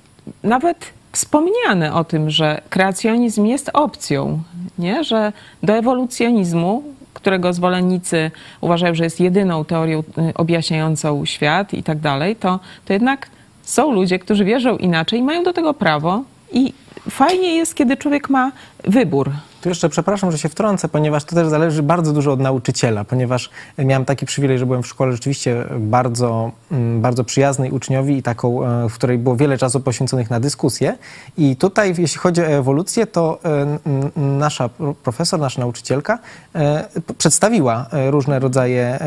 nawet 0.43 0.93
wspomniane 1.13 1.95
o 1.95 2.05
tym, 2.05 2.31
że 2.31 2.61
kreacjonizm 2.71 3.47
jest 3.47 3.71
opcją, 3.73 4.43
nie? 4.79 5.05
że 5.05 5.33
do 5.63 5.73
ewolucjonizmu, 5.73 6.83
którego 7.15 7.53
zwolennicy 7.53 8.31
uważają, 8.61 8.95
że 8.95 9.05
jest 9.05 9.21
jedyną 9.21 9.65
teorią 9.65 9.99
y, 10.01 10.35
objaśniającą 10.35 11.25
świat 11.25 11.75
i 11.75 11.83
tak 11.83 11.99
dalej, 11.99 12.37
to, 12.37 12.61
to 12.85 12.93
jednak 12.93 13.29
są 13.63 13.93
ludzie, 13.93 14.19
którzy 14.19 14.45
wierzą 14.45 14.77
inaczej 14.77 15.19
i 15.19 15.23
mają 15.23 15.43
do 15.43 15.53
tego 15.53 15.75
prawo 15.75 16.23
i 16.53 16.73
fajnie 17.11 17.57
jest, 17.57 17.75
kiedy 17.75 17.97
człowiek 17.97 18.31
ma 18.31 18.53
wybór. 18.85 19.31
Tu 19.63 19.69
jeszcze 19.69 19.89
przepraszam, 19.89 20.33
że 20.33 20.39
się 20.39 20.49
wtrącę, 20.49 20.89
ponieważ 20.89 21.25
to 21.25 21.37
też 21.37 21.49
zależy 21.49 21.83
bardzo 21.83 22.13
dużo 22.13 22.33
od 22.33 22.41
nauczyciela, 22.41 23.05
ponieważ 23.05 23.51
miałem 23.79 24.05
taki 24.05 24.27
przywilej, 24.27 24.59
że 24.59 24.67
byłem 24.67 24.83
w 24.83 24.87
szkole 24.87 25.13
rzeczywiście 25.13 25.65
bardzo, 25.79 26.51
mm, 26.73 27.01
bardzo 27.01 27.25
przyjaznej 27.25 27.71
uczniowi 27.71 28.17
i 28.17 28.23
taką, 28.23 28.67
e, 28.67 28.89
w 28.89 28.95
której 28.95 29.19
było 29.19 29.37
wiele 29.37 29.59
czasu 29.59 29.81
poświęconych 29.81 30.31
na 30.31 30.41
dyskusję. 30.41 30.99
I 31.39 31.57
tutaj, 31.57 31.95
jeśli 31.99 32.19
chodzi 32.19 32.41
o 32.41 32.45
ewolucję, 32.45 33.07
to 33.07 33.39
e, 33.45 34.21
nasza 34.21 34.69
pro- 34.69 34.95
profesor, 34.95 35.41
nasza 35.41 35.61
nauczycielka 35.61 36.19
e, 36.55 36.89
przedstawiła 37.19 37.87
e, 37.93 38.11
różne 38.11 38.39
rodzaje 38.39 38.99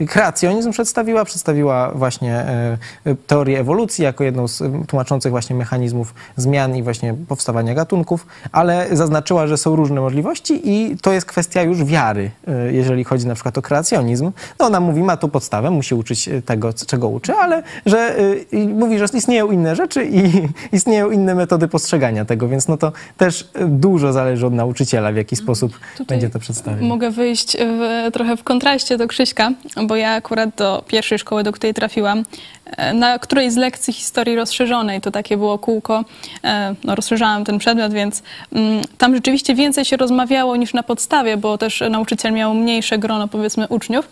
e, 0.00 0.06
kreacjonizm, 0.06 0.70
przedstawiła, 0.70 1.24
przedstawiła 1.24 1.90
właśnie 1.94 2.34
e, 2.36 2.78
teorię 3.26 3.60
ewolucji 3.60 4.04
jako 4.04 4.24
jedną 4.24 4.48
z 4.48 4.62
e, 4.62 4.70
tłumaczących 4.86 5.30
właśnie 5.30 5.56
mechanizmów 5.56 6.14
zmian 6.36 6.76
i 6.76 6.82
właśnie 6.82 7.14
powstawania 7.28 7.74
gatunków, 7.74 8.26
ale 8.52 8.86
zaznaczyła, 8.92 9.46
że 9.46 9.56
są 9.56 9.71
różne 9.76 10.00
możliwości 10.00 10.60
i 10.64 10.96
to 11.02 11.12
jest 11.12 11.26
kwestia 11.26 11.62
już 11.62 11.84
wiary, 11.84 12.30
y, 12.68 12.72
jeżeli 12.72 13.04
chodzi 13.04 13.26
na 13.26 13.34
przykład 13.34 13.58
o 13.58 13.62
kreacjonizm. 13.62 14.32
No 14.60 14.66
ona 14.66 14.80
mówi, 14.80 15.02
ma 15.02 15.16
tu 15.16 15.28
podstawę, 15.28 15.70
musi 15.70 15.94
uczyć 15.94 16.28
y, 16.28 16.42
tego, 16.42 16.72
czego 16.72 17.08
uczy, 17.08 17.32
ale 17.32 17.62
że 17.86 18.16
i 18.52 18.58
mówi, 18.58 18.98
że 18.98 19.04
istnieją 19.14 19.50
inne 19.50 19.76
rzeczy 19.76 20.04
i 20.04 20.48
istnieją 20.76 21.10
inne 21.10 21.34
metody 21.34 21.68
postrzegania 21.68 22.24
tego, 22.24 22.48
więc 22.48 22.68
no 22.68 22.76
to 22.76 22.92
też 23.16 23.50
dużo 23.68 24.12
zależy 24.12 24.46
od 24.46 24.54
nauczyciela, 24.54 25.12
w 25.12 25.16
jaki 25.16 25.36
sposób 25.36 25.72
Tutaj 25.98 26.06
będzie 26.06 26.30
to 26.30 26.38
przedstawione. 26.38 26.82
Mogę 26.82 27.10
wyjść 27.10 27.56
w, 27.56 28.10
trochę 28.12 28.36
w 28.36 28.44
kontraście 28.44 28.98
do 28.98 29.08
Krzyśka, 29.08 29.52
bo 29.86 29.96
ja 29.96 30.10
akurat 30.10 30.54
do 30.56 30.84
pierwszej 30.86 31.18
szkoły, 31.18 31.42
do 31.42 31.52
której 31.52 31.74
trafiłam, 31.74 32.18
e, 32.18 32.61
na 32.94 33.18
której 33.18 33.50
z 33.50 33.56
lekcji 33.56 33.92
historii 33.92 34.36
rozszerzonej, 34.36 35.00
to 35.00 35.10
takie 35.10 35.36
było 35.36 35.58
kółko, 35.58 36.04
e, 36.44 36.74
no 36.84 36.94
rozszerzałam 36.94 37.44
ten 37.44 37.58
przedmiot, 37.58 37.92
więc 37.92 38.22
mm, 38.52 38.84
tam 38.98 39.14
rzeczywiście 39.14 39.54
więcej 39.54 39.84
się 39.84 39.96
rozmawiało 39.96 40.56
niż 40.56 40.74
na 40.74 40.82
podstawie, 40.82 41.36
bo 41.36 41.58
też 41.58 41.82
nauczyciel 41.90 42.32
miał 42.32 42.54
mniejsze 42.54 42.98
grono, 42.98 43.28
powiedzmy, 43.28 43.68
uczniów, 43.68 44.08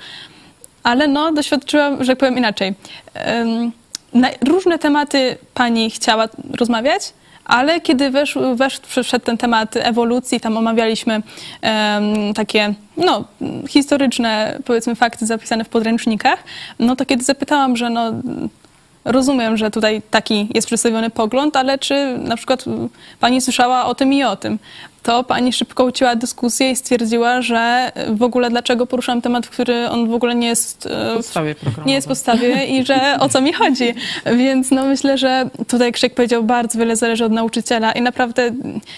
ale 0.83 1.09
no 1.09 1.33
doświadczyłam, 1.33 2.05
że 2.05 2.17
powiem 2.17 2.39
inaczej. 2.39 2.75
Na 4.15 4.29
różne 4.49 4.79
tematy 4.79 5.39
pani 5.55 5.91
chciała 5.91 6.29
rozmawiać, 6.59 7.13
ale 7.51 7.81
kiedy 7.81 8.11
wesz, 8.11 8.39
wesz, 8.55 8.81
przyszedł 8.81 9.25
ten 9.25 9.39
temat 9.39 9.77
ewolucji, 9.77 10.41
tam 10.41 10.57
omawialiśmy 10.57 11.23
em, 11.63 12.35
takie 12.35 12.75
no, 12.97 13.25
historyczne, 13.69 14.59
powiedzmy, 14.65 14.95
fakty 14.95 15.27
zapisane 15.27 15.65
w 15.65 15.69
podręcznikach, 15.69 16.45
no 16.79 16.97
to 16.97 17.07
kiedy 17.07 17.25
zapytałam, 17.25 17.77
że 17.77 17.91
no, 17.91 18.13
rozumiem, 19.05 19.57
że 19.57 19.71
tutaj 19.71 20.03
taki 20.11 20.49
jest 20.55 20.67
przedstawiony 20.67 21.11
pogląd, 21.11 21.57
ale 21.57 21.79
czy 21.79 22.19
na 22.19 22.37
przykład 22.37 22.65
pani 23.21 23.41
słyszała 23.41 23.85
o 23.85 23.95
tym 23.95 24.13
i 24.13 24.25
o 24.25 24.37
tym, 24.37 24.59
to 25.03 25.25
pani 25.25 25.53
szybko 25.53 25.85
ucięła 25.85 26.17
dyskusję 26.17 26.71
i 26.71 26.77
stwierdziła, 26.77 27.43
że 27.43 27.93
w 28.09 28.23
ogóle 28.23 28.51
dlaczego 28.51 28.87
poruszam 28.87 29.23
temat, 29.23 29.49
który 29.49 29.89
on 29.89 30.09
w 30.09 30.15
ogóle 30.15 30.35
nie 30.35 30.49
jest 30.49 30.87
e, 30.87 31.13
W 31.13 31.17
podstawie 31.17 31.55
nie 31.87 31.95
jest 31.95 32.09
podstawie 32.09 32.67
i 32.67 32.87
że 32.87 33.17
o 33.21 33.29
co 33.29 33.41
mi 33.41 33.53
chodzi. 33.53 33.95
Więc 34.37 34.71
no 34.71 34.85
myślę, 34.85 35.19
że 35.19 35.51
tutaj 35.69 35.93
Krzyk 35.93 36.15
powiedział, 36.15 36.45
bardzo 36.45 36.79
wiele 36.79 36.97
zależy 36.97 37.25
od 37.25 37.33
nauczyciela 37.33 37.93
i 37.93 38.03
naprawdę 38.03 38.51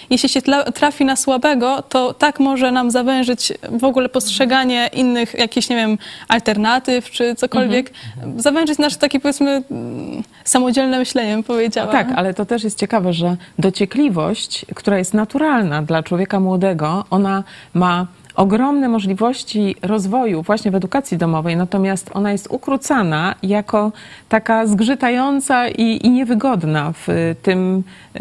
jeśli 0.09 0.29
się 0.29 0.41
trafi 0.73 1.05
na 1.05 1.15
słabego, 1.15 1.81
to 1.89 2.13
tak 2.13 2.39
może 2.39 2.71
nam 2.71 2.91
zawężyć 2.91 3.53
w 3.69 3.83
ogóle 3.83 4.09
postrzeganie 4.09 4.89
innych 4.93 5.33
jakichś, 5.33 5.69
nie 5.69 5.75
wiem, 5.75 5.97
alternatyw 6.27 7.11
czy 7.11 7.35
cokolwiek. 7.35 7.91
Zawężyć 8.37 8.77
nasze 8.77 8.97
takie 8.97 9.19
powiedzmy 9.19 9.63
mm, 9.71 10.23
samodzielne 10.43 10.99
myślenie, 10.99 11.33
bym 11.33 11.43
powiedziała. 11.43 11.91
Tak, 11.91 12.07
ale 12.15 12.33
to 12.33 12.45
też 12.45 12.63
jest 12.63 12.79
ciekawe, 12.79 13.13
że 13.13 13.35
dociekliwość, 13.59 14.65
która 14.75 14.97
jest 14.97 15.13
naturalna 15.13 15.81
dla 15.81 15.92
człowieka 16.03 16.39
młodego, 16.39 17.05
ona 17.09 17.43
ma 17.73 18.07
ogromne 18.35 18.89
możliwości 18.89 19.75
rozwoju 19.81 20.41
właśnie 20.41 20.71
w 20.71 20.75
edukacji 20.75 21.17
domowej, 21.17 21.55
natomiast 21.55 22.09
ona 22.13 22.31
jest 22.31 22.47
ukrócana 22.49 23.35
jako 23.43 23.91
taka 24.29 24.67
zgrzytająca 24.67 25.67
i, 25.67 26.05
i 26.05 26.09
niewygodna 26.09 26.91
w 26.91 27.09
y, 27.09 27.35
tym 27.41 27.83
y, 28.15 28.19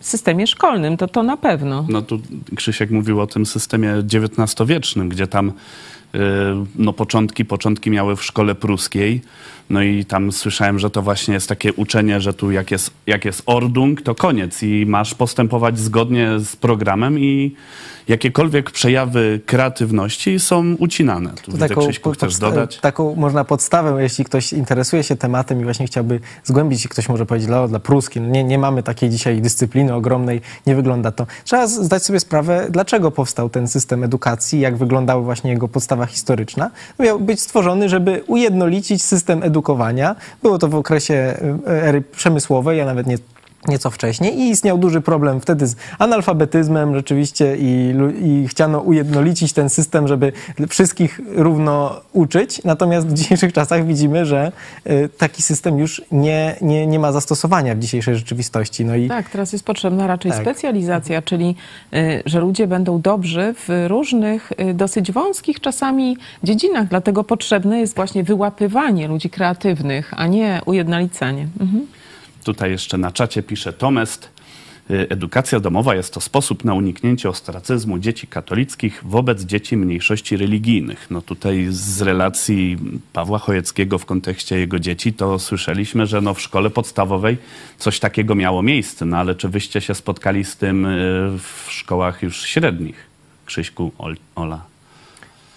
systemie 0.00 0.46
szkolnym. 0.46 0.96
To, 0.96 1.08
to 1.08 1.22
na 1.22 1.36
pewno. 1.36 1.86
No 1.88 2.02
tu 2.02 2.20
Krzysiek 2.56 2.90
mówił 2.90 3.20
o 3.20 3.26
tym 3.26 3.46
systemie 3.46 3.94
XIX-wiecznym, 3.94 5.08
gdzie 5.08 5.26
tam 5.26 5.52
no 6.76 6.92
początki, 6.92 7.44
początki 7.44 7.90
miały 7.90 8.16
w 8.16 8.24
szkole 8.24 8.54
pruskiej. 8.54 9.22
No 9.70 9.82
i 9.82 10.04
tam 10.04 10.32
słyszałem, 10.32 10.78
że 10.78 10.90
to 10.90 11.02
właśnie 11.02 11.34
jest 11.34 11.48
takie 11.48 11.72
uczenie, 11.72 12.20
że 12.20 12.34
tu 12.34 12.50
jak 12.50 12.70
jest, 12.70 12.90
jak 13.06 13.24
jest 13.24 13.42
ordung, 13.46 14.02
to 14.02 14.14
koniec 14.14 14.62
i 14.62 14.86
masz 14.86 15.14
postępować 15.14 15.78
zgodnie 15.78 16.30
z 16.38 16.56
programem 16.56 17.18
i 17.18 17.54
jakiekolwiek 18.10 18.70
przejawy 18.70 19.40
kreatywności 19.46 20.40
są 20.40 20.74
ucinane. 20.78 21.30
Tu 21.42 21.52
widzę, 21.52 21.68
Krzyśku, 21.68 22.12
chcesz 22.12 22.38
dodać? 22.38 22.78
taką 22.78 23.14
można 23.14 23.44
podstawę, 23.44 24.02
jeśli 24.02 24.24
ktoś 24.24 24.52
interesuje 24.52 25.02
się 25.02 25.16
tematem 25.16 25.60
i 25.60 25.64
właśnie 25.64 25.86
chciałby 25.86 26.20
zgłębić, 26.44 26.88
ktoś 26.88 27.08
może 27.08 27.26
powiedzieć, 27.26 27.50
no, 27.50 27.68
dla 27.68 27.80
pruski, 27.80 28.20
no 28.20 28.28
nie, 28.28 28.44
nie 28.44 28.58
mamy 28.58 28.82
takiej 28.82 29.10
dzisiaj 29.10 29.40
dyscypliny 29.40 29.94
ogromnej, 29.94 30.40
nie 30.66 30.74
wygląda 30.74 31.12
to. 31.12 31.26
Trzeba 31.44 31.66
zdać 31.66 32.04
sobie 32.04 32.20
sprawę, 32.20 32.66
dlaczego 32.70 33.10
powstał 33.10 33.50
ten 33.50 33.68
system 33.68 34.04
edukacji, 34.04 34.60
jak 34.60 34.76
wyglądała 34.76 35.22
właśnie 35.22 35.50
jego 35.50 35.68
podstawa 35.68 36.06
historyczna. 36.06 36.70
Miał 36.98 37.20
być 37.20 37.40
stworzony, 37.40 37.88
żeby 37.88 38.24
ujednolicić 38.26 39.02
system 39.02 39.42
edukowania. 39.42 40.16
Było 40.42 40.58
to 40.58 40.68
w 40.68 40.74
okresie 40.74 41.36
y, 41.68 41.70
ery 41.70 42.02
przemysłowej, 42.02 42.80
a 42.80 42.84
nawet 42.84 43.06
nie 43.06 43.18
nieco 43.68 43.90
wcześniej 43.90 44.38
i 44.38 44.50
istniał 44.50 44.78
duży 44.78 45.00
problem 45.00 45.40
wtedy 45.40 45.66
z 45.66 45.76
analfabetyzmem 45.98 46.94
rzeczywiście 46.94 47.56
i, 47.56 47.94
i 48.22 48.48
chciano 48.48 48.80
ujednolicić 48.80 49.52
ten 49.52 49.68
system, 49.68 50.08
żeby 50.08 50.32
wszystkich 50.68 51.20
równo 51.34 52.00
uczyć. 52.12 52.64
Natomiast 52.64 53.08
w 53.08 53.12
dzisiejszych 53.12 53.52
czasach 53.52 53.86
widzimy, 53.86 54.26
że 54.26 54.52
y, 54.86 55.08
taki 55.18 55.42
system 55.42 55.78
już 55.78 56.02
nie, 56.12 56.56
nie, 56.60 56.86
nie 56.86 56.98
ma 56.98 57.12
zastosowania 57.12 57.74
w 57.74 57.78
dzisiejszej 57.78 58.16
rzeczywistości. 58.16 58.84
No 58.84 58.96
i 58.96 59.08
Tak, 59.08 59.30
teraz 59.30 59.52
jest 59.52 59.64
potrzebna 59.64 60.06
raczej 60.06 60.32
Tak. 60.32 60.40
specjalizacja, 60.40 61.22
czyli 61.22 61.56
y, 61.94 62.22
że 62.26 62.40
ludzie 62.40 62.66
będą 62.66 63.00
dobrzy 63.00 63.54
w 63.68 63.86
różnych, 63.88 64.52
y, 64.52 64.74
dosyć 64.74 65.12
wąskich 65.12 65.60
czasami 65.60 66.16
dziedzinach. 66.44 66.88
Dlatego 66.88 67.24
potrzebne 67.24 67.80
jest 67.80 67.96
właśnie 67.96 68.24
wyłapywanie 68.24 69.08
ludzi 69.08 69.30
kreatywnych, 69.30 70.12
a 70.16 70.26
nie 70.26 70.60
ujednolicanie. 70.66 71.46
Mhm. 71.60 71.86
Tutaj 72.44 72.70
jeszcze 72.70 72.98
na 72.98 73.12
czacie 73.12 73.42
pisze 73.42 73.72
Tomest. 73.72 74.28
y, 74.90 75.06
Edukacja 75.08 75.60
domowa 75.60 75.94
jest 75.94 76.14
to 76.14 76.20
sposób 76.20 76.64
na 76.64 76.74
uniknięcie 76.74 77.28
ostracyzmu 77.28 77.98
dzieci 77.98 78.26
katolickich 78.26 79.00
wobec 79.04 79.42
dzieci 79.42 79.76
mniejszości 79.76 80.36
religijnych. 80.36 81.06
No 81.10 81.22
tutaj 81.22 81.66
z 81.70 82.02
relacji 82.02 82.78
Pawła 83.12 83.38
Chojeckiego 83.38 83.98
w 83.98 84.06
kontekście 84.06 84.58
jego 84.58 84.78
dzieci 84.78 85.12
to 85.12 85.38
słyszeliśmy, 85.38 86.06
że 86.06 86.20
no 86.20 86.34
w 86.34 86.40
szkole 86.40 86.70
podstawowej 86.70 87.38
coś 87.78 88.00
takiego 88.00 88.34
miało 88.34 88.62
miejsce. 88.62 89.04
No 89.06 89.16
ale 89.16 89.34
czy 89.34 89.48
wyście 89.48 89.80
się 89.80 89.94
spotkali 89.94 90.44
z 90.44 90.56
tym 90.56 90.86
y, 90.86 91.38
w 91.38 91.66
szkołach 91.72 92.22
już 92.22 92.42
średnich? 92.42 93.06
Krzyśku, 93.46 93.92
Ol- 93.98 94.16
Ola. 94.34 94.69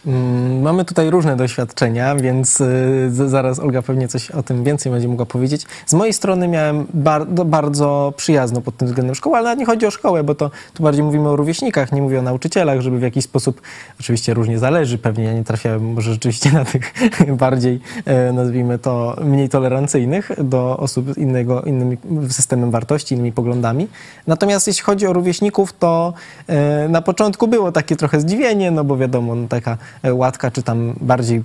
Mm, 0.07 0.61
Mamy 0.61 0.85
tutaj 0.85 1.09
różne 1.09 1.35
doświadczenia, 1.35 2.15
więc 2.15 2.61
y, 2.61 3.09
zaraz 3.11 3.59
Olga 3.59 3.81
pewnie 3.81 4.07
coś 4.07 4.31
o 4.31 4.43
tym 4.43 4.63
więcej 4.63 4.91
będzie 4.91 5.07
mogła 5.07 5.25
powiedzieć. 5.25 5.65
Z 5.85 5.93
mojej 5.93 6.13
strony 6.13 6.47
miałem 6.47 6.85
bardzo, 6.93 7.45
bardzo 7.45 8.13
przyjazną 8.17 8.61
pod 8.61 8.77
tym 8.77 8.87
względem 8.87 9.15
szkołę, 9.15 9.37
ale 9.37 9.55
nie 9.55 9.65
chodzi 9.65 9.85
o 9.85 9.91
szkołę, 9.91 10.23
bo 10.23 10.35
to 10.35 10.51
tu 10.73 10.83
bardziej 10.83 11.03
mówimy 11.03 11.29
o 11.29 11.35
rówieśnikach, 11.35 11.91
nie 11.91 12.01
mówię 12.01 12.19
o 12.19 12.21
nauczycielach, 12.21 12.81
żeby 12.81 12.99
w 12.99 13.01
jakiś 13.01 13.23
sposób, 13.23 13.61
oczywiście 13.99 14.33
różnie 14.33 14.59
zależy, 14.59 14.97
pewnie 14.97 15.23
ja 15.23 15.33
nie 15.33 15.43
trafiałem 15.43 15.93
może 15.93 16.11
rzeczywiście 16.11 16.51
na 16.51 16.65
tych 16.65 16.93
bardziej, 17.43 17.79
e, 18.05 18.31
nazwijmy 18.31 18.79
to, 18.79 19.15
mniej 19.23 19.49
tolerancyjnych 19.49 20.31
do 20.43 20.77
osób 20.77 21.17
innego, 21.17 21.61
innym 21.61 21.97
systemem 22.29 22.71
wartości, 22.71 23.15
innymi 23.15 23.31
poglądami. 23.31 23.87
Natomiast 24.27 24.67
jeśli 24.67 24.83
chodzi 24.83 25.07
o 25.07 25.13
rówieśników, 25.13 25.73
to 25.73 26.13
e, 26.47 26.87
na 26.89 27.01
początku 27.01 27.47
było 27.47 27.71
takie 27.71 27.95
trochę 27.95 28.21
zdziwienie, 28.21 28.71
no 28.71 28.83
bo 28.83 28.97
wiadomo, 28.97 29.35
no 29.35 29.47
taka 29.47 29.77
łatka, 30.03 30.51
czy 30.51 30.63
tam 30.63 30.93
bardziej 31.01 31.43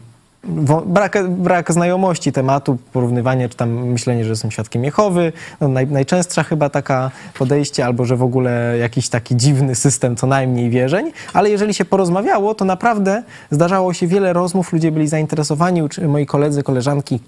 brak, 0.87 1.29
brak 1.29 1.73
znajomości 1.73 2.33
tematu, 2.33 2.79
porównywanie, 2.93 3.49
czy 3.49 3.57
tam 3.57 3.71
myślenie, 3.71 4.25
że 4.25 4.37
są 4.37 4.51
świadkiem 4.51 4.85
Jehowy, 4.85 5.33
no 5.61 5.69
naj, 5.69 5.87
najczęstsza 5.87 6.43
chyba 6.43 6.71
taka 6.71 7.11
podejście, 7.39 7.87
albo 7.87 8.05
że 8.05 8.17
w 8.17 8.23
ogóle 8.23 8.79
jakiś 8.79 9.09
taki 9.09 9.37
dziwny 9.37 9.75
system, 9.75 10.17
co 10.17 10.27
najmniej 10.27 10.71
wierzeń, 10.71 11.13
ale 11.33 11.51
jeżeli 11.51 11.75
się 11.75 11.85
porozmawiało, 11.85 12.55
to 12.55 12.65
naprawdę 12.65 13.23
zdarzało 13.51 13.93
się 13.93 14.07
wiele 14.07 14.33
rozmów, 14.33 14.73
ludzie 14.73 14.93
byli 14.93 15.09
zainteresowani, 15.09 15.83
moi 16.09 16.27
koledzy, 16.27 16.63
koleżanki, 16.63 17.21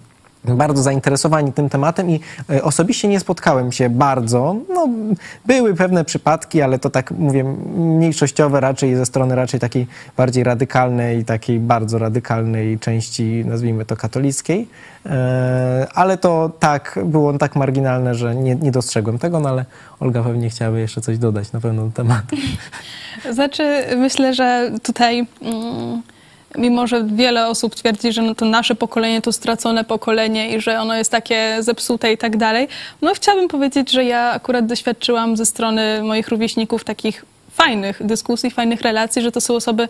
bardzo 0.45 0.83
zainteresowani 0.83 1.53
tym 1.53 1.69
tematem 1.69 2.11
i 2.11 2.21
e, 2.51 2.63
osobiście 2.63 3.09
nie 3.09 3.21
spotkałem 3.21 3.73
się 3.73 3.91
bardzo. 3.91 4.57
No, 4.75 4.89
były 5.47 5.75
pewne 5.75 6.05
przypadki, 6.05 6.63
ale 6.63 6.79
to 6.79 6.91
tak 6.91 7.11
mówię, 7.11 7.45
mniejszościowe 7.77 8.61
raczej 8.61 8.97
ze 8.97 9.07
strony 9.07 9.35
raczej 9.35 9.61
takiej 9.61 9.87
bardziej 10.17 10.45
radykalnej, 10.45 11.25
takiej 11.25 11.61
bardzo 11.61 11.99
radykalnej 11.99 12.79
części, 12.79 13.45
nazwijmy 13.47 13.85
to 13.85 13.97
katolickiej. 13.97 14.69
E, 15.07 15.87
Ale 15.95 16.19
to 16.19 16.51
tak, 16.59 16.99
było 17.05 17.39
tak 17.39 17.57
marginalne, 17.57 18.15
że 18.15 18.35
nie, 18.35 18.55
nie 18.55 18.71
dostrzegłem 18.71 19.19
tego, 19.19 19.41
no 19.41 19.49
ale 19.49 19.65
Olga 20.01 20.23
pewnie 20.23 20.51
chciałaby 20.51 20.81
jeszcze 20.81 21.01
coś 21.01 21.19
dodać 21.19 21.53
na 21.53 21.61
pewno 21.61 21.91
temat. 21.95 22.23
Znaczy, 23.35 23.85
myślę, 23.97 24.35
że 24.35 24.71
tutaj, 24.83 25.27
mm, 25.43 26.03
mimo 26.59 26.87
że 26.87 27.05
wiele 27.05 27.49
osób 27.49 27.75
twierdzi, 27.75 28.13
że 28.13 28.23
no 28.23 28.35
to 28.35 28.45
nasze 28.45 28.75
pokolenie 28.75 29.23
to 29.23 29.33
stracone 29.33 29.85
pokolenie 29.85 30.57
i 30.57 30.61
że 30.61 30.81
ono 30.81 30.95
jest 30.95 31.11
takie 31.11 31.57
zepsute 31.61 32.13
i 32.13 32.19
tak 32.19 32.37
dalej, 32.37 32.69
no 33.03 33.15
chciałabym 33.15 33.49
powiedzieć, 33.49 33.91
że 33.91 34.05
ja 34.05 34.33
akurat 34.33 34.67
doświadczyłam 34.67 35.37
ze 35.37 35.47
strony 35.47 36.03
moich 36.03 36.29
rówieśników 36.29 36.85
takich 36.85 37.25
fajnych 37.51 38.07
dyskusji, 38.07 38.51
fajnych 38.51 38.81
relacji, 38.81 39.23
że 39.23 39.33
to 39.33 39.41
są 39.41 39.55
osoby 39.55 39.89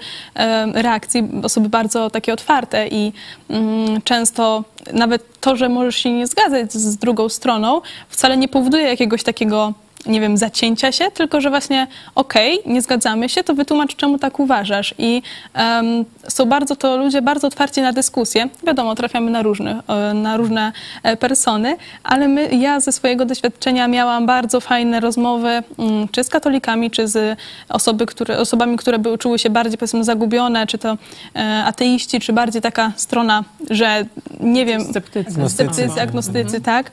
reakcji, 0.74 1.28
osoby 1.42 1.68
bardzo 1.68 2.10
takie 2.10 2.32
otwarte 2.32 2.88
i 2.88 3.12
mm, 3.50 4.02
często 4.02 4.64
nawet 4.92 5.40
to, 5.40 5.56
że 5.56 5.68
możesz 5.68 5.96
się 5.96 6.12
nie 6.12 6.26
zgadzać 6.26 6.72
z 6.72 6.96
drugą 6.96 7.28
stroną, 7.28 7.80
wcale 8.08 8.36
nie 8.36 8.48
powoduje 8.48 8.84
jakiegoś 8.84 9.22
takiego 9.22 9.74
nie 10.06 10.20
wiem, 10.20 10.36
zacięcia 10.36 10.92
się, 10.92 11.10
tylko 11.10 11.40
że 11.40 11.50
właśnie 11.50 11.86
okej, 12.14 12.58
nie 12.66 12.82
zgadzamy 12.82 13.28
się, 13.28 13.44
to 13.44 13.54
wytłumacz, 13.54 13.96
czemu 13.96 14.18
tak 14.18 14.40
uważasz. 14.40 14.94
I 14.98 15.22
em, 15.54 16.04
są 16.28 16.46
bardzo 16.46 16.76
to 16.76 16.96
ludzie 16.96 17.22
bardzo 17.22 17.46
otwarci 17.46 17.80
na 17.80 17.92
dyskusję. 17.92 18.48
Wiadomo, 18.66 18.94
trafiamy 18.94 19.30
na 19.30 19.42
różne, 19.42 19.82
e, 19.88 20.14
na 20.14 20.36
różne 20.36 20.72
e, 21.02 21.16
persony, 21.16 21.76
ale 22.04 22.28
my, 22.28 22.54
ja 22.54 22.80
ze 22.80 22.92
swojego 22.92 23.24
doświadczenia 23.24 23.88
miałam 23.88 24.26
bardzo 24.26 24.60
fajne 24.60 25.00
rozmowy, 25.00 25.48
mm, 25.78 26.08
czy 26.08 26.24
z 26.24 26.28
katolikami, 26.28 26.90
czy 26.90 27.08
z 27.08 27.38
osoby, 27.68 28.06
które, 28.06 28.38
osobami, 28.38 28.76
które 28.76 28.98
by 28.98 29.18
czuły 29.18 29.38
się 29.38 29.50
bardziej, 29.50 29.78
powiedzmy, 29.78 30.04
zagubione, 30.04 30.66
czy 30.66 30.78
to 30.78 30.96
e, 31.36 31.64
ateiści, 31.64 32.20
czy 32.20 32.32
bardziej 32.32 32.62
taka 32.62 32.92
strona, 32.96 33.44
że 33.70 34.04
nie 34.40 34.66
wiem, 34.66 34.84
Sceptycy. 34.84 35.48
sceptycy, 35.48 36.00
agnostycy, 36.00 36.60
tak. 36.60 36.90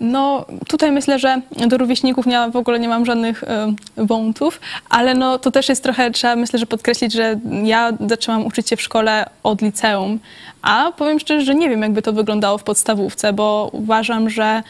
No 0.00 0.44
tutaj 0.68 0.92
myślę, 0.92 1.18
że 1.18 1.40
do 1.66 1.78
rówieśników 1.78 2.26
nie, 2.26 2.50
w 2.52 2.56
ogóle 2.56 2.80
nie 2.80 2.88
mam 2.88 3.06
żadnych 3.06 3.44
e, 3.44 3.74
wątów, 3.96 4.60
ale 4.90 5.14
no 5.14 5.38
to 5.38 5.50
też 5.50 5.68
jest 5.68 5.82
trochę, 5.82 6.10
trzeba 6.10 6.36
myślę, 6.36 6.58
że 6.58 6.66
podkreślić, 6.66 7.12
że 7.12 7.40
ja 7.64 7.92
zaczęłam 8.08 8.46
uczyć 8.46 8.68
się 8.68 8.76
w 8.76 8.82
szkole 8.82 9.26
od 9.42 9.62
liceum, 9.62 10.18
a 10.62 10.92
powiem 10.96 11.20
szczerze, 11.20 11.46
że 11.46 11.54
nie 11.54 11.68
wiem 11.68 11.82
jakby 11.82 12.02
to 12.02 12.12
wyglądało 12.12 12.58
w 12.58 12.62
podstawówce, 12.62 13.32
bo 13.32 13.70
uważam, 13.72 14.30
że 14.30 14.62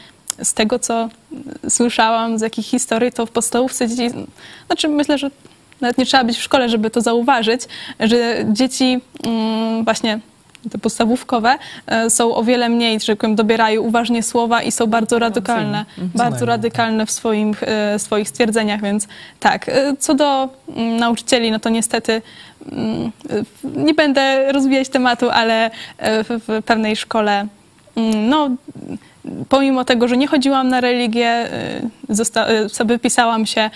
z 0.43 0.53
tego, 0.53 0.79
co 0.79 1.09
słyszałam, 1.69 2.39
z 2.39 2.41
jakich 2.41 2.65
historii, 2.65 3.11
to 3.11 3.25
w 3.25 3.31
podstawówce 3.31 3.87
dzieci, 3.87 4.09
znaczy 4.67 4.87
myślę, 4.87 5.17
że 5.17 5.31
nawet 5.81 5.97
nie 5.97 6.05
trzeba 6.05 6.23
być 6.23 6.37
w 6.37 6.43
szkole, 6.43 6.69
żeby 6.69 6.89
to 6.89 7.01
zauważyć, 7.01 7.61
że 7.99 8.45
dzieci 8.49 8.99
mm, 9.23 9.83
właśnie 9.83 10.19
te 10.69 10.77
podstawówkowe 10.77 11.57
e, 11.87 12.09
są 12.09 12.35
o 12.35 12.43
wiele 12.43 12.69
mniej, 12.69 12.99
że 12.99 13.05
tak 13.05 13.17
powiem, 13.17 13.35
dobierają 13.35 13.81
uważnie 13.81 14.23
słowa 14.23 14.61
i 14.61 14.71
są 14.71 14.87
bardzo 14.87 15.19
radykalne, 15.19 15.85
bardzo 15.97 16.29
najmniej, 16.29 16.47
radykalne 16.47 17.05
w 17.05 17.11
swoim, 17.11 17.55
e, 17.61 17.99
swoich 17.99 18.29
stwierdzeniach, 18.29 18.81
więc 18.81 19.07
tak. 19.39 19.69
E, 19.69 19.95
Co 19.99 20.13
do 20.13 20.49
mm, 20.75 20.97
nauczycieli, 20.97 21.51
no 21.51 21.59
to 21.59 21.69
niestety 21.69 22.21
mm, 22.71 23.11
nie 23.63 23.93
będę 23.93 24.51
rozwijać 24.51 24.89
tematu, 24.89 25.29
ale 25.29 25.71
w, 25.99 26.61
pewnej 26.65 26.95
szkole 26.95 27.47
mm, 27.95 28.29
no, 28.29 28.49
pomimo 29.49 29.85
tego, 29.85 30.07
że 30.07 30.17
nie 30.17 30.27
chodziłam 30.27 30.67
na 30.67 30.81
religię, 30.81 31.49
sobie 32.67 32.95
wypisałam 32.95 33.45
się 33.45 33.69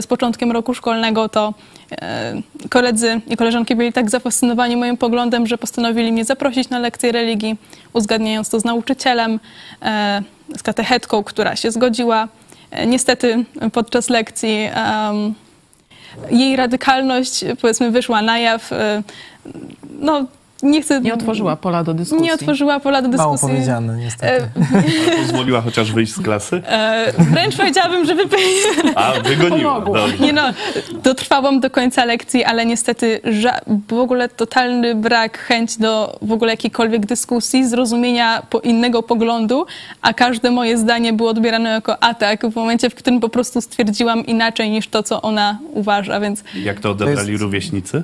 z 0.00 0.06
początkiem 0.06 0.52
roku 0.52 0.74
szkolnego, 0.74 1.28
to 1.28 1.54
koledzy 2.70 3.20
i 3.26 3.36
koleżanki 3.36 3.76
byli 3.76 3.92
tak 3.92 4.10
zafascynowani 4.10 4.76
moim 4.76 4.96
poglądem, 4.96 5.46
że 5.46 5.58
postanowili 5.58 6.12
mnie 6.12 6.24
zaprosić 6.24 6.68
na 6.68 6.78
lekcję 6.78 7.12
religii, 7.12 7.56
uzgadniając 7.92 8.50
to 8.50 8.60
z 8.60 8.64
nauczycielem, 8.64 9.34
y, 9.34 10.58
z 10.58 10.62
katechetką, 10.62 11.24
która 11.24 11.56
się 11.56 11.70
zgodziła. 11.70 12.28
Y, 12.78 12.86
Niestety 12.86 13.44
podczas 13.72 14.10
lekcji 14.10 14.68
jej 16.30 16.56
radykalność, 16.56 17.44
powiedzmy, 17.60 17.90
wyszła 17.90 18.22
na 18.22 18.38
jaw. 18.38 18.70
No, 20.00 20.24
nie 20.62 20.82
chcę... 20.82 21.00
Nie 21.00 21.14
otworzyła 21.14 21.56
pola 21.56 21.84
do 21.84 21.94
dyskusji. 21.94 22.24
Nie 22.24 22.34
otworzyła 22.34 22.80
pola 22.80 23.02
do 23.02 23.08
Mało 23.08 23.32
dyskusji. 23.32 23.54
powiedziane, 23.56 23.96
niestety. 23.96 24.48
E, 25.16 25.16
pozwoliła 25.22 25.60
chociaż 25.60 25.92
wyjść 25.92 26.12
z 26.12 26.22
klasy? 26.22 26.62
e, 26.68 27.12
wręcz 27.18 27.56
powiedziałabym, 27.56 28.04
że 28.06 28.14
wype... 28.14 28.36
A, 28.94 29.12
wygoniła. 29.24 29.84
Nie 30.20 30.32
no, 30.32 30.42
dotrwałam 31.02 31.60
do 31.60 31.70
końca 31.70 32.04
lekcji, 32.04 32.44
ale 32.44 32.66
niestety 32.66 33.20
ża- 33.24 33.60
w 33.88 33.92
ogóle 33.94 34.28
totalny 34.28 34.94
brak 34.94 35.38
chęć 35.38 35.76
do 35.78 36.18
w 36.22 36.32
ogóle 36.32 36.50
jakiejkolwiek 36.52 37.06
dyskusji, 37.06 37.68
zrozumienia 37.68 38.42
po 38.50 38.60
innego 38.60 39.02
poglądu, 39.02 39.66
a 40.02 40.12
każde 40.14 40.50
moje 40.50 40.78
zdanie 40.78 41.12
było 41.12 41.30
odbierane 41.30 41.70
jako 41.70 42.02
atak 42.02 42.46
w 42.46 42.56
momencie, 42.56 42.90
w 42.90 42.94
którym 42.94 43.20
po 43.20 43.28
prostu 43.28 43.60
stwierdziłam 43.60 44.26
inaczej 44.26 44.70
niż 44.70 44.88
to, 44.88 45.02
co 45.02 45.22
ona 45.22 45.58
uważa, 45.72 46.20
więc 46.20 46.44
Jak 46.62 46.80
to 46.80 46.90
odebrali 46.90 47.30
jest- 47.32 47.42
rówieśnicy? 47.42 48.02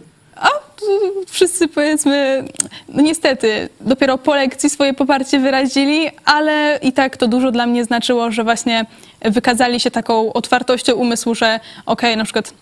Wszyscy 1.29 1.69
powiedzmy, 1.69 2.45
no 2.89 3.03
niestety, 3.03 3.69
dopiero 3.81 4.19
po 4.19 4.35
lekcji 4.35 4.71
swoje 4.71 4.95
poparcie 4.95 5.39
wyrazili, 5.39 6.11
ale 6.25 6.79
i 6.83 6.93
tak 6.93 7.17
to 7.17 7.29
dużo 7.29 7.51
dla 7.51 7.67
mnie 7.67 7.85
znaczyło, 7.85 8.31
że 8.31 8.45
właśnie 8.45 8.87
wykazali 9.21 9.81
się 9.81 9.91
taką 9.91 10.33
otwartością 10.33 10.95
umysłu, 10.95 11.35
że 11.35 11.61
okej, 11.87 12.17
na 12.17 12.25
przykład 12.25 12.55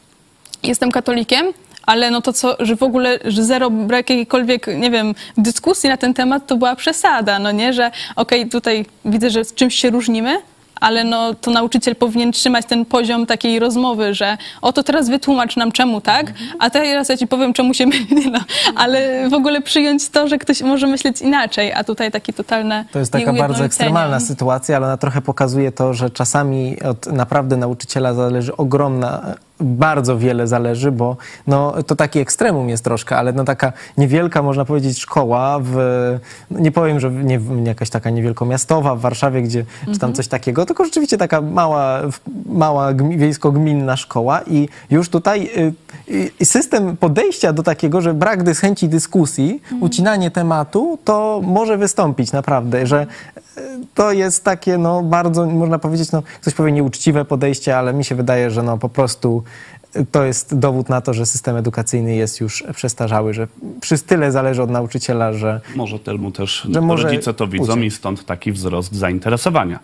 jestem 0.63 0.91
katolikiem, 0.91 1.47
ale 1.87 2.11
no 2.11 2.23
to 2.23 2.33
co, 2.33 2.57
że 2.61 2.77
w 2.77 2.83
ogóle, 2.83 3.19
że 3.25 3.45
zero 3.45 3.71
brak 3.71 4.11
jakiejkolwiek, 4.11 4.67
nie 4.77 4.91
wiem, 4.91 5.15
dyskusji 5.39 5.91
na 5.91 5.97
ten 5.97 6.15
temat, 6.15 6.47
to 6.47 6.57
była 6.57 6.77
przesada, 6.77 7.39
no 7.39 7.53
nie, 7.53 7.73
że 7.73 7.91
okej, 8.17 8.49
tutaj 8.49 8.87
widzę, 9.05 9.31
że 9.31 9.45
z 9.45 9.55
czymś 9.55 9.75
się 9.75 9.91
różnimy, 9.91 10.43
ale 10.81 11.05
no 11.05 11.35
to 11.35 11.51
nauczyciel 11.51 11.97
powinien 11.97 12.33
trzymać 12.33 12.67
ten 12.67 12.85
poziom 12.85 13.27
takiej 13.27 13.59
rozmowy, 13.59 14.15
że 14.15 14.39
oto 14.63 14.83
teraz 14.83 15.09
wytłumacz 15.09 15.57
nam 15.57 15.73
czemu 15.73 16.01
tak, 16.01 16.33
a 16.59 16.71
teraz 16.71 17.09
ja 17.09 17.17
ci 17.17 17.27
powiem 17.27 17.53
czemu 17.53 17.75
się 17.75 17.87
myli, 18.11 18.31
no. 18.31 18.41
ale 18.77 19.29
w 19.29 19.35
ogóle 19.35 19.63
przyjąć 19.63 20.09
to, 20.09 20.29
że 20.29 20.39
ktoś 20.39 20.63
może 20.63 20.87
myśleć 20.87 21.23
inaczej, 21.23 21.73
a 21.73 21.85
tutaj 21.85 22.11
takie 22.11 22.33
totalne 22.33 22.85
To 22.93 22.99
jest 22.99 23.13
taka 23.13 23.33
bardzo 23.33 23.65
ekstremalna 23.65 24.21
sytuacja, 24.21 24.77
ale 24.77 24.87
ona 24.87 24.97
trochę 24.97 25.23
pokazuje 25.23 25.73
to, 25.73 25.95
że 25.95 26.11
czasami 26.11 26.83
od 26.83 27.07
naprawdę 27.07 27.57
nauczyciela 27.57 28.15
zależy 28.15 28.57
ogromna, 28.57 29.35
bardzo 29.61 30.19
wiele 30.19 30.47
zależy, 30.47 30.93
bo 30.93 31.17
no, 31.47 31.75
to 31.87 31.97
taki 31.97 32.19
ekstremum 32.19 32.69
jest 32.69 32.85
troszkę, 32.85 33.17
ale 33.17 33.33
no, 33.33 33.45
taka 33.45 33.73
niewielka, 33.99 34.43
można 34.43 34.65
powiedzieć, 34.65 34.99
szkoła 34.99 35.59
w, 35.63 35.77
nie 36.51 36.73
powiem, 36.73 37.01
że 37.01 37.11
nie, 37.11 37.41
jakaś 37.65 37.91
taka 37.91 38.11
niewielkomiastowa 38.11 38.95
w 38.95 39.01
Warszawie, 39.01 39.43
gdzie 39.43 39.65
czy 39.93 39.99
tam 39.99 40.13
coś 40.13 40.29
takiego, 40.29 40.67
tylko 40.67 40.85
rzeczywiście 40.85 41.19
taka 41.19 41.41
mała, 41.41 42.01
mała 42.47 42.95
gmi, 42.95 43.19
wiejsko-gminna 43.19 43.97
szkoła 43.97 44.41
i 44.47 44.69
już 44.91 45.09
tutaj 45.09 45.51
y, 46.09 46.33
y, 46.41 46.45
system 46.47 46.97
podejścia 46.97 47.53
do 47.53 47.63
takiego, 47.63 48.01
że 48.01 48.15
brak 48.15 48.45
dys- 48.45 48.61
chęci 48.61 48.89
dyskusji, 48.89 49.63
ucinanie 49.81 50.31
tematu, 50.31 50.99
to 51.05 51.41
może 51.45 51.77
wystąpić 51.77 52.33
naprawdę, 52.33 52.87
że 52.87 53.07
y, 53.59 53.61
to 53.95 54.13
jest 54.13 54.45
takie, 54.45 54.79
no 54.79 55.03
bardzo, 55.03 55.47
można 55.47 55.79
powiedzieć, 55.79 56.13
no 56.13 56.23
ktoś 56.41 56.55
powie 56.55 56.73
nieuczciwe 56.73 57.25
podejście, 57.25 57.79
ale 57.79 57.93
mi 57.95 58.05
się 58.05 58.15
wydaje, 58.15 58.51
że 58.51 58.63
no 58.63 58.79
po 58.79 58.89
prostu 58.89 59.43
to 60.11 60.25
jest 60.25 60.59
dowód 60.59 60.89
na 60.89 61.01
to, 61.01 61.15
że 61.15 61.27
system 61.27 61.57
edukacyjny 61.57 62.15
jest 62.15 62.41
już 62.41 62.65
przestarzały, 62.77 63.35
że 63.35 63.49
przy 63.81 63.99
tyle 63.99 64.33
zależy 64.33 64.63
od 64.63 64.71
nauczyciela, 64.71 65.33
że 65.33 65.61
Może 65.77 65.99
temu 65.99 66.31
też 66.31 66.69
Że 66.71 66.81
może 66.81 67.03
rodzice 67.03 67.35
to 67.35 67.47
widzą 67.47 67.81
i 67.81 67.91
stąd 67.91 68.25
taki 68.25 68.53
wzrost 68.53 68.95
zainteresowania. 68.95 69.79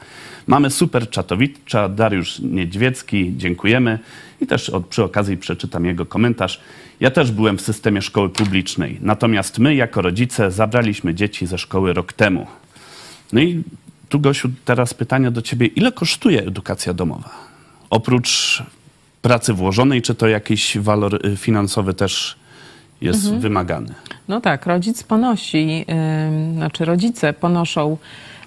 Mamy 0.46 0.70
super 0.70 1.10
czatowicza, 1.10 1.88
Dariusz 1.88 2.38
Niedźwiecki, 2.38 3.32
dziękujemy. 3.36 3.98
I 4.40 4.46
też 4.46 4.70
od, 4.70 4.86
przy 4.86 5.04
okazji 5.04 5.36
przeczytam 5.36 5.84
jego 5.84 6.06
komentarz. 6.06 6.60
Ja 7.00 7.10
też 7.10 7.32
byłem 7.32 7.58
w 7.58 7.60
systemie 7.60 8.02
szkoły 8.02 8.28
publicznej, 8.28 8.98
natomiast 9.02 9.58
my 9.58 9.74
jako 9.74 10.02
rodzice 10.02 10.50
zabraliśmy 10.50 11.14
dzieci 11.14 11.46
ze 11.46 11.58
szkoły 11.58 11.92
rok 11.92 12.12
temu. 12.12 12.46
No 13.32 13.40
i 13.40 13.62
tu 14.08 14.20
Gosiu, 14.20 14.48
teraz 14.64 14.94
pytanie 14.94 15.30
do 15.30 15.42
ciebie. 15.42 15.66
Ile 15.66 15.92
kosztuje 15.92 16.42
edukacja 16.42 16.94
domowa? 16.94 17.30
Oprócz 17.90 18.62
pracy 19.26 19.52
włożonej, 19.52 20.02
czy 20.02 20.14
to 20.14 20.28
jakiś 20.28 20.78
walor 20.78 21.26
y, 21.26 21.36
finansowy 21.36 21.94
też 21.94 22.36
jest 23.00 23.34
wymagany? 23.34 23.94
No 24.28 24.40
tak, 24.40 24.66
rodzic 24.66 25.02
ponosi, 25.02 25.84
ym, 26.28 26.54
znaczy 26.54 26.84
rodzice 26.84 27.32
ponoszą 27.32 27.96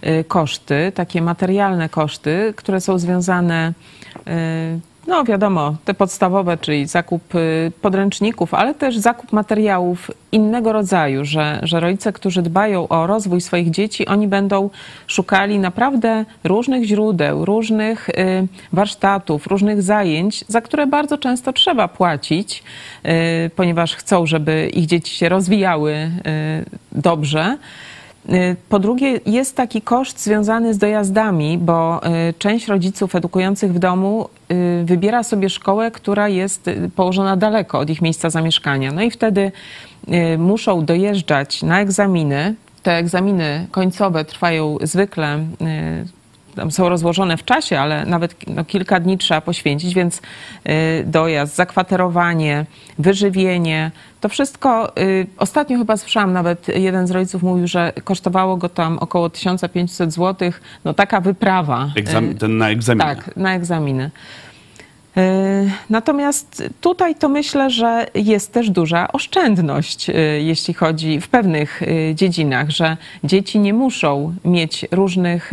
y, 0.03 0.23
koszty, 0.23 0.91
takie 0.95 1.21
materialne 1.21 1.89
koszty, 1.89 2.53
które 2.55 2.81
są 2.81 2.99
związane, 2.99 3.73
y, 4.17 4.79
no 5.09 5.23
wiadomo, 5.23 5.75
te 5.85 5.93
podstawowe, 5.93 6.57
czyli 6.57 6.87
zakup 6.87 7.35
y, 7.35 7.71
podręczników, 7.81 8.53
ale 8.53 8.75
też 8.75 8.97
zakup 8.97 9.31
materiałów 9.33 10.11
innego 10.31 10.73
rodzaju, 10.73 11.25
że, 11.25 11.59
że 11.63 11.79
rodzice, 11.79 12.13
którzy 12.13 12.41
dbają 12.41 12.87
o 12.87 13.07
rozwój 13.07 13.41
swoich 13.41 13.69
dzieci, 13.69 14.05
oni 14.05 14.27
będą 14.27 14.69
szukali 15.07 15.59
naprawdę 15.59 16.25
różnych 16.43 16.83
źródeł, 16.83 17.45
różnych 17.45 18.09
y, 18.09 18.13
warsztatów, 18.73 19.47
różnych 19.47 19.81
zajęć, 19.81 20.45
za 20.47 20.61
które 20.61 20.87
bardzo 20.87 21.17
często 21.17 21.53
trzeba 21.53 21.87
płacić, 21.87 22.63
y, 23.05 23.09
ponieważ 23.55 23.95
chcą, 23.95 24.25
żeby 24.25 24.69
ich 24.73 24.85
dzieci 24.85 25.15
się 25.15 25.29
rozwijały 25.29 26.11
dobrze. 26.91 27.57
Y, 28.25 28.55
Po 28.69 28.79
drugie, 28.79 29.19
jest 29.25 29.55
taki 29.55 29.81
koszt 29.81 30.23
związany 30.23 30.73
z 30.73 30.77
dojazdami, 30.77 31.57
bo 31.57 32.01
y, 32.29 32.33
część 32.33 32.67
rodziców 32.67 33.15
edukujących 33.15 33.73
w 33.73 33.79
domu 33.79 34.29
y, 34.51 34.83
wybiera 34.85 35.23
sobie 35.23 35.49
szkołę, 35.49 35.91
która 35.91 36.29
jest 36.29 36.69
położona 36.95 37.37
daleko 37.37 37.79
od 37.79 37.89
ich 37.89 38.01
miejsca 38.01 38.29
zamieszkania. 38.29 38.91
No 38.91 39.01
i 39.01 39.11
wtedy 39.11 39.51
muszą 40.37 40.85
dojeżdżać 40.85 41.63
na 41.63 41.81
egzaminy. 41.81 42.55
Te 42.83 42.97
egzaminy 42.97 43.67
końcowe 43.71 44.25
trwają 44.25 44.77
zwykle. 44.81 45.39
Tam 46.59 46.71
są 46.71 46.89
rozłożone 46.89 47.37
w 47.37 47.45
czasie, 47.45 47.79
ale 47.79 48.05
nawet 48.05 48.35
no, 48.47 48.65
kilka 48.65 48.99
dni 48.99 49.17
trzeba 49.17 49.41
poświęcić, 49.41 49.93
więc 49.93 50.17
y, 50.17 50.21
dojazd, 51.05 51.55
zakwaterowanie, 51.55 52.65
wyżywienie, 52.99 53.91
to 54.21 54.29
wszystko. 54.29 54.97
Y, 54.97 55.27
ostatnio 55.37 55.77
chyba 55.77 55.97
słyszałam, 55.97 56.33
nawet 56.33 56.67
jeden 56.67 57.07
z 57.07 57.11
rodziców 57.11 57.43
mówił, 57.43 57.67
że 57.67 57.93
kosztowało 58.03 58.57
go 58.57 58.69
tam 58.69 58.97
około 58.97 59.29
1500 59.29 60.13
zł. 60.13 60.51
No 60.85 60.93
taka 60.93 61.21
wyprawa. 61.21 61.89
Egzam- 61.95 62.31
Y, 62.31 62.35
ten 62.35 62.57
na 62.57 62.69
egzaminie. 62.69 63.05
tak, 63.15 63.37
na 63.37 63.55
egzaminy. 63.55 64.11
Y, 65.19 65.71
Natomiast 65.89 66.63
tutaj 66.81 67.15
to 67.15 67.29
myślę, 67.29 67.69
że 67.69 68.05
jest 68.15 68.53
też 68.53 68.69
duża 68.69 69.11
oszczędność, 69.11 70.09
y, 70.09 70.13
jeśli 70.41 70.73
chodzi 70.73 71.21
w 71.21 71.27
pewnych 71.27 71.81
y, 71.81 72.11
dziedzinach, 72.15 72.69
że 72.69 72.97
dzieci 73.23 73.59
nie 73.59 73.73
muszą 73.73 74.35
mieć 74.45 74.85
różnych 74.91 75.51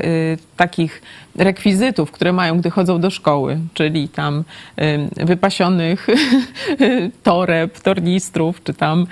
takich 0.57 1.03
rekwizytów, 1.37 2.11
które 2.11 2.33
mają, 2.33 2.59
gdy 2.59 2.71
chodzą 2.71 3.01
do 3.01 3.11
szkoły, 3.11 3.59
czyli 3.75 4.09
tam 4.09 4.45
wypasionych 5.17 6.07
toreb, 7.23 7.81
tornistrów, 7.81 8.63
czy 8.63 8.75
tam 8.75 9.07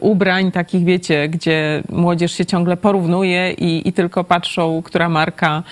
ubrań 0.00 0.52
takich, 0.52 0.84
wiecie, 0.84 1.28
gdzie 1.28 1.82
młodzież 1.88 2.32
się 2.32 2.46
ciągle 2.46 2.76
porównuje 2.76 3.52
i, 3.52 3.88
i 3.88 3.92
tylko 3.92 4.24
patrzą, 4.24 4.82
która 4.84 5.08
marka 5.08 5.62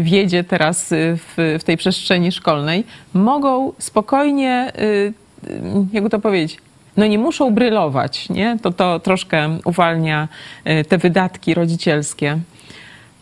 wiedzie 0.00 0.44
teraz 0.44 0.88
w, 0.90 1.56
w 1.60 1.64
tej 1.64 1.76
przestrzeni 1.76 2.32
szkolnej, 2.32 2.84
mogą 3.14 3.65
spokojnie, 3.78 4.72
y, 4.78 5.12
jakby 5.92 6.10
to 6.10 6.18
powiedzieć, 6.18 6.58
no 6.96 7.06
nie 7.06 7.18
muszą 7.18 7.54
brylować, 7.54 8.28
nie? 8.28 8.58
To, 8.62 8.72
to 8.72 9.00
troszkę 9.00 9.58
uwalnia 9.64 10.28
y, 10.66 10.84
te 10.84 10.98
wydatki 10.98 11.54
rodzicielskie. 11.54 12.38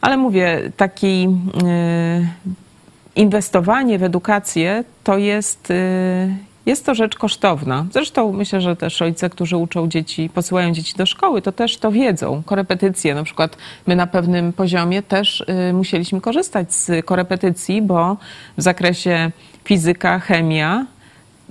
Ale 0.01 0.17
mówię, 0.17 0.73
taki 0.77 1.29
y, 1.29 2.27
inwestowanie 3.17 3.99
w 3.99 4.03
edukację 4.03 4.85
to 5.05 5.19
jest, 5.19 5.73
jest 6.67 6.87
to 6.87 6.95
rzecz 6.95 7.15
kosztowna. 7.15 7.87
Zresztą 7.93 8.33
myślę, 8.33 8.61
że 8.61 8.77
też 8.77 9.01
rodzice, 9.01 9.31
którzy 9.31 9.57
uczą 9.57 9.89
dzieci, 9.89 10.31
posyłają 10.35 10.73
dzieci 10.73 10.95
do 10.97 11.07
szkoły, 11.07 11.43
to 11.43 11.53
też 11.53 11.79
to 11.79 11.93
wiedzą. 11.93 12.43
Korepetycje, 12.47 13.15
na 13.15 13.23
przykład 13.23 13.57
my 13.87 13.97
na 13.97 14.07
pewnym 14.07 14.53
poziomie 14.53 15.03
też 15.03 15.45
musieliśmy 15.73 16.21
korzystać 16.21 16.75
z 16.75 17.07
korepetycji, 17.07 17.83
bo 17.83 18.17
w 18.57 18.63
zakresie 18.63 19.31
fizyka, 19.65 20.19
chemia 20.19 20.87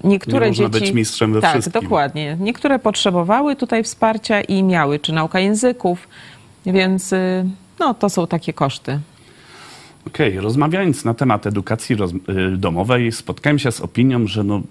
niektóre 0.03 0.45
Nie 0.45 0.47
można 0.51 0.69
dzieci... 0.69 0.85
być 0.85 0.93
mistrzem 0.93 1.33
we 1.33 1.41
tak, 1.41 1.51
wszystkim. 1.51 1.81
dokładnie. 1.81 2.37
Niektóre 2.39 2.79
potrzebowały 2.79 3.55
tutaj 3.55 3.83
wsparcia 3.83 4.41
i 4.41 4.63
miały, 4.63 4.99
czy 4.99 5.13
nauka 5.13 5.39
języków, 5.39 6.07
więc 6.65 7.13
y, 7.13 7.45
no, 7.79 7.93
to 7.93 8.09
są 8.09 8.27
takie 8.27 8.53
koszty. 8.53 8.99
Okej, 10.07 10.39
rozmawiając 10.39 11.05
na 11.05 11.13
temat 11.13 11.47
edukacji 11.47 11.95
y, 12.53 12.57
domowej, 12.57 13.11
spotkałem 13.11 13.59
się 13.59 13.71
z 13.71 13.81
opinią, 13.81 14.27
że 14.27 14.43
no, 14.43 14.61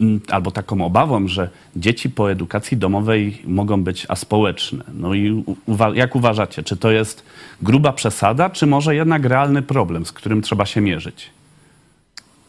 mm, 0.00 0.20
albo 0.30 0.50
taką 0.50 0.84
obawą, 0.84 1.28
że 1.28 1.50
dzieci 1.76 2.10
po 2.10 2.30
edukacji 2.30 2.76
domowej 2.76 3.42
mogą 3.44 3.82
być 3.84 4.06
aspołeczne. 4.08 4.84
No 4.94 5.14
i 5.14 5.44
uwa- 5.68 5.94
jak 5.96 6.16
uważacie, 6.16 6.62
czy 6.62 6.76
to 6.76 6.90
jest 6.90 7.22
gruba 7.62 7.92
przesada, 7.92 8.50
czy 8.50 8.66
może 8.66 8.94
jednak 8.94 9.24
realny 9.24 9.62
problem, 9.62 10.06
z 10.06 10.12
którym 10.12 10.42
trzeba 10.42 10.66
się 10.66 10.80
mierzyć? 10.80 11.30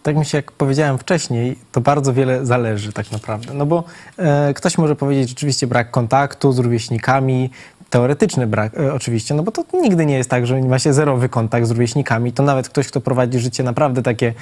Tak 0.03 0.15
mi 0.15 0.25
się, 0.25 0.37
jak 0.37 0.51
powiedziałem 0.51 0.97
wcześniej, 0.97 1.55
to 1.71 1.81
bardzo 1.81 2.13
wiele 2.13 2.45
zależy 2.45 2.93
tak 2.93 3.11
naprawdę. 3.11 3.53
No 3.53 3.65
bo 3.65 3.83
e, 4.17 4.53
ktoś 4.53 4.77
może 4.77 4.95
powiedzieć 4.95 5.29
rzeczywiście 5.29 5.67
brak 5.67 5.91
kontaktu 5.91 6.51
z 6.51 6.59
rówieśnikami, 6.59 7.49
teoretyczny 7.89 8.47
brak 8.47 8.77
e, 8.77 8.93
oczywiście, 8.93 9.33
no 9.33 9.43
bo 9.43 9.51
to 9.51 9.63
nigdy 9.73 10.05
nie 10.05 10.17
jest 10.17 10.29
tak, 10.29 10.47
że 10.47 10.61
ma 10.61 10.79
się 10.79 10.93
zerowy 10.93 11.29
kontakt 11.29 11.67
z 11.67 11.71
rówieśnikami. 11.71 12.33
To 12.33 12.43
nawet 12.43 12.69
ktoś, 12.69 12.87
kto 12.87 13.01
prowadzi 13.01 13.39
życie 13.39 13.63
naprawdę 13.63 14.03
takie 14.03 14.33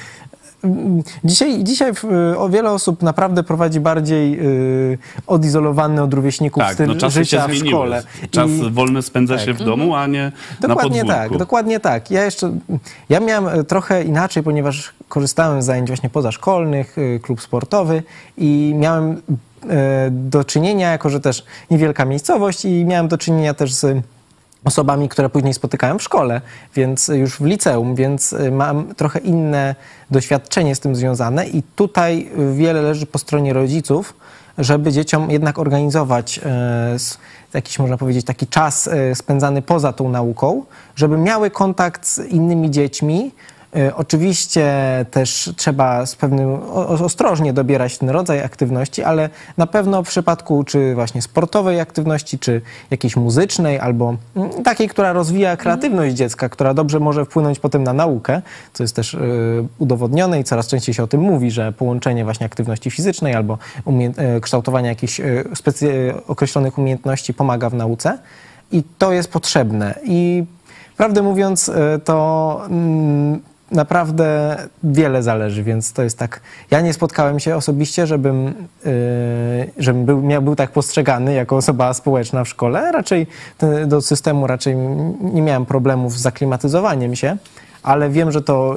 Dzisiaj, 1.23 1.63
dzisiaj 1.63 1.91
o 2.37 2.49
wiele 2.49 2.71
osób 2.71 3.01
naprawdę 3.03 3.43
prowadzi 3.43 3.79
bardziej 3.79 4.39
y, 4.93 4.97
odizolowany 5.27 6.01
od 6.03 6.13
rówieśników 6.13 6.63
Tak, 6.63 6.73
styl 6.73 6.87
no 6.87 6.95
czasy 6.95 7.23
życia 7.23 7.47
się 7.47 7.53
w 7.53 7.67
szkole. 7.67 8.03
Czas 8.31 8.49
I- 8.49 8.69
wolny 8.71 9.01
spędza 9.01 9.37
się 9.39 9.53
w 9.53 9.57
domu, 9.63 9.95
a 9.95 10.07
nie 10.07 10.31
na 10.61 10.67
Dokładnie 10.67 11.01
podwórku. 11.01 11.29
tak, 11.29 11.37
dokładnie 11.37 11.79
tak. 11.79 12.11
Ja 12.11 12.25
jeszcze, 12.25 12.51
ja 13.09 13.19
miałem 13.19 13.59
e, 13.59 13.63
trochę 13.63 14.03
inaczej, 14.03 14.43
ponieważ 14.43 14.93
korzystałem 15.09 15.61
z 15.61 15.65
zajęć 15.65 15.87
właśnie 15.89 16.09
pozaszkolnych, 16.09 16.97
y, 16.97 17.19
klub 17.23 17.41
sportowy 17.41 18.03
i 18.37 18.73
miałem 18.77 19.21
e, 19.69 20.07
do 20.11 20.43
czynienia, 20.43 20.91
jako 20.91 21.09
że 21.09 21.19
też 21.19 21.45
niewielka 21.71 22.05
miejscowość 22.05 22.65
i 22.65 22.85
miałem 22.85 23.07
do 23.07 23.17
czynienia 23.17 23.53
też 23.53 23.73
z 23.73 24.03
osobami, 24.63 25.09
które 25.09 25.29
później 25.29 25.53
spotykałem 25.53 25.99
w 25.99 26.03
szkole, 26.03 26.41
więc 26.75 27.07
już 27.07 27.35
w 27.37 27.45
liceum, 27.45 27.95
więc 27.95 28.33
y, 28.33 28.51
mam 28.51 28.95
trochę 28.95 29.19
inne 29.19 29.75
doświadczenie 30.11 30.75
z 30.75 30.79
tym 30.79 30.95
związane 30.95 31.47
i 31.47 31.63
tutaj 31.75 32.29
wiele 32.53 32.81
leży 32.81 33.05
po 33.05 33.19
stronie 33.19 33.53
rodziców, 33.53 34.13
żeby 34.59 34.91
dzieciom 34.91 35.31
jednak 35.31 35.59
organizować 35.59 36.39
e, 36.45 36.97
jakiś, 37.53 37.79
można 37.79 37.97
powiedzieć, 37.97 38.25
taki 38.25 38.47
czas 38.47 38.87
e, 38.87 39.15
spędzany 39.15 39.61
poza 39.61 39.93
tą 39.93 40.09
nauką, 40.09 40.63
żeby 40.95 41.17
miały 41.17 41.51
kontakt 41.51 42.07
z 42.07 42.19
innymi 42.19 42.71
dziećmi. 42.71 43.31
E, 43.75 43.95
Oczywiście 43.95 44.65
też 45.11 45.51
trzeba 45.57 46.05
z 46.05 46.15
pewnym 46.15 46.59
ostrożnie 47.03 47.53
dobierać 47.53 47.97
ten 47.97 48.09
rodzaj 48.09 48.43
aktywności, 48.43 49.03
ale 49.03 49.29
na 49.57 49.67
pewno 49.67 50.03
w 50.03 50.07
przypadku 50.07 50.63
czy 50.63 50.95
właśnie 50.95 51.21
sportowej 51.21 51.79
aktywności, 51.79 52.39
czy 52.39 52.61
jakiejś 52.91 53.15
muzycznej, 53.15 53.79
albo 53.79 54.15
mm, 54.35 54.63
takiej, 54.63 54.89
która 54.89 55.13
rozwija 55.13 55.57
kreatywność 55.57 56.15
dziecka, 56.15 56.49
która 56.49 56.73
dobrze 56.73 56.99
może 56.99 57.25
wpłynąć 57.25 57.59
potem 57.59 57.83
na 57.83 57.93
naukę, 57.93 58.41
co 58.73 58.83
jest 58.83 58.95
też 58.95 59.15
e, 59.15 59.19
udowodnione 59.79 60.39
i 60.39 60.43
coraz 60.43 60.67
częściej 60.67 60.95
się 60.95 61.03
o 61.03 61.07
tym 61.07 61.21
mówi, 61.21 61.51
że 61.51 61.71
połączenie 61.71 62.23
właśnie 62.23 62.45
aktywności 62.45 62.91
fizycznej 62.91 63.35
albo 63.35 63.57
e, 64.17 64.39
kształtowania 64.41 64.89
jakichś 64.89 65.21
określonych 66.27 66.77
umiejętności 66.77 67.33
pomaga 67.33 67.69
w 67.69 67.73
nauce 67.73 68.17
i 68.71 68.83
to 68.97 69.11
jest 69.11 69.31
potrzebne. 69.31 69.95
I 70.03 70.43
prawdę 70.97 71.21
mówiąc, 71.21 71.71
to 72.03 72.61
mm, 72.69 73.39
naprawdę 73.71 74.57
wiele 74.83 75.23
zależy, 75.23 75.63
więc 75.63 75.93
to 75.93 76.03
jest 76.03 76.17
tak. 76.17 76.41
Ja 76.71 76.81
nie 76.81 76.93
spotkałem 76.93 77.39
się 77.39 77.55
osobiście, 77.55 78.07
żebym, 78.07 78.47
e, 78.47 78.91
żebym 79.77 80.05
był, 80.05 80.21
miał, 80.21 80.41
był 80.41 80.55
tak 80.55 80.71
postrzegany 80.71 81.33
jako 81.33 81.57
osoba 81.57 81.93
społeczna 81.93 82.43
w 82.43 82.49
szkole. 82.49 82.91
Raczej 82.91 83.27
do 83.87 84.01
systemu 84.01 84.47
raczej 84.47 84.75
nie 85.21 85.41
miałem 85.41 85.65
problemów 85.65 86.13
z 86.13 86.21
zaklimatyzowaniem 86.21 87.15
się, 87.15 87.37
ale 87.83 88.09
wiem, 88.09 88.31
że 88.31 88.41
to 88.41 88.75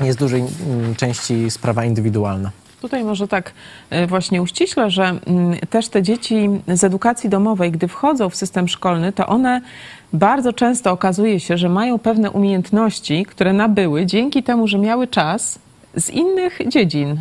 jest 0.00 0.18
w 0.18 0.20
dużej 0.20 0.40
mm, 0.40 0.94
części 0.94 1.50
sprawa 1.50 1.84
indywidualna. 1.84 2.50
Tutaj 2.86 3.04
może 3.04 3.28
tak 3.28 3.52
e, 3.90 4.06
właśnie 4.06 4.42
uściślę, 4.42 4.90
że 4.90 5.04
mm, 5.04 5.58
też 5.70 5.88
te 5.88 6.02
dzieci 6.02 6.48
z 6.68 6.84
edukacji 6.84 7.30
domowej, 7.30 7.70
gdy 7.70 7.88
wchodzą 7.88 8.30
w 8.30 8.36
system 8.36 8.68
szkolny, 8.68 9.12
to 9.12 9.26
one 9.26 9.60
bardzo 10.12 10.52
często 10.52 10.92
okazuje 10.92 11.40
się, 11.40 11.58
że 11.58 11.68
mają 11.68 11.98
pewne 11.98 12.30
umiejętności, 12.30 13.24
które 13.24 13.52
nabyły 13.52 14.06
dzięki 14.06 14.42
temu, 14.42 14.68
że 14.68 14.78
miały 14.78 15.06
czas 15.06 15.58
z 15.96 16.10
innych 16.10 16.58
dziedzin. 16.68 17.20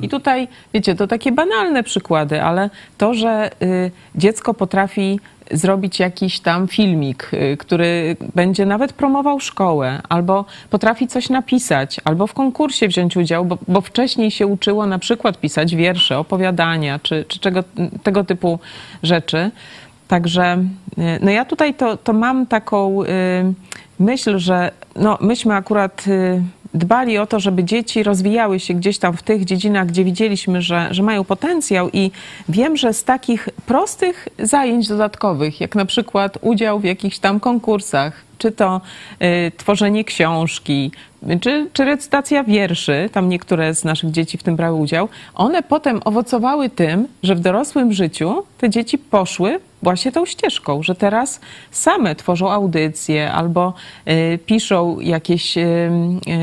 I 0.00 0.08
tutaj, 0.08 0.48
wiecie, 0.74 0.94
to 0.94 1.06
takie 1.06 1.32
banalne 1.32 1.82
przykłady, 1.82 2.42
ale 2.42 2.70
to, 2.98 3.14
że 3.14 3.50
y, 3.62 3.90
dziecko 4.14 4.54
potrafi 4.54 5.20
zrobić 5.50 6.00
jakiś 6.00 6.40
tam 6.40 6.68
filmik, 6.68 7.30
y, 7.32 7.56
który 7.56 8.16
będzie 8.34 8.66
nawet 8.66 8.92
promował 8.92 9.40
szkołę, 9.40 10.00
albo 10.08 10.44
potrafi 10.70 11.08
coś 11.08 11.30
napisać, 11.30 12.00
albo 12.04 12.26
w 12.26 12.32
konkursie 12.32 12.88
wziąć 12.88 13.16
udział, 13.16 13.44
bo, 13.44 13.58
bo 13.68 13.80
wcześniej 13.80 14.30
się 14.30 14.46
uczyło 14.46 14.86
na 14.86 14.98
przykład 14.98 15.40
pisać 15.40 15.76
wiersze, 15.76 16.18
opowiadania, 16.18 16.98
czy, 16.98 17.24
czy 17.28 17.38
czego, 17.38 17.64
tego 18.02 18.24
typu 18.24 18.58
rzeczy. 19.02 19.50
Także 20.08 20.64
y, 20.98 21.18
no 21.22 21.30
ja 21.30 21.44
tutaj 21.44 21.74
to, 21.74 21.96
to 21.96 22.12
mam 22.12 22.46
taką 22.46 23.02
y, 23.02 23.06
myśl, 23.98 24.38
że 24.38 24.70
no, 24.96 25.18
myśmy 25.20 25.54
akurat 25.54 26.04
dbali 26.74 27.18
o 27.18 27.26
to, 27.26 27.40
żeby 27.40 27.64
dzieci 27.64 28.02
rozwijały 28.02 28.60
się 28.60 28.74
gdzieś 28.74 28.98
tam 28.98 29.16
w 29.16 29.22
tych 29.22 29.44
dziedzinach, 29.44 29.86
gdzie 29.86 30.04
widzieliśmy, 30.04 30.62
że, 30.62 30.88
że 30.90 31.02
mają 31.02 31.24
potencjał 31.24 31.90
i 31.92 32.10
wiem, 32.48 32.76
że 32.76 32.92
z 32.92 33.04
takich 33.04 33.48
prostych 33.66 34.28
zajęć 34.38 34.88
dodatkowych, 34.88 35.60
jak 35.60 35.74
na 35.74 35.84
przykład 35.84 36.38
udział 36.40 36.80
w 36.80 36.84
jakichś 36.84 37.18
tam 37.18 37.40
konkursach, 37.40 38.24
czy 38.38 38.52
to 38.52 38.80
y, 39.22 39.52
tworzenie 39.56 40.04
książki, 40.04 40.90
czy, 41.40 41.70
czy 41.72 41.84
recytacja 41.84 42.44
wierszy, 42.44 43.10
tam 43.12 43.28
niektóre 43.28 43.74
z 43.74 43.84
naszych 43.84 44.10
dzieci 44.10 44.38
w 44.38 44.42
tym 44.42 44.56
brały 44.56 44.76
udział, 44.80 45.08
one 45.34 45.62
potem 45.62 46.00
owocowały 46.04 46.70
tym, 46.70 47.08
że 47.22 47.34
w 47.34 47.40
dorosłym 47.40 47.92
życiu 47.92 48.44
te 48.58 48.70
dzieci 48.70 48.98
poszły 48.98 49.60
właśnie 49.84 50.12
tą 50.12 50.26
ścieżką, 50.26 50.82
że 50.82 50.94
teraz 50.94 51.40
same 51.70 52.14
tworzą 52.14 52.50
audycje 52.50 53.32
albo 53.32 53.74
y, 54.08 54.38
piszą 54.46 55.00
jakieś 55.00 55.58
y, 55.58 55.90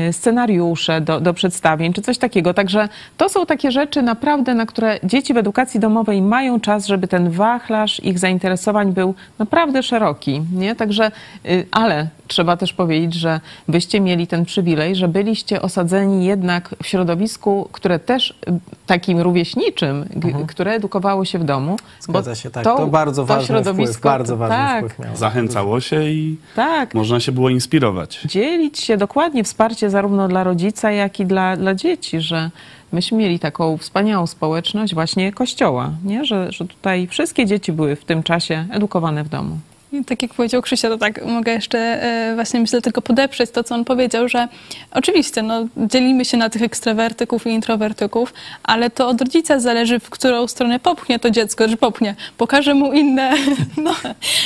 y, 0.08 0.12
scenariusze 0.12 1.00
do, 1.00 1.20
do 1.20 1.34
przedstawień, 1.34 1.92
czy 1.92 2.02
coś 2.02 2.18
takiego. 2.18 2.54
Także 2.54 2.88
to 3.16 3.28
są 3.28 3.46
takie 3.46 3.70
rzeczy 3.70 4.02
naprawdę, 4.02 4.54
na 4.54 4.66
które 4.66 5.00
dzieci 5.04 5.34
w 5.34 5.36
edukacji 5.36 5.80
domowej 5.80 6.22
mają 6.22 6.60
czas, 6.60 6.86
żeby 6.86 7.08
ten 7.08 7.30
wachlarz 7.30 8.00
ich 8.04 8.18
zainteresowań 8.18 8.92
był 8.92 9.14
naprawdę 9.38 9.82
szeroki. 9.82 10.42
Nie? 10.54 10.74
Także, 10.74 11.10
y, 11.46 11.66
ale 11.82 12.08
trzeba 12.28 12.56
też 12.56 12.72
powiedzieć, 12.72 13.14
że 13.14 13.40
wyście 13.68 14.00
mieli 14.00 14.26
ten 14.26 14.44
przywilej, 14.44 14.96
że 14.96 15.08
byliście 15.08 15.62
osadzeni 15.62 16.26
jednak 16.26 16.74
w 16.82 16.86
środowisku, 16.86 17.68
które 17.72 17.98
też 17.98 18.30
y, 18.30 18.52
takim 18.86 19.20
rówieśniczym, 19.20 20.04
g- 20.16 20.34
które 20.48 20.72
edukowało 20.72 21.24
się 21.24 21.38
w 21.38 21.44
domu. 21.44 21.70
Mhm. 21.72 21.88
Zgadza 22.00 22.34
się, 22.34 22.50
tak. 22.50 22.64
To 22.64 22.86
bardzo 22.86 23.24
ważny 23.24 23.64
wpływ, 23.64 24.00
bardzo 24.00 24.36
ważny 24.36 24.56
tak, 24.56 24.78
wpływ 24.84 24.98
miało. 24.98 25.16
Zachęcało 25.16 25.80
się 25.80 26.02
i 26.04 26.36
Tak, 26.56 26.94
można 26.94 27.20
się 27.20 27.32
było 27.32 27.48
inspirować. 27.50 28.20
dzielić 28.24 28.78
się 28.78 28.96
dokładnie 28.96 29.44
wsparcie 29.44 29.90
zarówno 29.90 30.28
dla 30.28 30.44
rodzica, 30.44 30.90
jak 30.90 31.20
i 31.20 31.26
dla, 31.26 31.56
dla 31.56 31.74
dzieci, 31.74 32.20
że 32.20 32.50
myśmy 32.92 33.18
mieli 33.18 33.38
taką 33.38 33.76
wspaniałą 33.76 34.26
społeczność 34.26 34.94
właśnie 34.94 35.32
kościoła, 35.32 35.90
nie? 36.04 36.24
Że, 36.24 36.52
że 36.52 36.64
tutaj 36.64 37.06
wszystkie 37.06 37.46
dzieci 37.46 37.72
były 37.72 37.96
w 37.96 38.04
tym 38.04 38.22
czasie 38.22 38.66
edukowane 38.70 39.24
w 39.24 39.28
domu. 39.28 39.58
Tak 40.06 40.22
jak 40.22 40.34
powiedział 40.34 40.62
Krzysia, 40.62 40.88
to 40.88 40.98
tak 40.98 41.26
mogę 41.26 41.52
jeszcze 41.52 41.78
e, 41.78 42.34
właśnie 42.34 42.60
myślę 42.60 42.82
tylko 42.82 43.02
podeprzeć 43.02 43.50
to, 43.50 43.64
co 43.64 43.74
on 43.74 43.84
powiedział, 43.84 44.28
że 44.28 44.48
oczywiście 44.90 45.42
no, 45.42 45.66
dzielimy 45.76 46.24
się 46.24 46.36
na 46.36 46.50
tych 46.50 46.62
ekstrawertyków 46.62 47.46
i 47.46 47.50
introwertyków, 47.50 48.34
ale 48.62 48.90
to 48.90 49.08
od 49.08 49.20
rodzica 49.20 49.60
zależy, 49.60 50.00
w 50.00 50.10
którą 50.10 50.46
stronę 50.46 50.78
popchnie 50.78 51.18
to 51.18 51.30
dziecko, 51.30 51.68
że 51.68 51.76
popchnie, 51.76 52.14
pokaże 52.38 52.74
mu 52.74 52.92
inne, 52.92 53.32
no 53.84 53.94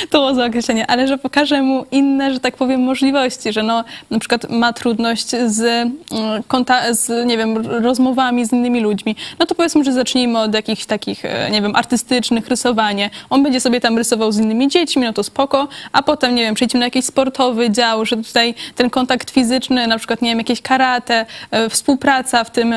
to 0.09 0.33
było 0.33 0.45
określenie, 0.45 0.87
ale 0.87 1.07
że 1.07 1.17
pokaże 1.17 1.61
mu 1.61 1.85
inne, 1.91 2.33
że 2.33 2.39
tak 2.39 2.55
powiem, 2.55 2.81
możliwości, 2.81 3.53
że 3.53 3.63
no 3.63 3.83
na 4.09 4.19
przykład 4.19 4.49
ma 4.49 4.73
trudność 4.73 5.29
z, 5.29 5.61
mm, 5.61 6.43
konta- 6.47 6.93
z 6.93 7.27
nie 7.27 7.37
wiem, 7.37 7.57
rozmowami 7.67 8.45
z 8.45 8.53
innymi 8.53 8.79
ludźmi, 8.79 9.15
no 9.39 9.45
to 9.45 9.55
powiedzmy, 9.55 9.83
że 9.83 9.93
zacznijmy 9.93 10.39
od 10.39 10.53
jakichś 10.53 10.85
takich, 10.85 11.25
e, 11.25 11.51
nie 11.51 11.61
wiem, 11.61 11.75
artystycznych, 11.75 12.47
rysowanie. 12.47 13.09
On 13.29 13.43
będzie 13.43 13.59
sobie 13.59 13.81
tam 13.81 13.97
rysował 13.97 14.31
z 14.31 14.37
innymi 14.37 14.67
dziećmi, 14.67 15.03
no 15.03 15.13
to 15.13 15.23
spoko, 15.37 15.67
a 15.91 16.03
potem, 16.03 16.35
nie 16.35 16.43
wiem, 16.43 16.55
przejdźmy 16.55 16.79
na 16.79 16.85
jakiś 16.85 17.05
sportowy 17.05 17.69
dział, 17.69 18.05
że 18.05 18.17
tutaj 18.17 18.55
ten 18.75 18.89
kontakt 18.89 19.31
fizyczny, 19.31 19.87
na 19.87 19.97
przykład, 19.97 20.21
nie 20.21 20.29
wiem, 20.29 20.37
jakieś 20.37 20.61
karate, 20.61 21.25
e, 21.51 21.69
współpraca 21.69 22.43
w 22.43 22.51
tym, 22.51 22.73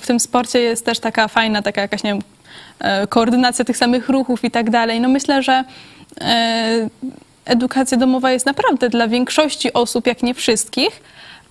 w 0.00 0.06
tym 0.06 0.20
sporcie 0.20 0.60
jest 0.60 0.84
też 0.84 1.00
taka 1.00 1.28
fajna, 1.28 1.62
taka 1.62 1.80
jakaś, 1.80 2.02
nie 2.02 2.12
wiem, 2.12 2.22
e, 2.78 3.06
koordynacja 3.06 3.64
tych 3.64 3.76
samych 3.76 4.08
ruchów 4.08 4.44
i 4.44 4.50
tak 4.50 4.70
dalej. 4.70 5.00
No 5.00 5.08
myślę, 5.08 5.42
że 5.42 5.64
e, 6.20 6.88
edukacja 7.44 7.98
domowa 7.98 8.32
jest 8.32 8.46
naprawdę 8.46 8.88
dla 8.88 9.08
większości 9.08 9.72
osób, 9.72 10.06
jak 10.06 10.22
nie 10.22 10.34
wszystkich, 10.34 11.00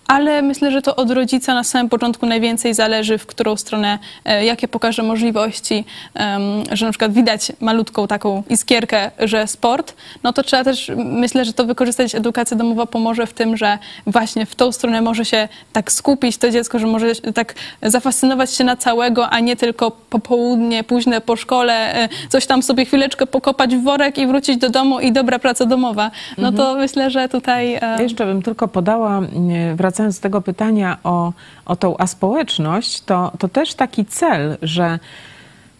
ale 0.07 0.41
myślę, 0.41 0.71
że 0.71 0.81
to 0.81 0.95
od 0.95 1.11
rodzica 1.11 1.53
na 1.53 1.63
samym 1.63 1.89
początku 1.89 2.25
najwięcej 2.25 2.73
zależy, 2.73 3.17
w 3.17 3.25
którą 3.25 3.55
stronę, 3.55 3.99
e, 4.25 4.45
jakie 4.45 4.67
pokaże 4.67 5.03
możliwości, 5.03 5.85
że 6.71 6.85
na 6.85 6.91
przykład 6.91 7.13
widać 7.13 7.51
malutką 7.59 8.07
taką 8.07 8.43
iskierkę, 8.49 9.11
że 9.19 9.47
sport, 9.47 9.95
no 10.23 10.33
to 10.33 10.43
trzeba 10.43 10.63
też, 10.63 10.91
myślę, 10.95 11.45
że 11.45 11.53
to 11.53 11.65
wykorzystać, 11.65 12.15
edukacja 12.15 12.57
domowa 12.57 12.85
pomoże 12.85 13.27
w 13.27 13.33
tym, 13.33 13.57
że 13.57 13.77
właśnie 14.07 14.45
w 14.45 14.55
tą 14.55 14.71
stronę 14.71 15.01
może 15.01 15.25
się 15.25 15.47
tak 15.73 15.91
skupić 15.91 16.37
to 16.37 16.49
dziecko, 16.49 16.79
że 16.79 16.87
może 16.87 17.07
tak 17.35 17.55
zafascynować 17.81 18.53
się 18.53 18.63
na 18.63 18.75
całego, 18.75 19.29
a 19.29 19.39
nie 19.39 19.55
tylko 19.55 19.91
popołudnie, 20.09 20.83
późne 20.83 21.21
po 21.21 21.35
szkole, 21.35 21.95
e, 21.95 22.09
coś 22.29 22.45
tam 22.45 22.63
sobie 22.63 22.85
chwileczkę 22.85 23.25
pokopać 23.27 23.75
w 23.75 23.83
worek 23.83 24.17
i 24.17 24.27
wrócić 24.27 24.57
do 24.57 24.69
domu 24.69 24.99
i 24.99 25.11
dobra 25.11 25.39
praca 25.39 25.65
domowa. 25.65 26.11
No 26.37 26.51
to 26.51 26.75
myślę, 26.75 27.09
że 27.11 27.29
tutaj... 27.29 27.73
e, 27.81 28.03
Jeszcze 28.03 28.25
bym 28.25 28.41
tylko 28.41 28.67
podała, 28.67 29.21
wracając 29.75 29.92
wracając 29.93 30.19
do 30.19 30.23
tego 30.23 30.41
pytania 30.41 30.97
o, 31.03 31.33
o 31.65 31.75
tą 31.75 31.97
aspołeczność, 31.97 33.01
to, 33.01 33.31
to 33.39 33.47
też 33.47 33.73
taki 33.73 34.05
cel, 34.05 34.57
że 34.61 34.99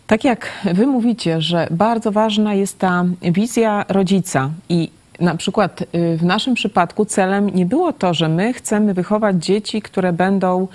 tak 0.08 0.24
jak 0.24 0.52
wy 0.74 0.88
mówicie, 0.88 1.42
że 1.42 1.68
bardzo 1.72 2.12
ważna 2.12 2.54
jest 2.54 2.80
ta 2.80 3.06
wizja 3.22 3.86
rodzica 3.90 4.50
i 4.70 4.90
na 5.20 5.36
przykład 5.36 5.82
y, 5.82 6.18
w 6.18 6.24
naszym 6.24 6.54
przypadku 6.54 7.06
celem 7.06 7.50
nie 7.50 7.66
było 7.66 7.94
to, 7.94 8.14
że 8.14 8.30
my 8.30 8.54
chcemy 8.54 8.94
wychować 8.94 9.46
dzieci, 9.46 9.82
które 9.82 10.14
będą 10.14 10.68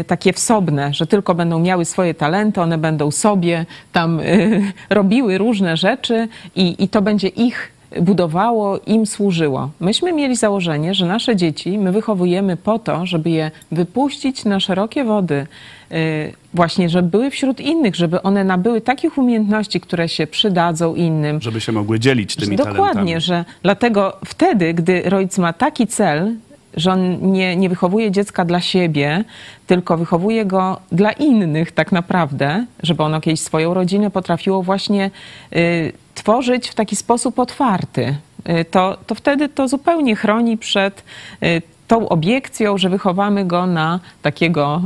y, 0.00 0.04
takie 0.04 0.32
wsobne, 0.32 0.94
że 0.94 1.06
tylko 1.06 1.34
będą 1.34 1.58
miały 1.58 1.84
swoje 1.84 2.14
talenty, 2.14 2.60
one 2.60 2.78
będą 2.78 3.10
sobie 3.10 3.66
tam 3.92 4.20
y, 4.20 4.72
robiły 4.90 5.38
różne 5.38 5.76
rzeczy 5.76 6.28
i, 6.56 6.84
i 6.84 6.88
to 6.88 7.02
będzie 7.02 7.28
ich 7.28 7.77
budowało, 8.00 8.78
im 8.86 9.06
służyło. 9.06 9.70
Myśmy 9.80 10.12
mieli 10.12 10.36
założenie, 10.36 10.94
że 10.94 11.06
nasze 11.06 11.36
dzieci 11.36 11.78
my 11.78 11.92
wychowujemy 11.92 12.56
po 12.56 12.78
to, 12.78 13.06
żeby 13.06 13.30
je 13.30 13.50
wypuścić 13.72 14.44
na 14.44 14.60
szerokie 14.60 15.04
wody, 15.04 15.46
y, 15.92 16.32
właśnie, 16.54 16.88
żeby 16.88 17.08
były 17.08 17.30
wśród 17.30 17.60
innych, 17.60 17.96
żeby 17.96 18.22
one 18.22 18.44
nabyły 18.44 18.80
takich 18.80 19.18
umiejętności, 19.18 19.80
które 19.80 20.08
się 20.08 20.26
przydadzą 20.26 20.94
innym. 20.94 21.40
Żeby 21.40 21.60
się 21.60 21.72
mogły 21.72 22.00
dzielić 22.00 22.36
tymi 22.36 22.56
Dokładnie, 22.56 22.82
talentami. 22.82 23.20
że 23.20 23.44
dlatego 23.62 24.16
wtedy, 24.24 24.74
gdy 24.74 25.02
rodzic 25.02 25.38
ma 25.38 25.52
taki 25.52 25.86
cel, 25.86 26.34
że 26.76 26.92
on 26.92 27.32
nie, 27.32 27.56
nie 27.56 27.68
wychowuje 27.68 28.10
dziecka 28.10 28.44
dla 28.44 28.60
siebie, 28.60 29.24
tylko 29.66 29.96
wychowuje 29.96 30.44
go 30.44 30.80
dla 30.92 31.12
innych 31.12 31.72
tak 31.72 31.92
naprawdę, 31.92 32.66
żeby 32.82 33.02
ono 33.02 33.20
kiedyś 33.20 33.40
swoją 33.40 33.74
rodzinę 33.74 34.10
potrafiło 34.10 34.62
właśnie 34.62 35.10
y, 35.56 35.92
tworzyć 36.18 36.68
w 36.68 36.74
taki 36.74 36.96
sposób 36.96 37.38
otwarty, 37.38 38.16
y, 38.48 38.64
to, 38.64 38.98
to 39.06 39.14
wtedy 39.14 39.48
to 39.48 39.68
zupełnie 39.68 40.16
chroni 40.16 40.58
przed 40.58 41.04
y, 41.42 41.62
tą 41.88 42.08
obiekcją, 42.08 42.78
że 42.78 42.88
wychowamy 42.88 43.44
go 43.44 43.66
na 43.66 44.00
takiego 44.22 44.82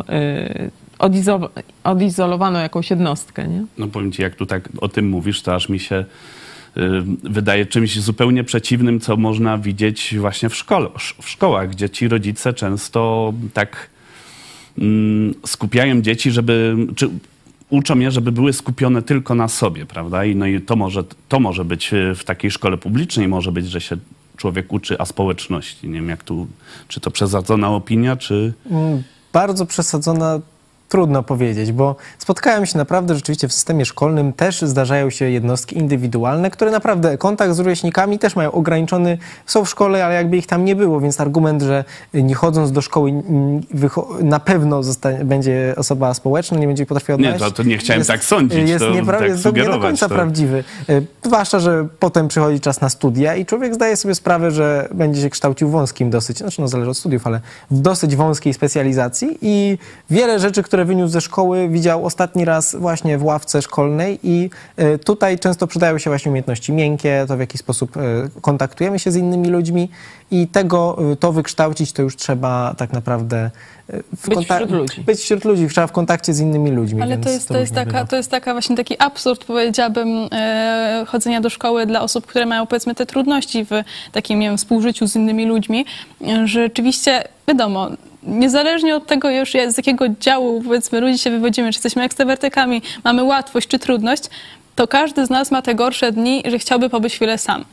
y, 0.58 0.70
odizo- 0.98 1.48
odizolowaną 1.84 2.58
jakąś 2.58 2.90
jednostkę. 2.90 3.48
Nie? 3.48 3.64
No 3.78 3.86
powiem 3.88 4.12
ci, 4.12 4.22
jak 4.22 4.34
tu 4.34 4.46
tak 4.46 4.68
o 4.80 4.88
tym 4.88 5.08
mówisz, 5.08 5.42
to 5.42 5.54
aż 5.54 5.68
mi 5.68 5.80
się 5.80 6.04
wydaje 7.24 7.66
czymś 7.66 8.00
zupełnie 8.00 8.44
przeciwnym, 8.44 9.00
co 9.00 9.16
można 9.16 9.58
widzieć 9.58 10.14
właśnie 10.18 10.48
w, 10.48 10.56
szkole, 10.56 10.88
w 11.22 11.28
szkołach, 11.28 11.70
gdzie 11.70 11.90
ci 11.90 12.08
rodzice 12.08 12.52
często 12.52 13.32
tak 13.54 13.90
mm, 14.78 15.34
skupiają 15.46 16.02
dzieci, 16.02 16.30
żeby, 16.30 16.76
czy 16.96 17.10
uczą 17.72 17.98
je, 17.98 18.10
żeby 18.10 18.32
były 18.32 18.52
skupione 18.52 19.02
tylko 19.02 19.34
na 19.34 19.48
sobie, 19.48 19.86
prawda? 19.86 20.24
I, 20.24 20.36
no 20.36 20.46
i 20.46 20.60
to 20.60 20.76
może, 20.76 21.04
to 21.28 21.40
może 21.40 21.64
być 21.64 21.92
y, 21.94 22.14
w 22.14 22.24
takiej 22.24 22.50
szkole 22.50 22.76
publicznej, 22.76 23.28
może 23.28 23.52
być, 23.52 23.70
że 23.70 23.80
się 23.80 23.96
człowiek 24.36 24.72
uczy 24.72 24.96
a 24.98 25.04
społeczności. 25.04 25.88
Nie 25.88 25.94
wiem, 25.94 26.08
jak 26.08 26.24
tu, 26.24 26.46
czy 26.88 27.00
to 27.00 27.10
przesadzona 27.10 27.68
opinia, 27.70 28.16
czy... 28.16 28.52
Mm, 28.70 29.02
Bardzo 29.32 29.66
przesadzona, 29.66 30.40
trudno 30.92 31.22
powiedzieć, 31.22 31.72
bo 31.72 31.96
spotkałem 32.18 32.66
się 32.66 32.78
naprawdę 32.78 33.14
rzeczywiście 33.14 33.48
w 33.48 33.52
systemie 33.52 33.84
szkolnym, 33.84 34.32
też 34.32 34.62
zdarzają 34.62 35.10
się 35.10 35.30
jednostki 35.30 35.78
indywidualne, 35.78 36.50
które 36.50 36.70
naprawdę 36.70 37.18
kontakt 37.18 37.54
z 37.54 37.58
rówieśnikami 37.58 38.18
też 38.18 38.36
mają 38.36 38.52
ograniczony, 38.52 39.18
są 39.46 39.64
w 39.64 39.68
szkole, 39.68 40.04
ale 40.06 40.14
jakby 40.14 40.36
ich 40.36 40.46
tam 40.46 40.64
nie 40.64 40.76
było, 40.76 41.00
więc 41.00 41.20
argument, 41.20 41.62
że 41.62 41.84
nie 42.14 42.34
chodząc 42.34 42.72
do 42.72 42.80
szkoły 42.80 43.12
na 44.22 44.40
pewno 44.40 44.82
zostanie, 44.82 45.24
będzie 45.24 45.74
osoba 45.76 46.14
społeczna, 46.14 46.58
nie 46.58 46.66
będzie 46.66 46.86
potrafiła 46.86 47.18
Nie, 47.18 47.24
odnaleźć. 47.24 47.44
to- 47.56 47.62
to 47.62 47.68
nie 47.68 47.78
chciałem 47.78 48.04
tak 48.04 48.24
sądzić, 48.24 48.68
Jest 48.68 48.84
to 48.84 48.90
niepra- 48.90 49.18
tak 49.18 49.28
jest 49.28 49.44
nie 49.44 49.64
do 49.64 49.78
końca 49.80 50.08
to- 50.08 50.14
prawdziwy. 50.14 50.64
Y, 50.90 51.06
Zwłaszcza, 51.24 51.58
że 51.58 51.86
potem 51.98 52.28
przychodzi 52.28 52.60
czas 52.60 52.80
na 52.80 52.88
studia 52.88 53.36
i 53.36 53.46
człowiek 53.46 53.74
zdaje 53.74 53.96
sobie 53.96 54.14
sprawę, 54.14 54.50
że 54.50 54.88
będzie 54.94 55.22
się 55.22 55.30
kształcił 55.30 55.68
wąskim 55.68 56.10
dosyć, 56.10 56.38
znaczy 56.38 56.60
no 56.60 56.68
zależy 56.68 56.90
od 56.90 56.96
studiów, 56.96 57.26
ale 57.26 57.40
w 57.70 57.80
dosyć 57.80 58.16
wąskiej 58.16 58.54
specjalizacji 58.54 59.38
i 59.42 59.78
wiele 60.10 60.38
rzeczy, 60.38 60.62
które 60.62 60.81
wyniósł 60.84 61.12
ze 61.12 61.20
szkoły, 61.20 61.68
widział 61.68 62.06
ostatni 62.06 62.44
raz 62.44 62.76
właśnie 62.76 63.18
w 63.18 63.24
ławce 63.24 63.62
szkolnej 63.62 64.18
i 64.22 64.50
y, 64.80 64.98
tutaj 64.98 65.38
często 65.38 65.66
przydają 65.66 65.98
się 65.98 66.10
właśnie 66.10 66.30
umiejętności 66.30 66.72
miękkie, 66.72 67.24
to 67.28 67.36
w 67.36 67.40
jaki 67.40 67.58
sposób 67.58 67.96
y, 67.96 68.00
kontaktujemy 68.40 68.98
się 68.98 69.10
z 69.10 69.16
innymi 69.16 69.48
ludźmi 69.48 69.90
i 70.32 70.46
tego, 70.46 70.98
y, 71.12 71.16
to 71.16 71.32
wykształcić, 71.32 71.92
to 71.92 72.02
już 72.02 72.16
trzeba 72.16 72.74
tak 72.76 72.92
naprawdę 72.92 73.50
y, 73.90 74.02
w 74.16 74.28
Być 74.28 74.48
wśród 74.48 74.70
ludzi. 74.70 75.00
Być 75.00 75.18
wśród 75.18 75.44
ludzi, 75.44 75.68
trzeba 75.68 75.86
w 75.86 75.92
kontakcie 75.92 76.34
z 76.34 76.40
innymi 76.40 76.70
ludźmi. 76.70 77.02
Ale 77.02 77.18
to 77.18 77.30
jest, 77.30 77.48
to, 77.48 77.58
jest 77.58 77.74
taka, 77.74 77.90
bywa. 77.90 78.06
to 78.06 78.16
jest 78.16 78.30
taka 78.30 78.52
właśnie 78.52 78.76
taki 78.76 78.98
absurd, 78.98 79.44
powiedziałabym, 79.44 80.28
e, 80.32 81.04
chodzenia 81.08 81.40
do 81.40 81.50
szkoły 81.50 81.86
dla 81.86 82.00
osób, 82.00 82.26
które 82.26 82.46
mają 82.46 82.66
powiedzmy 82.66 82.94
te 82.94 83.06
trudności 83.06 83.64
w 83.64 83.70
takim, 84.12 84.38
nie 84.38 84.46
wiem, 84.48 84.58
współżyciu 84.58 85.06
z 85.06 85.16
innymi 85.16 85.46
ludźmi, 85.46 85.84
że 86.20 86.46
rzeczywiście, 86.46 87.24
wiadomo, 87.48 87.88
niezależnie 88.22 88.96
od 88.96 89.06
tego 89.06 89.30
już 89.30 89.52
z 89.68 89.76
jakiego 89.76 90.04
działu, 90.08 90.62
powiedzmy, 90.62 91.00
ludzi 91.00 91.18
się 91.18 91.30
wywodzimy, 91.30 91.72
czy 91.72 91.76
jesteśmy 91.76 92.02
ekstrawertykami, 92.02 92.82
mamy 93.04 93.22
łatwość 93.22 93.68
czy 93.68 93.78
trudność, 93.78 94.22
to 94.76 94.88
każdy 94.88 95.26
z 95.26 95.30
nas 95.30 95.50
ma 95.50 95.62
te 95.62 95.74
gorsze 95.74 96.12
dni, 96.12 96.42
że 96.46 96.58
chciałby 96.58 96.90
pobyć 96.90 97.14
chwilę 97.14 97.38
sam. 97.38 97.64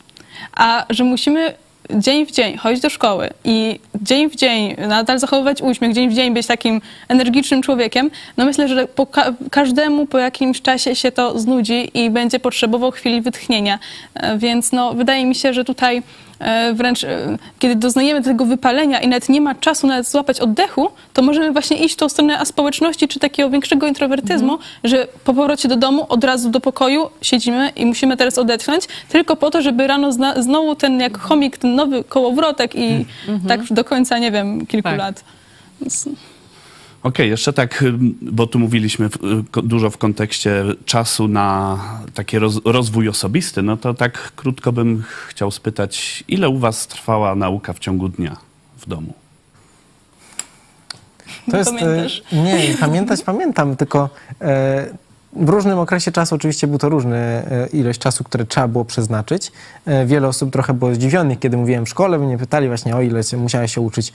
A 0.55 0.85
że 0.89 1.03
musimy 1.03 1.53
dzień 1.97 2.25
w 2.25 2.31
dzień 2.31 2.57
chodzić 2.57 2.81
do 2.81 2.89
szkoły 2.89 3.29
i 3.43 3.79
dzień 4.01 4.29
w 4.29 4.35
dzień 4.35 4.75
nadal 4.87 5.19
zachowywać 5.19 5.61
uśmiech, 5.61 5.93
dzień 5.93 6.09
w 6.09 6.13
dzień 6.13 6.33
być 6.33 6.47
takim 6.47 6.81
energicznym 7.07 7.61
człowiekiem, 7.61 8.11
no 8.37 8.45
myślę, 8.45 8.67
że 8.67 8.87
po 8.87 9.05
ka- 9.05 9.33
każdemu 9.51 10.05
po 10.05 10.17
jakimś 10.17 10.61
czasie 10.61 10.95
się 10.95 11.11
to 11.11 11.39
znudzi 11.39 11.91
i 11.93 12.09
będzie 12.09 12.39
potrzebował 12.39 12.91
chwili 12.91 13.21
wytchnienia. 13.21 13.79
E, 14.15 14.37
Więc 14.37 14.71
no, 14.71 14.93
wydaje 14.93 15.25
mi 15.25 15.35
się, 15.35 15.53
że 15.53 15.63
tutaj 15.65 16.03
wręcz 16.73 17.03
e, 17.03 17.37
kiedy 17.59 17.75
doznajemy 17.75 18.21
tego 18.23 18.45
wypalenia 18.45 18.99
i 19.01 19.07
nawet 19.07 19.29
nie 19.29 19.41
ma 19.41 19.55
czasu 19.55 19.87
nawet 19.87 20.07
złapać 20.09 20.39
oddechu, 20.39 20.89
to 21.13 21.21
możemy 21.21 21.51
właśnie 21.51 21.77
iść 21.77 21.95
w 21.95 21.97
tą 21.97 22.09
stronę 22.09 22.39
aspołeczności 22.39 23.07
czy 23.07 23.19
takiego 23.19 23.49
większego 23.49 23.87
introwertyzmu, 23.87 24.57
że 24.83 25.07
po 25.23 25.33
powrocie 25.33 25.67
do 25.67 25.75
domu 25.75 26.05
od 26.09 26.23
razu 26.23 26.49
do 26.49 26.59
pokoju 26.59 27.09
siedzimy 27.21 27.69
i 27.75 27.85
musimy 27.85 28.17
teraz 28.17 28.37
odetchnąć, 28.37 28.83
tylko 29.09 29.35
po 29.35 29.51
to, 29.51 29.61
żeby 29.61 29.87
rano 29.87 30.11
zna- 30.11 30.41
znowu 30.41 30.75
ten 30.75 30.99
jak 30.99 31.17
chomik, 31.17 31.57
ten 31.57 31.75
nowy 31.75 32.03
kołowrotek 32.03 32.75
i 32.75 33.05
tak 33.47 33.61
do 33.71 33.83
końca, 33.83 34.17
nie 34.19 34.31
wiem, 34.31 34.65
kilku 34.65 34.89
Tak. 34.89 34.97
lat. 34.99 35.23
Okej, 37.03 37.29
jeszcze 37.29 37.53
tak, 37.53 37.83
bo 38.21 38.47
tu 38.47 38.59
mówiliśmy 38.59 39.09
w, 39.09 39.15
y, 39.57 39.61
dużo 39.63 39.89
w 39.89 39.97
kontekście 39.97 40.63
czasu 40.85 41.27
na 41.27 41.79
taki 42.13 42.39
roz, 42.39 42.59
rozwój 42.65 43.09
osobisty, 43.09 43.61
no 43.61 43.77
to 43.77 43.93
tak 43.93 44.31
krótko 44.35 44.71
bym 44.71 45.03
chciał 45.27 45.51
spytać, 45.51 46.23
ile 46.27 46.49
u 46.49 46.57
was 46.57 46.87
trwała 46.87 47.35
nauka 47.35 47.73
w 47.73 47.79
ciągu 47.79 48.09
dnia 48.09 48.37
w 48.77 48.89
domu? 48.89 49.13
To 51.51 51.57
jest, 51.57 51.71
Pamiętasz? 51.79 52.23
e, 52.31 52.35
Nie, 52.35 52.75
pamiętać 52.79 53.21
pamiętam, 53.21 53.75
tylko 53.75 54.09
e, 54.41 54.87
w 55.33 55.49
różnym 55.49 55.79
okresie 55.79 56.11
czasu 56.11 56.35
oczywiście 56.35 56.67
był 56.67 56.77
to 56.77 56.89
różny 56.89 57.17
e, 57.17 57.67
ilość 57.73 57.99
czasu, 57.99 58.23
które 58.23 58.45
trzeba 58.45 58.67
było 58.67 58.85
przeznaczyć. 58.85 59.51
E, 59.85 60.05
wiele 60.05 60.27
osób 60.27 60.51
trochę 60.53 60.73
było 60.73 60.95
zdziwionych, 60.95 61.39
kiedy 61.39 61.57
mówiłem 61.57 61.85
w 61.85 61.89
szkole, 61.89 62.19
mnie 62.19 62.37
pytali 62.37 62.67
właśnie 62.67 62.95
o 62.95 63.01
ile 63.01 63.23
się, 63.23 63.37
musiałeś 63.37 63.73
się 63.75 63.81
uczyć. 63.81 64.13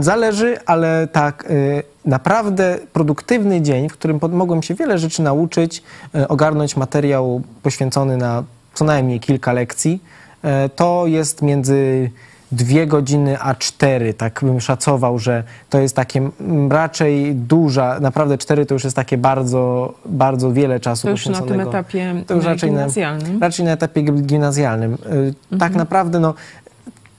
Zależy, 0.00 0.56
ale 0.66 1.08
tak 1.12 1.44
e, 1.44 1.82
naprawdę 2.04 2.78
produktywny 2.92 3.60
dzień, 3.60 3.88
w 3.88 3.92
którym 3.92 4.20
mogłem 4.30 4.62
się 4.62 4.74
wiele 4.74 4.98
rzeczy 4.98 5.22
nauczyć, 5.22 5.82
e, 6.14 6.28
ogarnąć 6.28 6.76
materiał 6.76 7.42
poświęcony 7.62 8.16
na 8.16 8.42
co 8.74 8.84
najmniej 8.84 9.20
kilka 9.20 9.52
lekcji, 9.52 10.02
e, 10.44 10.68
to 10.68 11.04
jest 11.06 11.42
między 11.42 12.10
dwie 12.52 12.86
godziny 12.86 13.40
a 13.40 13.54
cztery, 13.54 14.14
tak 14.14 14.40
bym 14.42 14.60
szacował, 14.60 15.18
że 15.18 15.42
to 15.70 15.80
jest 15.80 15.96
takie 15.96 16.30
raczej 16.70 17.34
duża, 17.34 18.00
naprawdę 18.00 18.38
cztery 18.38 18.66
to 18.66 18.74
już 18.74 18.84
jest 18.84 18.96
takie 18.96 19.18
bardzo, 19.18 19.94
bardzo 20.06 20.52
wiele 20.52 20.80
czasu 20.80 21.02
To 21.02 21.10
już 21.10 21.26
na 21.26 21.40
tym 21.42 21.60
etapie 21.60 22.14
To 22.26 22.34
już 22.34 22.44
raczej 22.44 22.70
na, 22.72 22.78
gimnazjalnym. 22.78 23.40
raczej 23.40 23.64
na 23.64 23.72
etapie 23.72 24.02
gi- 24.02 24.22
gimnazjalnym. 24.22 24.98
Y, 25.54 25.58
Tak 25.58 25.74
naprawdę, 25.74 26.20
no, 26.20 26.34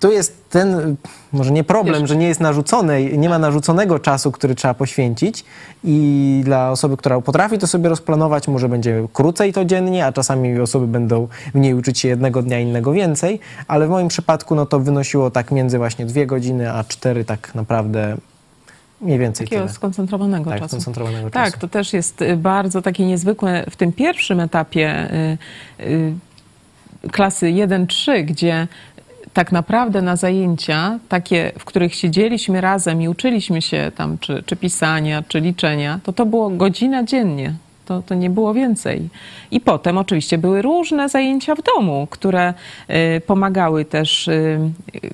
to 0.04 0.12
jest 0.12 0.50
ten, 0.50 0.96
może 1.34 1.52
nie 1.52 1.64
problem, 1.64 2.02
Wiesz- 2.02 2.10
że 2.10 2.16
nie 2.16 2.28
jest 2.28 2.40
narzucony, 2.40 3.18
nie 3.18 3.30
ma 3.30 3.40
narzuconego 3.40 4.00
czasu, 4.00 4.32
który 4.32 4.56
trzeba 4.56 4.74
poświęcić 4.74 5.46
i 5.84 6.42
dla 6.46 6.72
osoby, 6.72 6.98
która 6.98 7.22
potrafi 7.22 7.58
to 7.58 7.68
sobie 7.68 7.90
rozplanować, 7.90 8.48
może 8.48 8.70
będzie 8.70 9.08
krócej 9.14 9.54
to 9.54 9.66
dziennie, 9.66 10.06
a 10.06 10.12
czasami 10.12 10.60
osoby 10.60 10.88
będą 10.88 11.28
mniej 11.54 11.74
uczyć 11.74 12.00
się 12.00 12.08
jednego 12.08 12.42
dnia, 12.42 12.60
innego 12.60 12.92
więcej, 12.92 13.40
ale 13.68 13.88
w 13.88 13.90
moim 13.90 14.08
przypadku 14.08 14.56
no 14.56 14.66
to 14.66 14.80
wynosiło 14.80 15.32
tak 15.32 15.52
między 15.52 15.78
właśnie 15.78 16.06
dwie 16.06 16.26
godziny, 16.28 16.72
a 16.74 16.84
cztery 16.84 17.26
tak 17.26 17.56
naprawdę 17.56 18.18
mniej 19.02 19.20
więcej 19.20 19.48
Takiego 19.48 19.62
tyle. 19.64 19.74
skoncentrowanego 19.74 20.50
Tak, 20.50 20.60
czasu. 20.60 20.70
skoncentrowanego 20.70 21.30
Tak, 21.30 21.46
czasu. 21.46 21.60
to 21.60 21.68
też 21.68 21.94
jest 21.94 22.22
y, 22.22 22.38
bardzo 22.38 22.82
takie 22.82 23.06
niezwykłe 23.06 23.66
w 23.70 23.76
tym 23.76 23.92
pierwszym 23.94 24.40
etapie 24.40 25.10
y, 25.80 25.84
y, 25.86 26.14
klasy 27.12 27.46
1-3, 27.46 28.24
gdzie 28.26 28.68
tak 29.34 29.52
naprawdę 29.52 30.02
na 30.02 30.16
zajęcia, 30.16 31.00
takie, 31.10 31.52
w 31.60 31.66
których 31.66 31.96
siedzieliśmy 31.96 32.62
razem 32.62 33.02
i 33.02 33.08
uczyliśmy 33.08 33.62
się 33.62 33.92
tam 33.96 34.18
czy, 34.18 34.44
czy 34.46 34.56
pisania, 34.56 35.24
czy 35.28 35.40
liczenia, 35.40 36.00
to 36.04 36.14
to 36.14 36.26
było 36.26 36.50
godzina 36.50 37.04
dziennie. 37.04 37.54
To, 37.86 38.02
to 38.02 38.16
nie 38.16 38.30
było 38.30 38.54
więcej. 38.54 39.10
I 39.52 39.60
potem 39.60 39.98
oczywiście 39.98 40.38
były 40.38 40.62
różne 40.62 41.10
zajęcia 41.10 41.56
w 41.56 41.62
domu, 41.62 42.08
które 42.10 42.54
y, 43.18 43.22
pomagały 43.22 43.86
też 43.86 44.28
y, 44.28 44.60
y, 44.96 45.10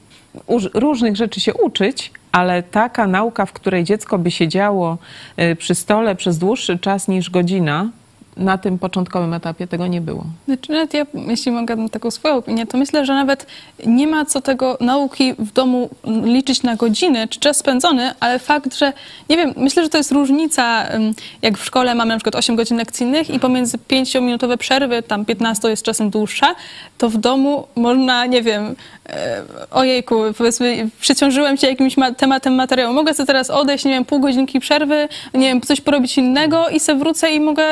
różnych 0.73 1.15
rzeczy 1.15 1.39
się 1.39 1.53
uczyć, 1.53 2.11
ale 2.31 2.63
taka 2.63 3.07
nauka, 3.07 3.45
w 3.45 3.53
której 3.53 3.83
dziecko 3.83 4.17
by 4.17 4.31
siedziało 4.31 4.97
przy 5.57 5.75
stole 5.75 6.15
przez 6.15 6.37
dłuższy 6.37 6.79
czas 6.79 7.07
niż 7.07 7.29
godzina, 7.29 7.89
na 8.39 8.57
tym 8.57 8.79
początkowym 8.79 9.33
etapie 9.33 9.67
tego 9.67 9.87
nie 9.87 10.01
było. 10.01 10.23
Znaczy, 10.45 10.71
nawet 10.71 10.93
ja, 10.93 11.05
jeśli 11.27 11.51
mogę 11.51 11.89
taką 11.89 12.11
swoją 12.11 12.35
opinię, 12.35 12.67
to 12.67 12.77
myślę, 12.77 13.05
że 13.05 13.13
nawet 13.13 13.45
nie 13.85 14.07
ma 14.07 14.25
co 14.25 14.41
tego 14.41 14.77
nauki 14.81 15.33
w 15.33 15.51
domu 15.51 15.89
liczyć 16.23 16.63
na 16.63 16.75
godziny 16.75 17.27
czy 17.27 17.39
czas 17.39 17.57
spędzony, 17.57 18.11
ale 18.19 18.39
fakt, 18.39 18.75
że 18.75 18.93
nie 19.29 19.37
wiem, 19.37 19.53
myślę, 19.57 19.83
że 19.83 19.89
to 19.89 19.97
jest 19.97 20.11
różnica, 20.11 20.85
jak 21.41 21.57
w 21.57 21.65
szkole 21.65 21.95
mamy 21.95 22.13
na 22.13 22.17
przykład 22.17 22.35
8 22.35 22.55
godzin 22.55 22.77
lekcyjnych 22.77 23.29
i 23.29 23.39
pomiędzy 23.39 23.77
5-minutowe 23.77 24.57
przerwy, 24.57 25.03
tam 25.03 25.25
15 25.25 25.69
jest 25.69 25.83
czasem 25.83 26.09
dłuższa, 26.09 26.55
to 26.97 27.09
w 27.09 27.17
domu 27.17 27.67
można, 27.75 28.25
nie 28.25 28.41
wiem, 28.41 28.75
e, 29.09 29.41
ojejku, 29.71 30.15
powiedzmy, 30.37 30.89
przeciążyłem 31.01 31.57
się 31.57 31.67
jakimś 31.67 31.97
ma- 31.97 32.11
tematem 32.11 32.55
materiału. 32.55 32.93
Mogę 32.93 33.13
sobie 33.13 33.27
teraz 33.27 33.49
odejść, 33.49 33.85
nie 33.85 33.91
wiem, 33.91 34.05
pół 34.05 34.19
godzinki 34.19 34.59
przerwy, 34.59 35.07
nie 35.33 35.47
wiem, 35.47 35.61
coś 35.61 35.81
porobić 35.81 36.17
innego 36.17 36.69
i 36.69 36.79
se 36.79 36.95
wrócę 36.95 37.31
i 37.31 37.39
mogę 37.39 37.63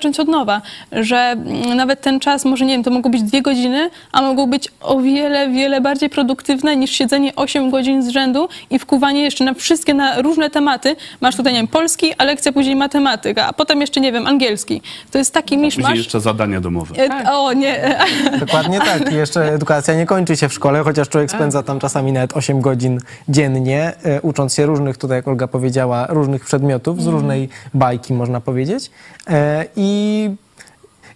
zacząć 0.00 0.20
od 0.20 0.28
nowa. 0.28 0.62
Że 0.92 1.16
mm, 1.16 1.76
nawet 1.76 2.00
ten 2.00 2.20
czas, 2.20 2.44
może 2.44 2.64
nie 2.64 2.74
wiem, 2.74 2.84
to 2.84 2.90
mogą 2.90 3.10
być 3.10 3.22
dwie 3.22 3.42
godziny, 3.42 3.90
a 4.12 4.22
mogą 4.22 4.46
być 4.46 4.68
o 4.80 5.00
wiele, 5.00 5.48
wiele 5.48 5.80
bardziej 5.80 6.10
produktywne 6.10 6.76
niż 6.76 6.90
siedzenie 6.90 7.36
8 7.36 7.70
godzin 7.70 8.02
z 8.02 8.08
rzędu 8.08 8.48
i 8.70 8.78
wkuwanie 8.78 9.22
jeszcze 9.22 9.44
na 9.44 9.54
wszystkie, 9.54 9.94
na 9.94 10.22
różne 10.22 10.50
tematy. 10.50 10.96
Masz 11.20 11.36
tutaj, 11.36 11.52
nie 11.52 11.58
wiem, 11.58 11.68
polski, 11.68 12.14
a 12.18 12.24
lekcja 12.24 12.52
później 12.52 12.76
matematyka, 12.76 13.46
a 13.46 13.52
potem 13.52 13.80
jeszcze, 13.80 14.00
nie 14.00 14.12
wiem, 14.12 14.26
angielski. 14.26 14.82
To 15.10 15.18
jest 15.18 15.34
taki 15.34 15.48
Później 15.54 15.66
miszmasz. 15.66 15.96
jeszcze 15.98 16.20
zadania 16.20 16.60
domowe. 16.60 16.94
E, 16.96 17.32
O, 17.32 17.52
nie. 17.52 17.98
Dokładnie 18.46 18.78
tak. 18.78 19.12
I 19.12 19.14
jeszcze 19.14 19.54
edukacja 19.54 19.94
nie 19.94 20.06
kończy 20.06 20.36
się 20.36 20.48
w 20.48 20.52
szkole, 20.52 20.82
chociaż 20.84 21.08
człowiek 21.08 21.30
spędza 21.30 21.62
tam 21.62 21.80
czasami 21.80 22.12
nawet 22.12 22.36
8 22.36 22.60
godzin 22.60 23.00
dziennie, 23.28 23.92
e, 24.02 24.20
ucząc 24.20 24.54
się 24.54 24.66
różnych, 24.66 24.98
tutaj 24.98 25.16
jak 25.16 25.28
Olga 25.28 25.48
powiedziała, 25.48 26.06
różnych 26.08 26.44
przedmiotów, 26.44 27.02
z 27.02 27.06
różnej 27.06 27.48
bajki 27.74 28.14
można 28.14 28.40
powiedzieć. 28.40 28.90
E, 29.30 29.66
I 29.76 30.30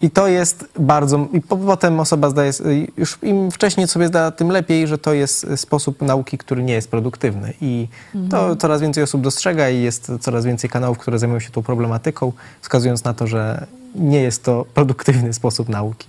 i 0.02 0.10
to 0.10 0.28
jest 0.28 0.68
bardzo. 0.78 1.28
I 1.32 1.40
po, 1.40 1.56
potem 1.56 2.00
osoba 2.00 2.30
zdaje. 2.30 2.52
Już 2.96 3.18
im 3.22 3.50
wcześniej 3.50 3.88
sobie 3.88 4.06
zda, 4.06 4.30
tym 4.30 4.48
lepiej, 4.48 4.86
że 4.86 4.98
to 4.98 5.12
jest 5.12 5.46
sposób 5.56 6.02
nauki, 6.02 6.38
który 6.38 6.62
nie 6.62 6.74
jest 6.74 6.90
produktywny. 6.90 7.54
I 7.60 7.88
to 8.30 8.56
coraz 8.56 8.80
więcej 8.80 9.04
osób 9.04 9.20
dostrzega 9.22 9.70
i 9.70 9.82
jest 9.82 10.12
coraz 10.20 10.44
więcej 10.44 10.70
kanałów, 10.70 10.98
które 10.98 11.18
zajmują 11.18 11.40
się 11.40 11.50
tą 11.50 11.62
problematyką, 11.62 12.32
wskazując 12.60 13.04
na 13.04 13.14
to, 13.14 13.26
że 13.26 13.66
nie 13.94 14.20
jest 14.20 14.44
to 14.44 14.66
produktywny 14.74 15.32
sposób 15.32 15.68
nauki. 15.68 16.06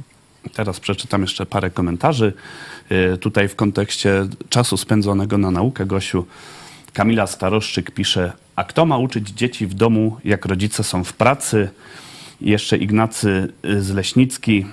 Teraz 0.53 0.79
przeczytam 0.79 1.21
jeszcze 1.21 1.45
parę 1.45 1.69
komentarzy. 1.69 2.33
Y, 2.91 3.17
Tutaj 3.17 3.47
w 3.47 3.55
kontekście 3.55 4.27
czasu 4.49 4.77
spędzonego 4.77 5.37
na 5.37 5.51
naukę, 5.51 5.85
Gosiu, 5.85 6.25
Kamila 6.93 7.27
Staroszczyk 7.27 7.91
pisze, 7.91 8.33
a 8.55 8.63
kto 8.63 8.85
ma 8.85 8.97
uczyć 8.97 9.29
dzieci 9.29 9.67
w 9.67 9.73
domu, 9.73 10.17
jak 10.25 10.45
rodzice 10.45 10.83
są 10.83 11.03
w 11.03 11.13
pracy? 11.13 11.69
Jeszcze 12.41 12.77
Ignacy 12.77 13.53
y, 13.65 13.81
z 13.81 13.89
Leśnicki. 13.91 14.65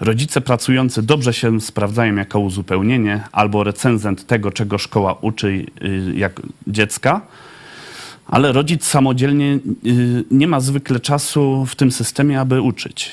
Rodzice 0.00 0.40
pracujący 0.40 1.02
dobrze 1.02 1.32
się 1.32 1.60
sprawdzają 1.60 2.14
jako 2.14 2.40
uzupełnienie 2.40 3.24
albo 3.32 3.64
recenzent 3.64 4.26
tego, 4.26 4.50
czego 4.50 4.78
szkoła 4.78 5.18
uczy 5.20 5.66
y, 5.82 6.12
jak 6.16 6.40
dziecka. 6.66 7.20
Ale 8.26 8.52
rodzic 8.52 8.84
samodzielnie 8.84 9.58
y, 9.86 10.24
nie 10.30 10.46
ma 10.48 10.60
zwykle 10.60 11.00
czasu 11.00 11.66
w 11.66 11.76
tym 11.76 11.92
systemie, 11.92 12.40
aby 12.40 12.60
uczyć. 12.60 13.10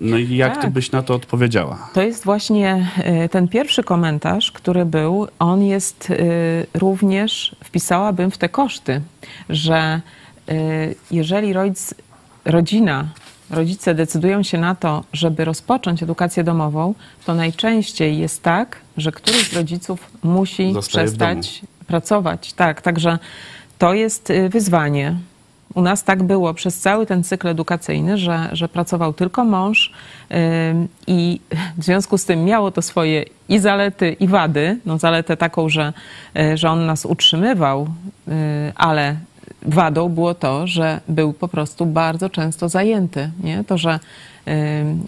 No 0.00 0.18
i 0.18 0.36
jak 0.36 0.56
ty 0.56 0.62
Tak. 0.62 0.70
byś 0.72 0.92
na 0.92 1.02
to 1.02 1.14
odpowiedziała? 1.14 1.90
To 1.94 2.02
jest 2.02 2.24
właśnie 2.24 2.88
y, 3.24 3.28
ten 3.28 3.48
pierwszy 3.48 3.82
komentarz, 3.82 4.52
który 4.52 4.84
był, 4.84 5.28
on 5.38 5.62
jest 5.62 6.10
y, 6.10 6.66
również, 6.74 7.56
wpisałabym 7.64 8.30
w 8.30 8.38
te 8.38 8.48
koszty, 8.48 9.00
że 9.48 10.00
jeżeli 11.10 11.52
rodzic, 11.52 11.94
rodzina, 12.44 13.08
rodzice 13.50 13.94
decydują 13.94 14.42
się 14.42 14.58
na 14.58 14.74
to, 14.74 15.04
żeby 15.12 15.44
rozpocząć 15.44 16.02
edukację 16.02 16.44
domową, 16.44 16.94
to 17.26 17.34
najczęściej 17.34 18.18
jest 18.18 18.42
tak, 18.42 18.76
że 18.96 19.12
któryś 19.12 19.50
z 19.50 19.56
rodziców 19.56 20.10
musi 20.22 20.72
Zostaje 20.72 21.06
przestać 21.06 21.60
pracować. 21.86 22.52
Tak, 22.52 22.82
także 22.82 23.18
to 23.78 23.94
jest 23.94 24.30
y, 24.30 24.48
wyzwanie. 24.48 25.16
U 25.74 25.82
nas 25.82 26.04
tak 26.04 26.22
było 26.22 26.54
przez 26.54 26.80
cały 26.80 27.06
ten 27.06 27.24
cykl 27.24 27.48
edukacyjny, 27.48 28.18
że, 28.18 28.48
że 28.52 28.68
pracował 28.68 29.12
tylko 29.12 29.44
mąż 29.44 29.92
i 31.06 31.40
w 31.78 31.84
związku 31.84 32.18
z 32.18 32.24
tym 32.24 32.44
miało 32.44 32.70
to 32.70 32.82
swoje 32.82 33.24
i 33.48 33.58
zalety, 33.58 34.16
i 34.20 34.28
wady. 34.28 34.78
No, 34.86 34.98
zaletę 34.98 35.36
taką, 35.36 35.68
że, 35.68 35.92
y, 36.38 36.56
że 36.56 36.70
on 36.70 36.86
nas 36.86 37.04
utrzymywał, 37.04 37.88
y, 38.28 38.32
ale 38.74 39.16
wadą 39.62 40.08
było 40.08 40.34
to, 40.34 40.66
że 40.66 41.00
był 41.08 41.32
po 41.32 41.48
prostu 41.48 41.86
bardzo 41.86 42.30
często 42.30 42.68
zajęty. 42.68 43.30
Nie? 43.42 43.64
To, 43.64 43.78
że 43.78 44.00
ym, 44.48 45.06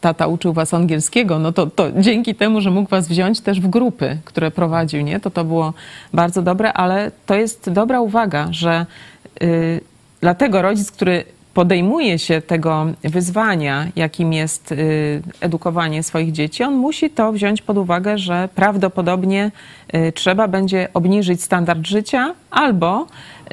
tata 0.00 0.26
uczył 0.26 0.52
was 0.52 0.74
angielskiego, 0.74 1.38
no 1.38 1.52
to, 1.52 1.66
to 1.66 1.92
dzięki 1.92 2.34
temu, 2.34 2.60
że 2.60 2.70
mógł 2.70 2.90
was 2.90 3.08
wziąć 3.08 3.40
też 3.40 3.60
w 3.60 3.68
grupy, 3.68 4.18
które 4.24 4.50
prowadził, 4.50 5.02
nie? 5.02 5.20
to 5.20 5.30
to 5.30 5.44
było 5.44 5.74
bardzo 6.12 6.42
dobre, 6.42 6.72
ale 6.72 7.10
to 7.26 7.34
jest 7.34 7.70
dobra 7.70 8.00
uwaga, 8.00 8.48
że 8.50 8.86
y, 9.42 9.80
dlatego 10.20 10.62
rodzic, 10.62 10.90
który 10.90 11.24
podejmuje 11.54 12.18
się 12.18 12.40
tego 12.40 12.86
wyzwania, 13.04 13.86
jakim 13.96 14.32
jest 14.32 14.72
y, 14.72 15.22
edukowanie 15.40 16.02
swoich 16.02 16.32
dzieci, 16.32 16.62
on 16.62 16.74
musi 16.74 17.10
to 17.10 17.32
wziąć 17.32 17.62
pod 17.62 17.78
uwagę, 17.78 18.18
że 18.18 18.48
prawdopodobnie 18.54 19.50
y, 19.94 20.12
trzeba 20.12 20.48
będzie 20.48 20.88
obniżyć 20.94 21.42
standard 21.42 21.86
życia 21.86 22.34
albo, 22.50 23.06
y, 23.06 23.43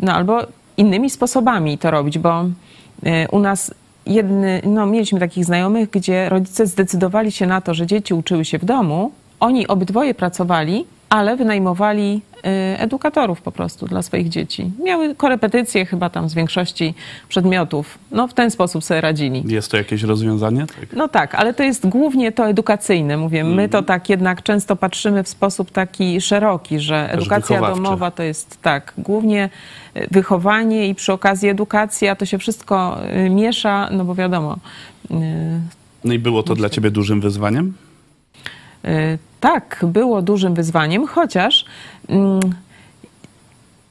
no, 0.00 0.12
albo 0.12 0.38
innymi 0.76 1.10
sposobami 1.10 1.78
to 1.78 1.90
robić, 1.90 2.18
bo 2.18 2.44
y, 2.44 3.26
u 3.30 3.38
nas 3.38 3.74
jedny, 4.06 4.62
no, 4.64 4.86
mieliśmy 4.86 5.20
takich 5.20 5.44
znajomych, 5.44 5.90
gdzie 5.90 6.28
rodzice 6.28 6.66
zdecydowali 6.66 7.32
się 7.32 7.46
na 7.46 7.60
to, 7.60 7.74
że 7.74 7.86
dzieci 7.86 8.14
uczyły 8.14 8.44
się 8.44 8.58
w 8.58 8.64
domu, 8.64 9.12
oni 9.40 9.66
obydwoje 9.66 10.14
pracowali, 10.14 10.84
ale 11.08 11.36
wynajmowali 11.36 12.22
y, 12.36 12.40
edukatorów 12.78 13.42
po 13.42 13.52
prostu 13.52 13.86
dla 13.86 14.02
swoich 14.02 14.28
dzieci. 14.28 14.70
Miały 14.84 15.14
korepetycje 15.14 15.86
chyba 15.86 16.10
tam 16.10 16.28
z 16.28 16.34
większości 16.34 16.94
przedmiotów. 17.28 17.98
No 18.10 18.28
w 18.28 18.34
ten 18.34 18.50
sposób 18.50 18.84
sobie 18.84 19.00
radzili. 19.00 19.42
Jest 19.46 19.70
to 19.70 19.76
jakieś 19.76 20.02
rozwiązanie? 20.02 20.66
Tak. 20.66 20.92
No 20.96 21.08
tak, 21.08 21.34
ale 21.34 21.54
to 21.54 21.62
jest 21.62 21.88
głównie 21.88 22.32
to 22.32 22.48
edukacyjne, 22.48 23.16
mówię. 23.16 23.44
My 23.44 23.68
to 23.68 23.82
tak 23.82 24.08
jednak 24.08 24.42
często 24.42 24.76
patrzymy 24.76 25.22
w 25.22 25.28
sposób 25.28 25.70
taki 25.70 26.20
szeroki, 26.20 26.80
że 26.80 27.12
edukacja 27.12 27.56
wychowawczy. 27.56 27.82
domowa 27.82 28.10
to 28.10 28.22
jest 28.22 28.62
tak, 28.62 28.92
głównie 28.98 29.50
y, 29.96 30.06
wychowanie 30.10 30.88
i 30.88 30.94
przy 30.94 31.12
okazji 31.12 31.48
edukacja, 31.48 32.16
to 32.16 32.26
się 32.26 32.38
wszystko 32.38 32.98
y, 33.26 33.30
miesza, 33.30 33.88
no 33.92 34.04
bo 34.04 34.14
wiadomo, 34.14 34.56
No 36.04 36.12
i 36.12 36.18
było 36.18 36.42
to 36.42 36.54
dla 36.54 36.68
ciebie 36.68 36.90
dużym 36.90 37.20
wyzwaniem? 37.20 37.74
Y, 38.86 39.18
Tak, 39.40 39.84
było 39.88 40.22
dużym 40.22 40.54
wyzwaniem, 40.54 41.06
chociaż 41.06 41.64
mm, 42.08 42.40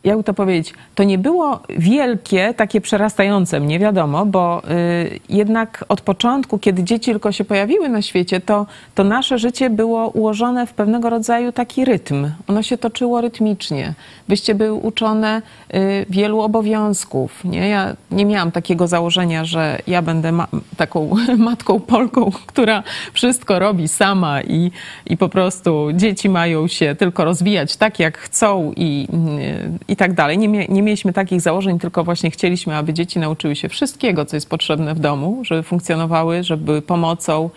jakby 0.06 0.24
to 0.24 0.34
powiedzieć, 0.34 0.74
to 0.96 1.04
nie 1.04 1.18
było 1.18 1.60
wielkie, 1.70 2.54
takie 2.54 2.82
przerastające 2.82 3.60
mnie, 3.60 3.80
wiadomo, 3.80 4.26
bo 4.26 4.62
y, 4.70 5.20
jednak 5.30 5.86
od 5.90 6.02
początku, 6.02 6.58
kiedy 6.60 6.84
dzieci 6.84 7.12
tylko 7.12 7.32
się 7.32 7.46
pojawiły 7.46 7.90
na 7.90 8.02
świecie, 8.02 8.42
to, 8.42 8.66
to 8.96 9.04
nasze 9.04 9.38
życie 9.38 9.70
było 9.70 10.10
ułożone 10.10 10.68
w 10.68 10.74
pewnego 10.74 11.10
rodzaju 11.10 11.52
taki 11.52 11.86
rytm. 11.86 12.32
Ono 12.48 12.64
się 12.64 12.78
toczyło 12.78 13.22
rytmicznie. 13.22 13.94
Byście 14.28 14.56
były 14.56 14.74
uczone 14.74 15.42
y, 15.74 16.06
wielu 16.10 16.42
obowiązków. 16.42 17.44
Nie? 17.44 17.70
Ja 17.70 17.96
nie 18.12 18.26
miałam 18.26 18.52
takiego 18.52 18.88
założenia, 18.88 19.46
że 19.46 19.80
ja 19.88 20.02
będę 20.02 20.32
ma- 20.32 20.48
taką 20.78 21.16
matką 21.38 21.80
Polką, 21.80 22.32
która 22.46 22.84
wszystko 23.14 23.60
robi 23.60 23.88
sama 23.88 24.42
i, 24.42 24.72
i 25.06 25.18
po 25.18 25.30
prostu 25.30 25.88
dzieci 25.94 26.30
mają 26.30 26.68
się 26.68 26.96
tylko 26.96 27.26
rozwijać 27.26 27.78
tak, 27.78 28.00
jak 28.00 28.18
chcą 28.18 28.74
i, 28.76 29.08
i 29.88 29.95
tak 29.96 30.14
dalej. 30.14 30.38
Nie, 30.38 30.48
nie 30.48 30.82
mieliśmy 30.82 31.14
takich 31.14 31.42
założeń, 31.42 31.80
tylko 31.80 32.04
właśnie 32.04 32.32
chcieliśmy, 32.32 32.76
aby 32.76 32.94
dzieci 32.94 33.20
nauczyły 33.20 33.56
się 33.56 33.70
wszystkiego, 33.70 34.26
co 34.26 34.36
jest 34.36 34.50
potrzebne 34.50 34.96
w 34.96 35.00
domu, 35.00 35.42
żeby 35.44 35.64
funkcjonowały, 35.64 36.44
żeby 36.44 36.66
były 36.66 36.82
pomocą 36.82 37.50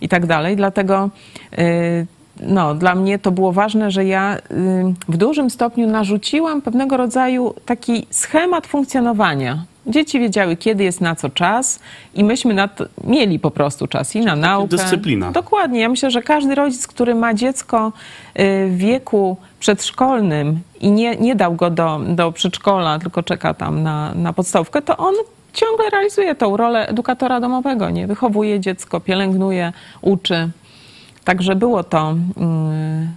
i 0.00 0.08
tak 0.08 0.26
dalej. 0.26 0.56
Dlatego 0.56 1.10
y, 1.58 2.06
no, 2.40 2.74
dla 2.74 2.94
mnie 2.94 3.18
to 3.18 3.30
było 3.30 3.52
ważne, 3.52 3.90
że 3.90 4.04
ja 4.04 4.36
y, 4.36 4.40
w 5.08 5.16
dużym 5.16 5.50
stopniu 5.50 5.86
narzuciłam 5.86 6.62
pewnego 6.62 6.96
rodzaju 6.96 7.54
taki 7.66 8.06
schemat 8.10 8.66
funkcjonowania. 8.66 9.64
Dzieci 9.86 10.20
wiedziały, 10.20 10.56
kiedy 10.56 10.84
jest 10.84 11.00
na 11.00 11.14
co 11.14 11.28
czas 11.28 11.80
i 12.14 12.24
myśmy 12.24 12.54
na 12.54 12.68
to, 12.68 12.84
mieli 13.04 13.38
po 13.38 13.50
prostu 13.50 13.86
czas 13.86 14.16
i 14.16 14.20
na 14.20 14.36
naukę. 14.36 14.76
dyscyplina. 14.76 15.30
Dokładnie. 15.30 15.80
Ja 15.80 15.88
myślę, 15.88 16.10
że 16.10 16.22
każdy 16.22 16.54
rodzic, 16.54 16.86
który 16.86 17.14
ma 17.14 17.34
dziecko 17.34 17.92
y, 18.40 18.68
w 18.68 18.76
wieku 18.76 19.36
przedszkolnym 19.60 20.60
i 20.80 20.90
nie, 20.90 21.16
nie 21.16 21.36
dał 21.36 21.54
go 21.54 21.70
do, 21.70 22.00
do 22.08 22.32
przedszkola, 22.32 22.98
tylko 22.98 23.22
czeka 23.22 23.54
tam 23.54 23.82
na, 23.82 24.14
na 24.14 24.32
podstawówkę, 24.32 24.82
to 24.82 24.96
on 24.96 25.14
ciągle 25.52 25.90
realizuje 25.90 26.34
tą 26.34 26.56
rolę 26.56 26.88
edukatora 26.88 27.40
domowego. 27.40 27.90
Nie? 27.90 28.06
Wychowuje 28.06 28.60
dziecko, 28.60 29.00
pielęgnuje, 29.00 29.72
uczy. 30.00 30.50
Także 31.24 31.56
było 31.56 31.84
to, 31.84 32.16
mm, 32.36 33.08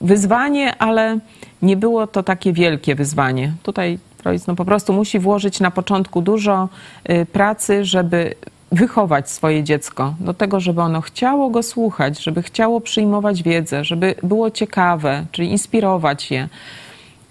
wyzwanie, 0.00 0.76
ale 0.78 1.18
nie 1.62 1.76
było 1.76 2.06
to 2.06 2.22
takie 2.22 2.52
wielkie 2.52 2.94
wyzwanie. 2.94 3.52
Tutaj 3.62 3.98
rodzic 4.24 4.46
no, 4.46 4.56
po 4.56 4.64
prostu 4.64 4.92
musi 4.92 5.18
włożyć 5.18 5.60
na 5.60 5.70
początku 5.70 6.22
dużo 6.22 6.68
y, 7.10 7.26
pracy, 7.26 7.84
żeby 7.84 8.34
wychować 8.72 9.30
swoje 9.30 9.64
dziecko 9.64 10.14
do 10.20 10.34
tego, 10.34 10.60
żeby 10.60 10.80
ono 10.80 11.00
chciało 11.00 11.50
go 11.50 11.62
słuchać, 11.62 12.22
żeby 12.22 12.42
chciało 12.42 12.80
przyjmować 12.80 13.42
wiedzę, 13.42 13.84
żeby 13.84 14.14
było 14.22 14.50
ciekawe, 14.50 15.24
czyli 15.32 15.50
inspirować 15.50 16.30
je, 16.30 16.48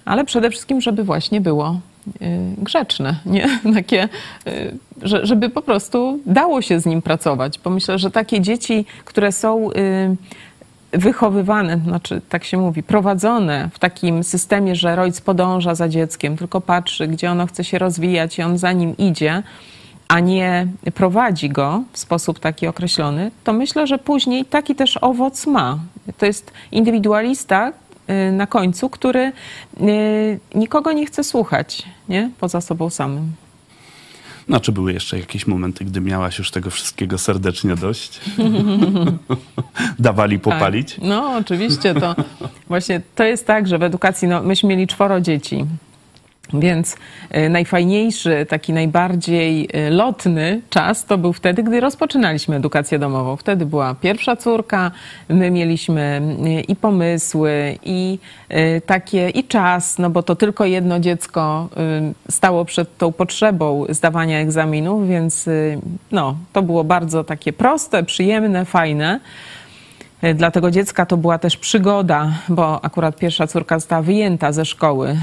ale 0.05 0.25
przede 0.25 0.49
wszystkim, 0.49 0.81
żeby 0.81 1.03
właśnie 1.03 1.41
było 1.41 1.79
y, 2.21 2.37
grzeczne, 2.57 3.15
nie? 3.25 3.59
Takie, 3.75 4.09
y, 4.47 4.77
że, 5.01 5.25
żeby 5.25 5.49
po 5.49 5.61
prostu 5.61 6.19
dało 6.25 6.61
się 6.61 6.79
z 6.79 6.85
nim 6.85 7.01
pracować, 7.01 7.59
bo 7.63 7.69
myślę, 7.69 7.99
że 7.99 8.11
takie 8.11 8.41
dzieci, 8.41 8.85
które 9.05 9.31
są 9.31 9.69
wychowywane, 10.93 11.77
znaczy 11.77 12.21
tak 12.29 12.43
się 12.43 12.57
mówi, 12.57 12.83
prowadzone 12.83 13.69
w 13.73 13.79
takim 13.79 14.23
systemie, 14.23 14.75
że 14.75 14.95
rodzic 14.95 15.21
podąża 15.21 15.75
za 15.75 15.89
dzieckiem, 15.89 16.37
tylko 16.37 16.61
patrzy, 16.61 17.07
gdzie 17.07 17.31
ono 17.31 17.47
chce 17.47 17.63
się 17.63 17.79
rozwijać 17.79 18.39
i 18.39 18.41
on 18.41 18.57
za 18.57 18.71
nim 18.71 18.97
idzie, 18.97 19.43
a 20.07 20.19
nie 20.19 20.67
prowadzi 20.93 21.49
go 21.49 21.83
w 21.91 21.97
sposób 21.99 22.39
taki 22.39 22.67
określony, 22.67 23.31
to 23.43 23.53
myślę, 23.53 23.87
że 23.87 23.97
później 23.97 24.45
taki 24.45 24.75
też 24.75 24.97
owoc 25.01 25.47
ma. 25.47 25.79
To 26.17 26.25
jest 26.25 26.51
indywidualista 26.71 27.73
y, 28.09 28.31
na 28.31 28.47
końcu, 28.47 28.89
który 28.89 29.31
y, 29.81 30.39
nikogo 30.55 30.91
nie 30.91 31.05
chce 31.05 31.23
słuchać, 31.23 31.83
nie? 32.09 32.29
Poza 32.39 32.61
sobą 32.61 32.89
samym. 32.89 33.31
No, 34.47 34.59
czy 34.59 34.71
były 34.71 34.93
jeszcze 34.93 35.19
jakieś 35.19 35.47
momenty, 35.47 35.85
gdy 35.85 36.01
miałaś 36.01 36.37
już 36.37 36.51
tego 36.51 36.69
wszystkiego 36.69 37.17
serdecznie 37.17 37.75
dość? 37.75 38.21
Dawali 39.99 40.39
popalić? 40.39 40.95
Tak. 40.95 41.03
No, 41.03 41.35
oczywiście. 41.35 41.93
To 41.93 42.15
właśnie 42.67 43.01
to 43.15 43.23
jest 43.23 43.47
tak, 43.47 43.67
że 43.67 43.77
w 43.77 43.83
edukacji, 43.83 44.27
no, 44.27 44.43
myśmy 44.43 44.69
mieli 44.69 44.87
czworo 44.87 45.21
dzieci. 45.21 45.65
Więc 46.53 46.95
y, 47.37 47.49
najfajniejszy, 47.49 48.45
taki 48.49 48.73
najbardziej 48.73 49.69
y, 49.87 49.89
lotny 49.89 50.61
czas 50.69 51.05
to 51.05 51.17
był 51.17 51.33
wtedy, 51.33 51.63
gdy 51.63 51.79
rozpoczynaliśmy 51.79 52.55
edukację 52.55 52.99
domową. 52.99 53.35
Wtedy 53.35 53.65
była 53.65 53.95
pierwsza 53.95 54.35
córka, 54.35 54.91
my 55.29 55.51
mieliśmy 55.51 56.21
y, 56.45 56.61
i 56.61 56.75
pomysły, 56.75 57.77
i 57.83 58.19
takie, 58.85 59.29
i 59.29 59.43
czas, 59.43 59.99
no 59.99 60.09
bo 60.09 60.23
to 60.23 60.35
tylko 60.35 60.65
jedno 60.65 60.99
dziecko 60.99 61.69
stało 62.29 62.65
przed 62.65 62.97
tą 62.97 63.11
potrzebą 63.11 63.85
zdawania 63.89 64.39
egzaminów, 64.39 65.07
więc 65.07 65.49
no, 66.11 66.35
to 66.53 66.61
było 66.61 66.83
bardzo 66.83 67.23
takie 67.23 67.53
proste, 67.53 68.03
przyjemne, 68.03 68.65
fajne. 68.65 69.19
Y, 70.23 70.33
Dla 70.33 70.51
tego 70.51 70.71
dziecka 70.71 71.05
to 71.05 71.17
była 71.17 71.37
też 71.37 71.57
przygoda, 71.57 72.31
bo 72.49 72.85
akurat 72.85 73.15
pierwsza 73.15 73.47
córka 73.47 73.79
została 73.79 74.01
wyjęta 74.01 74.51
ze 74.51 74.65
szkoły 74.65 75.09
y, 75.09 75.15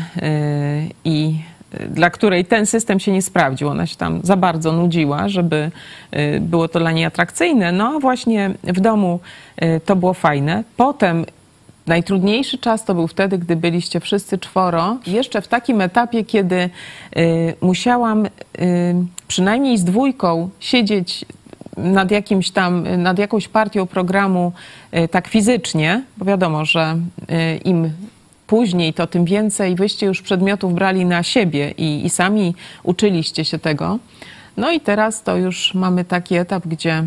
i 1.05 1.35
y, 1.81 1.89
dla 1.89 2.11
której 2.11 2.45
ten 2.45 2.67
system 2.67 3.01
się 3.01 3.13
nie 3.13 3.23
sprawdził. 3.23 3.69
Ona 3.69 3.87
się 3.87 3.97
tam 3.97 4.21
za 4.23 4.37
bardzo 4.37 4.73
nudziła, 4.73 5.29
żeby 5.29 5.71
było 6.41 6.69
to 6.69 6.79
dla 6.79 6.93
niej 6.93 7.05
atrakcyjne. 7.05 7.73
No 7.73 7.93
a 7.97 7.99
właśnie 7.99 8.51
w 8.65 8.81
domu 8.81 9.21
to 9.85 9.97
było 9.97 10.15
fajne. 10.15 10.65
Potem 10.77 11.25
Najtrudniejszy 11.87 12.59
czas 12.59 12.85
to 12.85 12.95
był 12.95 13.07
wtedy, 13.07 13.39
gdy 13.39 13.57
byliście 13.57 14.01
wszyscy 14.01 14.39
czworo, 14.39 14.97
jeszcze 15.07 15.43
w 15.43 15.49
takim 15.49 15.81
etapie, 15.81 16.25
kiedy 16.25 16.71
musiałam 17.61 18.27
przynajmniej 19.29 19.79
z 19.79 19.85
dwójką 19.85 20.51
siedzieć 20.61 21.25
nad 21.79 22.11
jakimś 22.11 22.51
tam, 22.51 23.03
nad 23.03 23.19
jakąś 23.19 23.49
partią 23.49 23.87
programu 23.87 24.53
y, 24.95 25.09
tak 25.09 25.29
fizycznie, 25.29 26.03
bo 26.17 26.25
wiadomo, 26.25 26.65
że 26.65 26.97
y, 27.31 27.57
im 27.57 27.91
później, 28.47 28.95
to 28.95 29.07
tym 29.07 29.25
więcej 29.25 29.75
wyście 29.75 30.07
już 30.07 30.23
przedmiotów 30.23 30.75
brali 30.75 31.05
na 31.05 31.23
siebie 31.23 31.71
i, 31.71 32.07
i 32.07 32.11
sami 32.11 32.55
uczyliście 32.83 33.45
się 33.45 33.59
tego. 33.59 33.99
No 34.59 34.71
i 34.71 34.81
teraz 34.81 35.23
to 35.23 35.37
już 35.37 35.75
mamy 35.75 36.05
taki 36.05 36.35
etap, 36.37 36.67
gdzie 36.67 37.05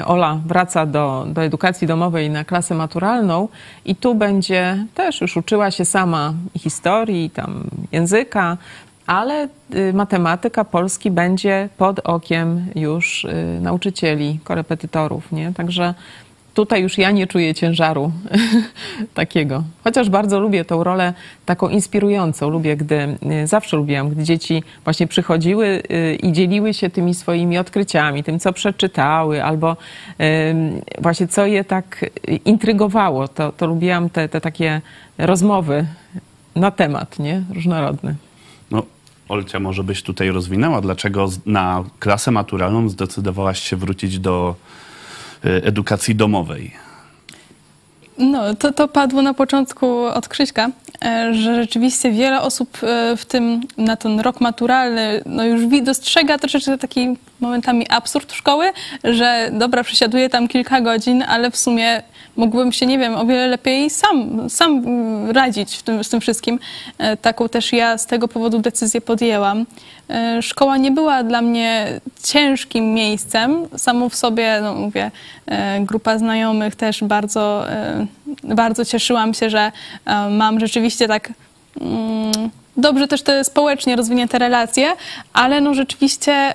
y, 0.00 0.04
Ola 0.04 0.40
wraca 0.46 0.86
do, 0.86 1.26
do 1.28 1.42
edukacji 1.42 1.86
domowej 1.86 2.30
na 2.30 2.44
klasę 2.44 2.74
maturalną 2.74 3.48
i 3.84 3.96
tu 3.96 4.14
będzie 4.14 4.84
też 4.94 5.20
już 5.20 5.36
uczyła 5.36 5.70
się 5.70 5.84
sama 5.84 6.34
historii, 6.58 7.30
tam 7.30 7.64
języka, 7.92 8.56
ale 9.06 9.48
y, 9.74 9.92
matematyka 9.92 10.64
polski 10.64 11.10
będzie 11.10 11.68
pod 11.76 12.00
okiem 12.04 12.66
już 12.74 13.24
y, 13.24 13.58
nauczycieli, 13.60 14.38
korepetytorów, 14.44 15.32
nie? 15.32 15.52
Także 15.52 15.94
tutaj 16.54 16.82
już 16.82 16.98
ja 16.98 17.10
nie 17.10 17.26
czuję 17.26 17.54
ciężaru 17.54 18.12
takiego. 19.14 19.64
Chociaż 19.84 20.10
bardzo 20.10 20.40
lubię 20.40 20.64
tą 20.64 20.84
rolę 20.84 21.14
taką 21.46 21.68
inspirującą. 21.68 22.50
Lubię, 22.50 22.76
gdy, 22.76 23.16
y, 23.42 23.46
zawsze 23.46 23.76
lubiłam, 23.76 24.08
gdy 24.08 24.22
dzieci 24.22 24.62
właśnie 24.84 25.06
przychodziły 25.06 25.82
i 26.22 26.32
dzieliły 26.32 26.74
się 26.74 26.90
tymi 26.90 27.14
swoimi 27.14 27.58
odkryciami, 27.58 28.24
tym, 28.24 28.38
co 28.38 28.52
przeczytały, 28.52 29.44
albo 29.44 29.76
właśnie 30.98 31.28
co 31.28 31.46
je 31.46 31.64
tak 31.64 32.10
intrygowało. 32.44 33.28
To, 33.28 33.52
to 33.52 33.66
lubiłam 33.66 34.10
te, 34.10 34.28
te 34.28 34.40
takie 34.40 34.80
rozmowy 35.18 35.86
na 36.56 36.70
temat, 36.70 37.18
nie? 37.18 37.42
Różnorodny. 37.54 38.14
Olcia, 39.28 39.60
może 39.60 39.84
byś 39.84 40.02
tutaj 40.02 40.30
rozwinęła, 40.30 40.80
dlaczego 40.80 41.28
na 41.46 41.84
klasę 41.98 42.30
maturalną 42.30 42.88
zdecydowałaś 42.88 43.62
się 43.62 43.76
wrócić 43.76 44.18
do 44.18 44.54
y, 45.44 45.48
edukacji 45.64 46.14
domowej? 46.14 46.72
No, 48.18 48.54
to, 48.54 48.72
to 48.72 48.88
padło 48.88 49.22
na 49.22 49.34
początku 49.34 50.04
od 50.04 50.28
Krzyśka, 50.28 50.70
e, 51.04 51.34
że 51.34 51.54
rzeczywiście 51.54 52.12
wiele 52.12 52.42
osób 52.42 52.78
e, 52.82 53.16
w 53.16 53.26
tym, 53.26 53.60
na 53.78 53.96
ten 53.96 54.20
rok 54.20 54.40
maturalny, 54.40 55.22
no 55.26 55.44
już 55.44 55.82
dostrzega 55.82 56.38
troszeczkę 56.38 56.78
taki 56.78 57.16
momentami 57.40 57.86
absurd 57.88 58.32
szkoły, 58.32 58.72
że 59.04 59.50
dobra, 59.52 59.84
przesiaduję 59.84 60.28
tam 60.28 60.48
kilka 60.48 60.80
godzin, 60.80 61.24
ale 61.28 61.50
w 61.50 61.56
sumie 61.56 62.02
mógłbym 62.36 62.72
się, 62.72 62.86
nie 62.86 62.98
wiem, 62.98 63.14
o 63.14 63.26
wiele 63.26 63.46
lepiej 63.46 63.90
sam, 63.90 64.50
sam 64.50 64.82
radzić 65.30 65.76
w 65.76 65.82
tym, 65.82 66.04
z 66.04 66.08
tym 66.08 66.20
wszystkim. 66.20 66.58
E, 66.98 67.16
Taką 67.16 67.48
też 67.48 67.72
ja 67.72 67.98
z 67.98 68.06
tego 68.06 68.28
powodu 68.28 68.58
decyzję 68.58 69.00
podjęłam. 69.00 69.66
E, 70.10 70.42
Szkoła 70.42 70.76
nie 70.76 70.90
była 70.90 71.22
dla 71.22 71.42
mnie 71.42 72.00
ciężkim 72.22 72.94
miejscem. 72.94 73.68
Samą 73.76 74.08
w 74.08 74.16
sobie, 74.16 74.58
no 74.62 74.74
mówię, 74.74 75.10
e, 75.46 75.80
grupa 75.80 76.18
znajomych 76.18 76.76
też 76.76 77.04
bardzo, 77.04 77.64
bardzo 78.44 78.84
cieszyłam 78.84 79.34
się, 79.34 79.50
że 79.50 79.72
mam 80.30 80.60
rzeczywiście 80.60 81.08
tak 81.08 81.32
mm, 81.80 82.50
dobrze 82.76 83.08
też 83.08 83.22
te 83.22 83.44
społecznie 83.44 83.96
rozwinięte 83.96 84.38
relacje, 84.38 84.92
ale 85.32 85.60
no 85.60 85.74
rzeczywiście 85.74 86.52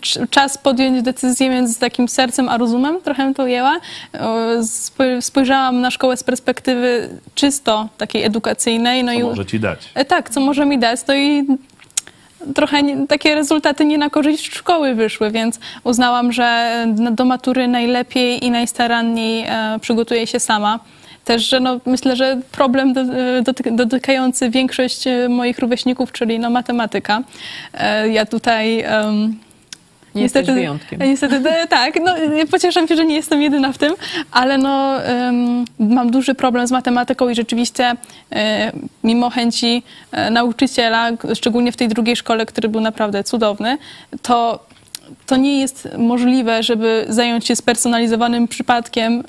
cz- 0.00 0.30
czas 0.30 0.58
podjąć 0.58 1.02
decyzję 1.02 1.50
między 1.50 1.80
takim 1.80 2.08
sercem 2.08 2.48
a 2.48 2.58
rozumem, 2.58 3.00
trochę 3.00 3.34
to 3.34 3.42
ujęła. 3.42 3.76
E, 4.12 4.18
spo- 4.62 5.20
Spojrzałam 5.20 5.80
na 5.80 5.90
szkołę 5.90 6.16
z 6.16 6.22
perspektywy 6.24 7.08
czysto 7.34 7.88
takiej 7.98 8.24
edukacyjnej. 8.24 9.04
No 9.04 9.12
Co 9.12 9.18
i 9.18 9.22
może 9.22 9.46
ci 9.46 9.60
dać? 9.60 9.78
E, 9.94 10.04
Tak, 10.04 10.30
co 10.30 10.40
może 10.40 10.66
mi 10.66 10.78
dać, 10.78 11.02
to 11.02 11.14
i 11.14 11.44
trochę 12.54 12.82
nie, 12.82 13.06
takie 13.06 13.34
rezultaty 13.34 13.84
nie 13.84 13.98
na 13.98 14.10
korzyść 14.10 14.54
szkoły 14.54 14.94
wyszły, 14.94 15.30
więc 15.30 15.60
uznałam, 15.84 16.32
że 16.32 16.74
do 17.10 17.24
matury 17.24 17.68
najlepiej 17.68 18.44
i 18.44 18.50
najstaranniej 18.50 19.44
e, 19.48 19.78
przygotuję 19.80 20.26
się 20.26 20.40
sama. 20.40 20.80
Też, 21.24 21.48
że 21.48 21.60
no, 21.60 21.80
myślę, 21.86 22.16
że 22.16 22.40
problem 22.52 22.92
do, 22.92 23.04
dotyk, 23.42 23.74
dotykający 23.74 24.50
większość 24.50 25.06
e, 25.06 25.28
moich 25.28 25.58
rówieśników, 25.58 26.12
czyli 26.12 26.38
no, 26.38 26.50
matematyka. 26.50 27.22
E, 27.74 28.08
ja 28.08 28.26
tutaj... 28.26 28.80
em, 28.80 29.38
Nie 30.14 30.22
jesteś 30.22 30.46
wyjątkiem. 30.46 31.00
Niestety, 31.00 31.50
e, 31.50 31.66
tak. 31.78 31.98
No, 32.04 32.14
pocieszam 32.50 32.88
się, 32.88 32.96
że 32.96 33.04
nie 33.04 33.14
jestem 33.14 33.42
jedyna 33.42 33.72
w 33.72 33.78
tym, 33.78 33.94
ale 34.30 34.58
no, 34.58 35.02
em, 35.04 35.64
mam 35.78 36.10
duży 36.10 36.34
problem 36.34 36.66
z 36.66 36.70
matematyką 36.70 37.28
i 37.28 37.34
rzeczywiście 37.34 37.92
mimo 39.04 39.30
chęci 39.30 39.82
nauczyciela, 40.30 41.10
szczególnie 41.34 41.72
w 41.72 41.76
tej 41.76 41.88
drugiej 41.88 42.16
szkole, 42.16 42.46
który 42.46 42.68
był 42.68 42.80
naprawdę 42.80 43.24
cudowny, 43.24 43.78
to 44.22 44.66
to 45.26 45.36
nie 45.36 45.60
jest 45.60 45.88
możliwe, 45.98 46.62
żeby 46.62 47.06
zająć 47.08 47.46
się 47.46 47.56
spersonalizowanym 47.56 48.48
przypadkiem, 48.48 49.22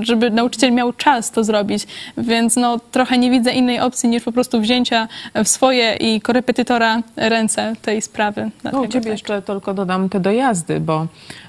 żeby 0.00 0.30
nauczyciel 0.30 0.72
miał 0.72 0.92
czas 0.92 1.30
to 1.30 1.44
zrobić, 1.44 1.86
więc 2.18 2.56
no, 2.56 2.80
trochę 2.90 3.18
nie 3.18 3.30
widzę 3.30 3.52
innej 3.52 3.80
opcji 3.80 4.08
niż 4.08 4.22
po 4.22 4.32
prostu 4.32 4.60
wzięcia 4.60 5.08
w 5.44 5.48
swoje 5.48 5.96
i 5.96 6.20
korepetytora 6.20 7.02
ręce 7.16 7.72
tej 7.82 8.02
sprawy. 8.02 8.50
No, 8.64 8.80
u 8.80 8.86
ciebie 8.86 9.04
tak. 9.04 9.12
jeszcze 9.12 9.42
tylko 9.42 9.74
dodam 9.74 10.08
te 10.08 10.20
dojazdy, 10.20 10.80
bo 10.80 11.06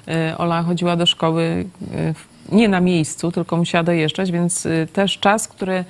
y, 0.08 0.36
Ola 0.38 0.62
chodziła 0.62 0.96
do 0.96 1.06
szkoły 1.06 1.64
y, 1.94 2.14
nie 2.52 2.68
na 2.68 2.80
miejscu, 2.80 3.32
tylko 3.32 3.56
musiała 3.56 3.84
dojeżdżać, 3.84 4.32
więc 4.32 4.66
y, 4.66 4.88
też 4.92 5.18
czas, 5.18 5.48
który 5.48 5.84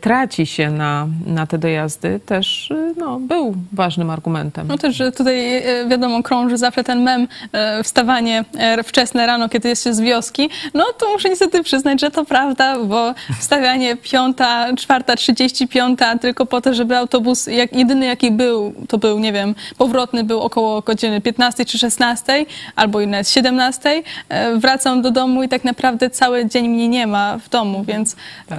traci 0.00 0.46
się 0.46 0.70
na, 0.70 1.08
na 1.26 1.46
te 1.46 1.58
dojazdy, 1.58 2.20
też 2.26 2.70
y, 2.70 2.94
no, 2.96 3.20
był 3.20 3.54
ważnym 3.72 4.10
argumentem. 4.10 4.66
No 4.68 4.78
też, 4.78 4.96
że 4.96 5.12
tutaj 5.12 5.56
e, 5.56 5.88
wiadomo, 5.88 6.22
krąży 6.22 6.56
zawsze 6.56 6.84
ten 6.84 7.02
mem, 7.02 7.28
e, 7.52 7.82
wstawanie 7.82 8.44
e, 8.58 8.82
wczesne 8.82 9.26
rano, 9.26 9.48
kiedy 9.48 9.68
jest 9.68 9.84
się 9.84 9.94
z 9.94 10.00
wioski. 10.00 10.50
No 10.74 10.84
to 10.98 11.10
muszę 11.12 11.28
niestety 11.28 11.62
przyznać, 11.62 12.00
że 12.00 12.10
to 12.10 12.24
prawda, 12.24 12.78
bo 12.84 13.14
wstawianie 13.40 13.96
piąta, 13.96 14.76
czwarta, 14.76 15.16
trzydzieści 15.16 15.68
piąta 15.68 16.18
tylko 16.18 16.46
po 16.46 16.60
to, 16.60 16.74
żeby 16.74 16.96
autobus, 16.96 17.46
jak, 17.46 17.76
jedyny 17.76 18.06
jaki 18.06 18.30
był, 18.30 18.74
to 18.88 18.98
był, 18.98 19.18
nie 19.18 19.32
wiem, 19.32 19.54
powrotny 19.78 20.24
był 20.24 20.40
około 20.40 20.80
godziny 20.80 21.20
15 21.20 21.64
czy 21.64 21.78
16, 21.78 22.46
albo 22.76 23.00
i 23.00 23.06
nawet 23.06 23.28
17. 23.28 24.02
E, 24.28 24.56
Wracam 24.56 25.02
do 25.02 25.10
domu 25.10 25.42
i 25.42 25.48
tak 25.48 25.64
naprawdę 25.64 26.10
cały 26.10 26.46
dzień 26.46 26.68
mnie 26.68 26.88
nie 26.88 27.06
ma 27.06 27.38
w 27.38 27.48
domu, 27.48 27.84
więc 27.84 28.16
Tak. 28.48 28.58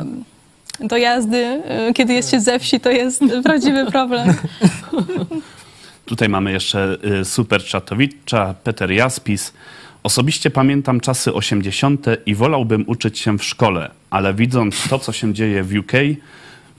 Em, 0.83 0.87
dojazdy, 0.87 1.37
e, 1.37 1.93
kiedy 1.93 2.13
jest 2.13 2.31
się 2.31 2.41
ze 2.41 2.59
wsi, 2.59 2.79
to 2.79 2.91
jest 2.91 3.23
prawdziwy 3.43 3.85
problem. 3.85 4.33
Tutaj 6.05 6.29
mamy 6.29 6.51
jeszcze 6.51 6.97
y, 7.21 7.25
super 7.25 7.63
czatowicza, 7.63 8.55
Peter 8.63 8.91
Jaspis. 8.91 9.53
Osobiście 10.03 10.49
pamiętam 10.49 10.99
czasy 10.99 11.33
80. 11.33 12.05
i 12.25 12.35
wolałbym 12.35 12.83
uczyć 12.87 13.19
się 13.19 13.37
w 13.37 13.43
szkole, 13.43 13.91
ale 14.09 14.33
widząc 14.33 14.89
to, 14.89 14.99
co 14.99 15.11
się 15.11 15.33
dzieje 15.33 15.63
w 15.63 15.77
UK, 15.77 15.91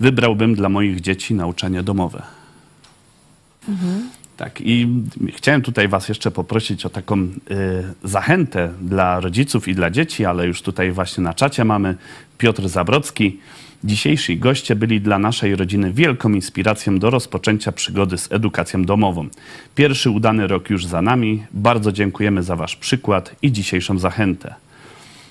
wybrałbym 0.01 0.55
dla 0.55 0.69
moich 0.69 1.01
dzieci 1.01 1.35
nauczanie 1.35 1.83
domowe. 1.83 2.23
Tak, 4.37 4.61
i 4.61 4.89
chciałem 5.35 5.63
tutaj 5.63 5.89
Was 5.89 6.09
jeszcze 6.09 6.31
poprosić 6.31 6.87
o 6.87 6.91
taką 6.91 7.19
y, 7.19 7.31
zachętę 8.05 8.73
dla 8.81 9.21
rodziców 9.21 9.69
i 9.69 9.75
dla 9.75 9.91
dzieci, 9.91 10.25
ale 10.25 10.47
już 10.47 10.63
tutaj 10.63 10.93
właśnie 10.93 11.25
na 11.25 11.35
czacie 11.35 11.65
mamy 11.65 11.97
Piotr 12.39 12.69
Zabrocki. 12.69 13.39
Dzisiejsi 13.85 14.39
goście 14.39 14.77
byli 14.77 15.01
dla 15.01 15.19
naszej 15.19 15.57
rodziny 15.57 15.93
wielką 15.93 16.33
inspiracją 16.33 16.99
do 16.99 17.11
rozpoczęcia 17.11 17.73
przygody 17.73 18.19
z 18.19 18.33
edukacją 18.33 18.85
domową. 18.85 19.29
Pierwszy 19.75 20.11
udany 20.11 20.47
rok 20.47 20.71
już 20.71 20.87
za 20.87 21.03
nami. 21.03 21.45
Bardzo 21.53 21.93
dziękujemy 21.93 22.43
za 22.43 22.57
Wasz 22.57 22.77
przykład 22.77 23.37
i 23.43 23.53
dzisiejszą 23.53 23.99
zachętę. 23.99 24.55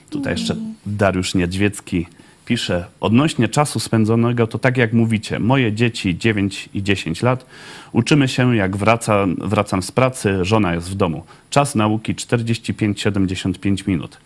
Tutaj 0.10 0.34
jeszcze 0.34 0.56
Dariusz 0.86 1.36
Niedźwiecki 1.36 2.06
pisze, 2.46 2.86
odnośnie 3.00 3.48
czasu 3.48 3.80
spędzonego, 3.80 4.48
to 4.48 4.60
tak 4.60 4.78
jak 4.78 4.94
mówicie, 4.94 5.40
moje 5.40 5.74
dzieci 5.74 6.18
9 6.18 6.70
i 6.74 6.84
10 6.84 7.22
lat, 7.22 7.46
uczymy 7.92 8.28
się 8.28 8.56
jak 8.56 8.78
wraca, 8.78 9.26
wracam 9.38 9.84
z 9.84 9.92
pracy, 9.92 10.46
żona 10.46 10.74
jest 10.74 10.92
w 10.92 10.96
domu. 10.96 11.24
Czas 11.50 11.76
nauki 11.76 12.16
45-75 12.16 13.88
minut. 13.88 14.18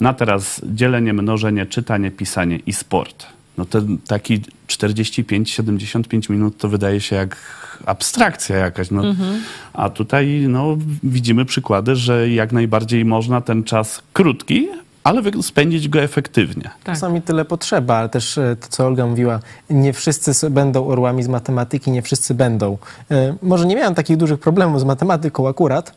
Na 0.00 0.14
teraz 0.14 0.60
dzielenie, 0.64 1.12
mnożenie, 1.12 1.66
czytanie, 1.66 2.10
pisanie 2.10 2.60
i 2.66 2.72
sport. 2.72 3.33
No 3.58 3.64
ten 3.64 3.98
taki 3.98 4.40
45-75 4.68 6.30
minut 6.30 6.58
to 6.58 6.68
wydaje 6.68 7.00
się 7.00 7.16
jak 7.16 7.36
abstrakcja 7.86 8.56
jakaś. 8.56 8.90
No. 8.90 9.02
A 9.72 9.90
tutaj 9.90 10.44
no, 10.48 10.76
widzimy 11.02 11.44
przykłady, 11.44 11.96
że 11.96 12.30
jak 12.30 12.52
najbardziej 12.52 13.04
można 13.04 13.40
ten 13.40 13.64
czas 13.64 14.02
krótki, 14.12 14.68
ale 15.04 15.22
spędzić 15.42 15.88
go 15.88 16.00
efektywnie. 16.00 16.62
Tak. 16.62 16.94
Czasami 16.94 17.22
tyle 17.22 17.44
potrzeba, 17.44 17.96
ale 17.96 18.08
też 18.08 18.38
e, 18.38 18.56
to, 18.56 18.68
co 18.68 18.86
Olga 18.86 19.06
mówiła, 19.06 19.40
nie 19.70 19.92
wszyscy 19.92 20.50
będą 20.50 20.86
orłami 20.86 21.22
z 21.22 21.28
matematyki, 21.28 21.90
nie 21.90 22.02
wszyscy 22.02 22.34
będą. 22.34 22.78
E, 23.10 23.36
Może 23.42 23.66
nie 23.66 23.76
miałem 23.76 23.94
takich 23.94 24.16
dużych 24.16 24.40
problemów 24.40 24.80
z 24.80 24.84
matematyką 24.84 25.48
akurat, 25.48 25.94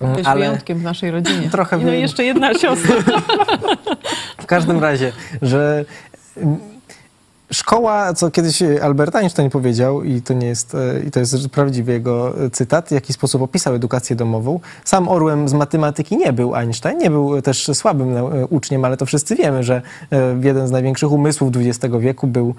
Jesteś 0.00 0.26
ale 0.26 0.40
wyjątkiem 0.40 0.78
w 0.78 0.82
naszej 0.82 1.10
rodzinie. 1.10 1.50
Trochę 1.52 1.80
I 1.80 1.84
no 1.84 1.92
jeszcze 1.92 2.24
jedna 2.24 2.54
siostra. 2.54 2.96
w 4.42 4.46
każdym 4.46 4.78
razie, 4.80 5.12
że 5.42 5.84
szkoła, 7.52 8.14
co 8.14 8.30
kiedyś 8.30 8.62
Albert 8.82 9.16
Einstein 9.16 9.50
powiedział, 9.50 10.04
i 10.04 10.22
to 10.22 10.34
nie 10.34 10.46
jest, 10.46 10.74
e, 10.74 11.00
i 11.06 11.10
to 11.10 11.20
jest 11.20 11.48
prawdziwy 11.48 11.92
jego 11.92 12.44
e, 12.44 12.50
cytat, 12.50 12.88
w 12.88 12.90
jaki 12.90 13.12
sposób 13.12 13.42
opisał 13.42 13.74
edukację 13.74 14.16
domową. 14.16 14.60
Sam 14.84 15.08
orłem 15.08 15.48
z 15.48 15.52
matematyki 15.52 16.16
nie 16.16 16.32
był 16.32 16.54
Einstein, 16.54 16.98
nie 16.98 17.10
był 17.10 17.42
też 17.42 17.70
słabym 17.74 18.16
e, 18.16 18.46
uczniem, 18.46 18.84
ale 18.84 18.96
to 18.96 19.06
wszyscy 19.06 19.36
wiemy, 19.36 19.62
że 19.62 19.82
jeden 20.42 20.68
z 20.68 20.70
największych 20.70 21.12
umysłów 21.12 21.52
XX 21.56 21.94
wieku 22.00 22.26
był 22.26 22.54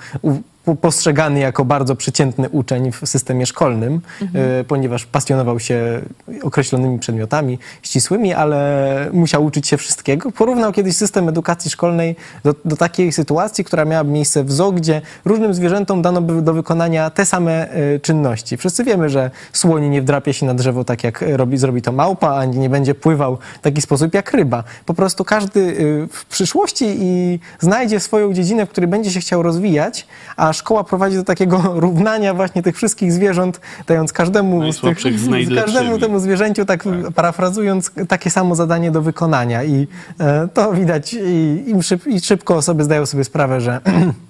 postrzegany 0.75 1.39
jako 1.39 1.65
bardzo 1.65 1.95
przeciętny 1.95 2.49
uczeń 2.49 2.91
w 2.91 3.01
systemie 3.05 3.45
szkolnym, 3.45 4.01
e, 4.21 4.63
ponieważ 4.63 5.05
pasjonował 5.05 5.59
się 5.59 6.01
określonymi 6.43 6.99
przedmiotami 6.99 7.59
ścisłymi, 7.81 8.33
ale 8.33 9.09
musiał 9.13 9.45
uczyć 9.45 9.67
się 9.67 9.77
wszystkiego. 9.77 10.31
Porównał 10.31 10.71
kiedyś 10.71 10.95
system 10.95 11.29
edukacji 11.29 11.71
szkolnej 11.71 12.15
do, 12.43 12.55
do 12.65 12.75
takiej 12.75 13.11
sytuacji, 13.11 13.63
która 13.63 13.85
miała 13.85 14.03
miejsce 14.03 14.43
w 14.43 14.51
zoo, 14.51 14.71
gdzie 14.79 15.01
różnym 15.25 15.53
zwierzętom 15.53 16.01
dano 16.01 16.21
by 16.21 16.41
do 16.41 16.53
wykonania 16.53 17.09
te 17.09 17.25
same 17.25 17.71
e, 17.71 17.99
czynności. 17.99 18.57
Wszyscy 18.57 18.83
wiemy, 18.83 19.09
że 19.09 19.31
słoń 19.53 19.89
nie 19.89 20.01
wdrapie 20.01 20.33
się 20.33 20.45
na 20.45 20.53
drzewo 20.53 20.83
tak, 20.83 21.03
jak 21.03 21.23
robi, 21.27 21.57
zrobi 21.57 21.81
to 21.81 21.91
małpa, 21.91 22.29
ani 22.29 22.59
nie 22.59 22.69
będzie 22.69 22.95
pływał 22.95 23.37
w 23.59 23.61
taki 23.61 23.81
sposób 23.81 24.13
jak 24.13 24.31
ryba. 24.31 24.63
Po 24.85 24.93
prostu 24.93 25.25
każdy 25.25 25.59
y, 25.59 26.07
w 26.11 26.25
przyszłości 26.25 26.85
i 26.99 27.39
znajdzie 27.59 27.99
swoją 27.99 28.33
dziedzinę, 28.33 28.65
w 28.65 28.69
której 28.69 28.87
będzie 28.87 29.11
się 29.11 29.19
chciał 29.19 29.43
rozwijać, 29.43 30.07
a 30.37 30.53
szkoła 30.53 30.83
prowadzi 30.83 31.15
do 31.15 31.23
takiego 31.23 31.57
równania 31.85 32.33
właśnie 32.33 32.63
tych 32.63 32.75
wszystkich 32.75 33.11
zwierząt, 33.11 33.61
dając 33.87 34.13
każdemu 34.13 34.71
z 34.71 34.81
tych, 34.81 34.99
z 35.49 35.55
każdemu 35.55 35.99
temu 35.99 36.19
zwierzęciu, 36.19 36.65
tak, 36.65 36.83
parafrazując, 37.15 37.91
takie 38.07 38.29
samo 38.29 38.55
zadanie 38.55 38.91
do 38.91 39.01
wykonania. 39.01 39.63
I 39.63 39.87
e, 40.19 40.47
to 40.53 40.73
widać 40.73 41.13
i, 41.13 41.63
im 41.67 41.83
szyb, 41.83 42.07
i 42.07 42.19
szybko 42.19 42.55
osoby 42.55 42.83
zdają 42.83 43.05
sobie 43.05 43.23
sprawę, 43.23 43.61
że 43.61 43.81
e, 43.85 44.13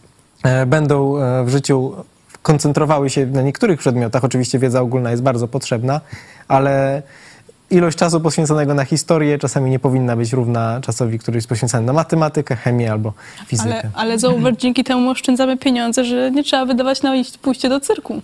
będą 0.65 1.17
e, 1.17 1.43
w 1.43 1.49
życiu 1.49 1.93
koncentrowały 2.41 3.09
się 3.09 3.25
na 3.25 3.41
niektórych 3.41 3.79
przedmiotach. 3.79 4.23
Oczywiście 4.23 4.59
wiedza 4.59 4.81
ogólna 4.81 5.11
jest 5.11 5.23
bardzo 5.23 5.47
potrzebna, 5.47 6.01
ale 6.47 7.01
ilość 7.71 7.97
czasu 7.97 8.21
poświęconego 8.21 8.73
na 8.73 8.85
historię 8.85 9.37
czasami 9.37 9.71
nie 9.71 9.79
powinna 9.79 10.15
być 10.15 10.33
równa 10.33 10.81
czasowi, 10.81 11.19
który 11.19 11.37
jest 11.37 11.47
poświęcony 11.47 11.85
na 11.85 11.93
matematykę, 11.93 12.55
chemię 12.55 12.91
albo 12.91 13.13
fizykę. 13.47 13.69
Ale, 13.69 13.89
ale 13.95 14.19
zauważ, 14.19 14.53
dzięki 14.63 14.83
temu 14.83 15.09
oszczędzamy 15.09 15.57
pieniądze, 15.57 16.05
że 16.05 16.31
nie 16.31 16.43
trzeba 16.43 16.65
wydawać 16.65 17.01
na 17.01 17.13
pójście 17.41 17.69
do 17.69 17.79
cyrku. 17.79 18.21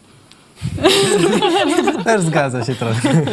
Też 2.03 2.21
zgadza 2.21 2.65
się 2.65 2.75
trochę. 2.75 3.09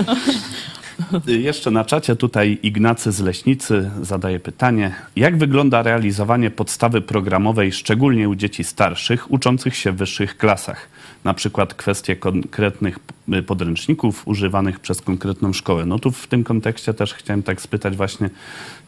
Jeszcze 1.26 1.70
na 1.70 1.84
czacie 1.84 2.16
tutaj 2.16 2.59
Ignacy 2.62 3.12
z 3.12 3.20
Leśnicy 3.20 3.90
zadaje 4.03 4.40
pytanie, 4.40 4.94
jak 5.16 5.38
wygląda 5.38 5.82
realizowanie 5.82 6.50
podstawy 6.50 7.00
programowej, 7.00 7.72
szczególnie 7.72 8.28
u 8.28 8.34
dzieci 8.34 8.64
starszych, 8.64 9.30
uczących 9.30 9.76
się 9.76 9.92
w 9.92 9.96
wyższych 9.96 10.36
klasach? 10.36 10.88
Na 11.24 11.34
przykład 11.34 11.74
kwestie 11.74 12.16
konkretnych 12.16 12.98
podręczników 13.46 14.28
używanych 14.28 14.80
przez 14.80 15.00
konkretną 15.00 15.53
szkołę. 15.53 15.86
No 15.86 15.98
tu 15.98 16.11
w 16.11 16.26
tym 16.26 16.44
kontekście 16.44 16.94
też 16.94 17.14
chciałem 17.14 17.42
tak 17.42 17.61
spytać 17.61 17.96
właśnie, 17.96 18.30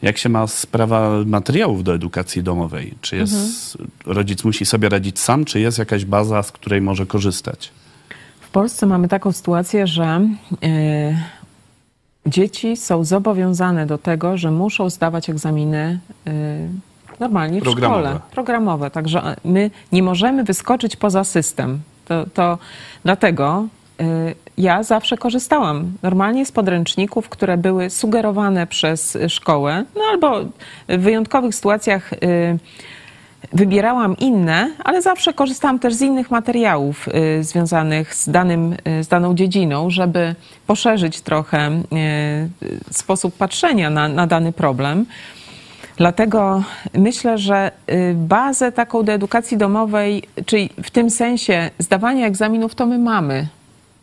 jak 0.01 0.17
się 0.17 0.29
ma 0.29 0.47
sprawa 0.47 1.11
materiałów 1.25 1.83
do 1.83 1.95
edukacji 1.95 2.43
domowej? 2.43 2.93
Czy 3.01 3.15
jest, 3.15 3.77
rodzic 4.05 4.43
musi 4.43 4.65
sobie 4.65 4.89
radzić 4.89 5.19
sam, 5.19 5.45
czy 5.45 5.59
jest 5.59 5.77
jakaś 5.77 6.05
baza, 6.05 6.43
z 6.43 6.51
której 6.51 6.81
może 6.81 7.05
korzystać? 7.05 7.71
W 8.41 8.49
Polsce 8.49 8.85
mamy 8.85 9.07
taką 9.07 9.31
sytuację, 9.31 9.87
że 9.87 10.27
e, 10.63 11.23
dzieci 12.25 12.77
są 12.77 13.03
zobowiązane 13.03 13.85
do 13.85 13.97
tego, 13.97 14.37
że 14.37 14.51
muszą 14.51 14.89
zdawać 14.89 15.29
egzaminy 15.29 15.99
e, 16.27 16.31
normalnie 17.19 17.61
w 17.61 17.63
Programowe. 17.63 18.01
szkole. 18.03 18.19
Programowe. 18.31 18.91
Także 18.91 19.23
e, 19.23 19.35
my 19.45 19.71
nie 19.91 20.03
możemy 20.03 20.43
wyskoczyć 20.43 20.95
poza 20.95 21.23
system. 21.23 21.79
To, 22.05 22.25
to 22.33 22.57
dlatego 23.03 23.67
e, 23.99 24.05
ja 24.57 24.83
zawsze 24.83 25.17
korzystałam 25.17 25.93
normalnie 26.03 26.45
z 26.45 26.51
podręczników, 26.51 27.29
które 27.29 27.57
były 27.57 27.89
sugerowane 27.89 28.67
przez 28.67 29.17
szkołę, 29.27 29.85
no 29.95 30.01
albo 30.11 30.41
w 30.89 30.97
wyjątkowych 30.97 31.55
sytuacjach 31.55 32.13
e, 32.13 32.17
Wybierałam 33.53 34.17
inne, 34.17 34.71
ale 34.83 35.01
zawsze 35.01 35.33
korzystałam 35.33 35.79
też 35.79 35.93
z 35.93 36.01
innych 36.01 36.31
materiałów 36.31 37.07
y, 37.07 37.43
związanych 37.43 38.15
z, 38.15 38.29
danym, 38.29 38.73
y, 38.99 39.03
z 39.03 39.07
daną 39.07 39.35
dziedziną, 39.35 39.89
żeby 39.89 40.35
poszerzyć 40.67 41.21
trochę 41.21 41.71
y, 41.71 41.81
sposób 42.91 43.37
patrzenia 43.37 43.89
na, 43.89 44.07
na 44.07 44.27
dany 44.27 44.53
problem. 44.53 45.05
Dlatego 45.97 46.63
myślę, 46.93 47.37
że 47.37 47.71
bazę 48.13 48.71
taką 48.71 49.03
do 49.03 49.11
edukacji 49.11 49.57
domowej, 49.57 50.23
czyli 50.45 50.69
w 50.83 50.91
tym 50.91 51.09
sensie 51.09 51.69
zdawania 51.79 52.27
egzaminów, 52.27 52.75
to 52.75 52.85
my 52.85 52.97
mamy. 52.97 53.47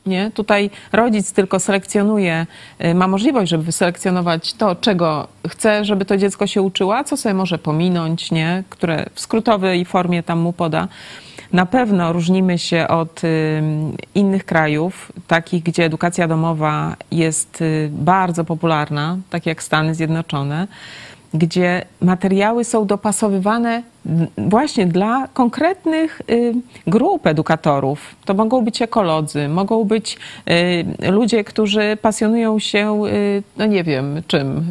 Nie? 0.06 0.30
Tutaj 0.30 0.70
rodzic 0.92 1.32
tylko 1.32 1.60
selekcjonuje, 1.60 2.46
y, 2.84 2.94
ma 2.94 3.08
możliwość, 3.08 3.50
żeby 3.50 3.64
wyselekcjonować 3.64 4.54
to, 4.54 4.74
czego 4.74 5.28
chce, 5.48 5.84
żeby 5.84 6.04
to 6.04 6.16
dziecko 6.16 6.46
się 6.46 6.62
uczyło, 6.62 6.96
a 6.96 7.04
co 7.04 7.16
sobie 7.16 7.34
może 7.34 7.58
pominąć, 7.58 8.30
nie? 8.30 8.64
które 8.70 9.06
w 9.14 9.20
skrótowej 9.20 9.84
formie 9.84 10.22
tam 10.22 10.38
mu 10.38 10.52
poda. 10.52 10.88
Na 11.52 11.66
pewno 11.66 12.12
różnimy 12.12 12.58
się 12.58 12.88
od 12.88 13.24
y, 13.24 13.62
innych 14.14 14.44
krajów, 14.44 15.12
takich, 15.26 15.62
gdzie 15.62 15.84
edukacja 15.84 16.28
domowa 16.28 16.96
jest 17.10 17.62
y, 17.62 17.88
bardzo 17.92 18.44
popularna, 18.44 19.16
tak 19.30 19.46
jak 19.46 19.62
Stany 19.62 19.94
Zjednoczone. 19.94 20.68
Gdzie 21.34 21.84
materiały 22.00 22.64
są 22.64 22.86
dopasowywane 22.86 23.82
właśnie 24.38 24.86
dla 24.86 25.28
konkretnych 25.34 26.22
y, 26.30 26.54
grup 26.86 27.26
edukatorów. 27.26 28.16
To 28.24 28.34
mogą 28.34 28.64
być 28.64 28.82
ekolodzy, 28.82 29.48
mogą 29.48 29.84
być 29.84 30.18
y, 31.02 31.10
ludzie, 31.10 31.44
którzy 31.44 31.98
pasjonują 32.02 32.58
się, 32.58 33.06
y, 33.06 33.42
no 33.56 33.66
nie 33.66 33.84
wiem 33.84 34.22
czym, 34.26 34.62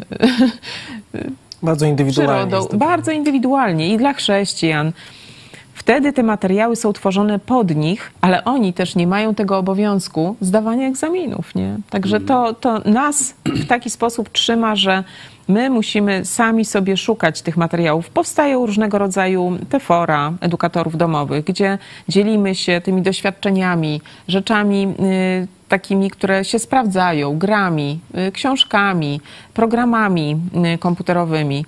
Bardzo 1.63 1.85
indywidualnie. 1.85 2.47
przyrodą, 2.47 2.67
to. 2.67 2.77
bardzo 2.77 3.11
indywidualnie 3.11 3.93
i 3.93 3.97
dla 3.97 4.13
chrześcijan. 4.13 4.91
Wtedy 5.73 6.13
te 6.13 6.23
materiały 6.23 6.75
są 6.75 6.93
tworzone 6.93 7.39
pod 7.39 7.75
nich, 7.75 8.11
ale 8.21 8.43
oni 8.43 8.73
też 8.73 8.95
nie 8.95 9.07
mają 9.07 9.35
tego 9.35 9.57
obowiązku 9.57 10.35
zdawania 10.41 10.87
egzaminów, 10.87 11.55
nie? 11.55 11.77
Także 11.89 12.19
to, 12.19 12.53
to 12.53 12.79
nas 12.79 13.33
w 13.45 13.67
taki 13.67 13.89
sposób 13.89 14.29
trzyma, 14.29 14.75
że 14.75 15.03
my 15.51 15.69
musimy 15.69 16.25
sami 16.25 16.65
sobie 16.65 16.97
szukać 16.97 17.41
tych 17.41 17.57
materiałów. 17.57 18.09
Powstają 18.09 18.65
różnego 18.65 18.97
rodzaju 18.97 19.57
te 19.69 19.79
fora 19.79 20.33
edukatorów 20.41 20.97
domowych, 20.97 21.45
gdzie 21.45 21.77
dzielimy 22.09 22.55
się 22.55 22.81
tymi 22.81 23.01
doświadczeniami, 23.01 24.01
rzeczami 24.27 24.87
y, 25.43 25.47
takimi, 25.69 26.09
które 26.09 26.45
się 26.45 26.59
sprawdzają, 26.59 27.37
grami, 27.37 27.99
y, 28.27 28.31
książkami, 28.31 29.21
programami 29.53 30.37
y, 30.75 30.77
komputerowymi 30.77 31.65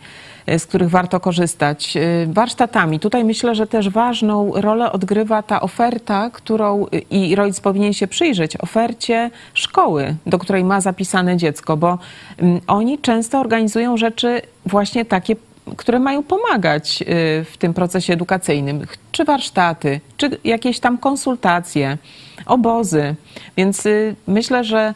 z 0.48 0.66
których 0.66 0.89
warto 0.89 1.20
korzystać, 1.20 1.98
y, 1.98 2.28
warsztatami. 2.34 3.00
Tutaj 3.00 3.24
myślę, 3.24 3.56
że 3.56 3.68
też 3.68 3.89
ważną 3.89 4.52
rolę 4.56 4.91
odgrywa 4.91 5.44
ta 5.44 5.62
oferta, 5.62 6.30
którą 6.34 6.86
y, 6.86 7.00
i 7.00 7.36
rodzic 7.36 7.60
powinien 7.60 7.94
się 7.94 8.08
przyjrzeć, 8.08 8.58
ofercie 8.58 9.32
szkoły, 9.54 10.16
do 10.26 10.39
której 10.39 10.64
ma 10.64 10.82
zapisane 10.82 11.38
dziecko, 11.38 11.78
bo 11.78 11.98
mm, 12.38 12.62
oni 12.68 13.00
często 13.00 13.39
organizują 13.39 13.98
rzeczy 13.98 14.41
właśnie 14.66 15.06
takie, 15.06 15.36
które 15.78 16.00
mają 16.00 16.24
pomagać 16.24 17.04
w 17.46 17.54
tym 17.60 17.74
procesie 17.74 18.14
edukacyjnym, 18.14 18.86
czy 19.12 19.26
warsztaty, 19.26 20.00
czy 20.18 20.38
jakieś 20.44 20.80
tam 20.80 20.98
konsultacje, 20.98 21.98
obozy. 22.46 23.16
Więc 23.58 23.84
myślę, 24.28 24.64
że 24.64 24.94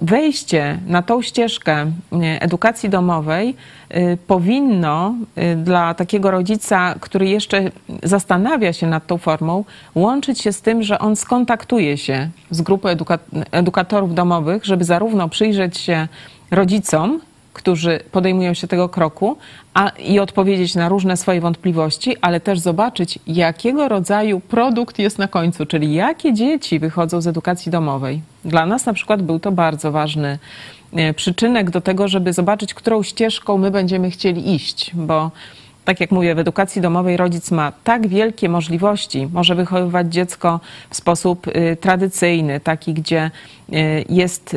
wejście 0.00 0.78
na 0.86 1.02
tą 1.02 1.22
ścieżkę 1.22 1.92
edukacji 2.40 2.88
domowej 2.88 3.56
y, 3.90 4.18
powinno 4.26 5.14
y, 5.38 5.56
dla 5.56 5.94
takiego 5.94 6.30
rodzica, 6.30 6.94
który 7.00 7.28
jeszcze 7.28 7.70
zastanawia 8.02 8.72
się 8.72 8.86
nad 8.86 9.06
tą 9.06 9.18
formą, 9.18 9.64
łączyć 9.94 10.40
się 10.40 10.52
z 10.52 10.62
tym, 10.62 10.82
że 10.82 10.98
on 10.98 11.16
skontaktuje 11.16 11.98
się 11.98 12.30
z 12.50 12.62
grupą 12.62 12.88
eduka- 12.88 13.18
edukatorów 13.50 14.14
domowych, 14.14 14.64
żeby 14.64 14.84
zarówno 14.84 15.28
przyjrzeć 15.28 15.78
się 15.78 16.08
rodzicom, 16.50 17.20
którzy 17.60 18.00
podejmują 18.12 18.54
się 18.54 18.66
tego 18.66 18.88
kroku 18.88 19.36
a, 19.74 19.88
i 19.88 20.18
odpowiedzieć 20.18 20.74
na 20.74 20.88
różne 20.88 21.16
swoje 21.16 21.40
wątpliwości, 21.40 22.16
ale 22.20 22.40
też 22.40 22.58
zobaczyć, 22.58 23.18
jakiego 23.26 23.88
rodzaju 23.88 24.40
produkt 24.40 24.98
jest 24.98 25.18
na 25.18 25.28
końcu, 25.28 25.66
czyli 25.66 25.94
jakie 25.94 26.34
dzieci 26.34 26.78
wychodzą 26.78 27.20
z 27.20 27.26
edukacji 27.26 27.72
domowej. 27.72 28.20
Dla 28.44 28.66
nas 28.66 28.86
na 28.86 28.92
przykład 28.92 29.22
był 29.22 29.38
to 29.38 29.52
bardzo 29.52 29.92
ważny 29.92 30.38
e, 30.92 31.14
przyczynek 31.14 31.70
do 31.70 31.80
tego, 31.80 32.08
żeby 32.08 32.32
zobaczyć, 32.32 32.74
którą 32.74 33.02
ścieżką 33.02 33.58
my 33.58 33.70
będziemy 33.70 34.10
chcieli 34.10 34.54
iść, 34.54 34.90
bo 34.94 35.30
tak 35.84 36.00
jak 36.00 36.10
mówię, 36.10 36.34
w 36.34 36.38
edukacji 36.38 36.82
domowej 36.82 37.16
rodzic 37.16 37.50
ma 37.50 37.72
tak 37.84 38.08
wielkie 38.08 38.48
możliwości. 38.48 39.28
Może 39.32 39.54
wychowywać 39.54 40.12
dziecko 40.12 40.60
w 40.90 40.96
sposób 40.96 41.46
y, 41.46 41.76
tradycyjny, 41.80 42.60
taki, 42.60 42.94
gdzie 42.94 43.30
y, 43.72 44.04
jest 44.08 44.56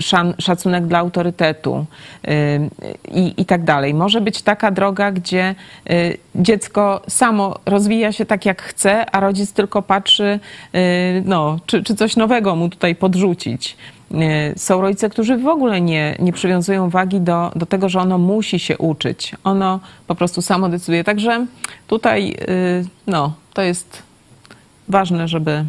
szan, 0.00 0.34
szacunek 0.38 0.86
dla 0.86 0.98
autorytetu 0.98 1.86
y, 2.28 2.70
i, 3.10 3.34
i 3.36 3.44
tak 3.44 3.64
dalej. 3.64 3.94
Może 3.94 4.20
być 4.20 4.42
taka 4.42 4.70
droga, 4.70 5.12
gdzie 5.12 5.54
y, 5.90 6.18
dziecko 6.34 7.02
samo 7.08 7.58
rozwija 7.66 8.12
się 8.12 8.26
tak, 8.26 8.46
jak 8.46 8.62
chce, 8.62 9.10
a 9.10 9.20
rodzic 9.20 9.52
tylko 9.52 9.82
patrzy, 9.82 10.40
y, 10.74 11.22
no, 11.24 11.58
czy, 11.66 11.82
czy 11.82 11.94
coś 11.94 12.16
nowego 12.16 12.56
mu 12.56 12.68
tutaj 12.68 12.94
podrzucić. 12.94 13.76
Są 14.56 14.80
rodzice, 14.80 15.10
którzy 15.10 15.36
w 15.36 15.46
ogóle 15.46 15.80
nie, 15.80 16.16
nie 16.18 16.32
przywiązują 16.32 16.90
wagi 16.90 17.20
do, 17.20 17.52
do 17.56 17.66
tego, 17.66 17.88
że 17.88 18.00
ono 18.00 18.18
musi 18.18 18.58
się 18.58 18.78
uczyć. 18.78 19.32
Ono 19.44 19.80
po 20.06 20.14
prostu 20.14 20.42
samo 20.42 20.68
decyduje. 20.68 21.04
Także 21.04 21.46
tutaj 21.86 22.36
no, 23.06 23.34
to 23.54 23.62
jest 23.62 24.02
ważne, 24.88 25.28
żeby 25.28 25.64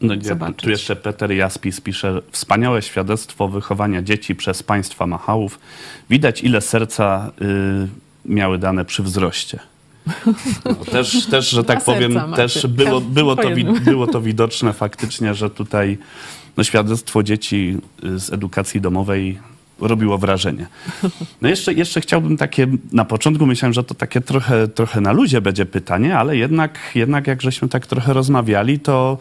No, 0.00 0.14
zobaczyć. 0.20 0.56
tu 0.56 0.70
jeszcze 0.70 0.96
Peter 0.96 1.32
Jaspis 1.32 1.80
pisze, 1.80 2.22
wspaniałe 2.30 2.82
świadectwo 2.82 3.48
wychowania 3.48 4.02
dzieci 4.02 4.34
przez 4.34 4.62
państwa 4.62 5.06
Machałów. 5.06 5.58
Widać, 6.10 6.42
ile 6.42 6.60
serca 6.60 7.30
y, 7.42 7.88
miały 8.24 8.58
dane 8.58 8.84
przy 8.84 9.02
wzroście. 9.02 9.58
No, 10.64 10.74
też, 10.74 11.26
też, 11.26 11.50
że 11.50 11.64
tak 11.64 11.84
powiem, 11.84 12.12
macie. 12.12 12.36
też 12.36 12.66
było, 12.66 13.00
było, 13.00 13.36
Po 13.36 13.42
to, 13.42 13.48
było 13.84 14.06
to 14.06 14.20
widoczne 14.20 14.72
faktycznie, 14.72 15.34
że 15.34 15.50
tutaj 15.50 15.98
no, 16.56 16.64
świadectwo 16.64 17.22
dzieci 17.22 17.76
y, 18.04 18.18
z 18.18 18.32
edukacji 18.32 18.80
domowej 18.80 19.38
robiło 19.80 20.18
wrażenie. 20.18 20.66
No 21.42 21.48
jeszcze, 21.48 21.72
jeszcze 21.72 22.00
chciałbym 22.00 22.36
takie, 22.36 22.66
na 22.92 23.04
początku 23.04 23.46
myślałem, 23.46 23.72
że 23.72 23.84
to 23.84 23.94
takie 23.94 24.20
trochę, 24.20 24.68
trochę 24.68 25.00
na 25.00 25.12
luzie 25.12 25.40
będzie 25.40 25.66
pytanie, 25.66 26.18
ale 26.18 26.36
jednak, 26.36 26.78
jednak 26.94 27.26
jak 27.26 27.42
żeśmy 27.42 27.68
tak 27.68 27.86
trochę 27.86 28.12
rozmawiali, 28.12 28.78
to 28.78 29.18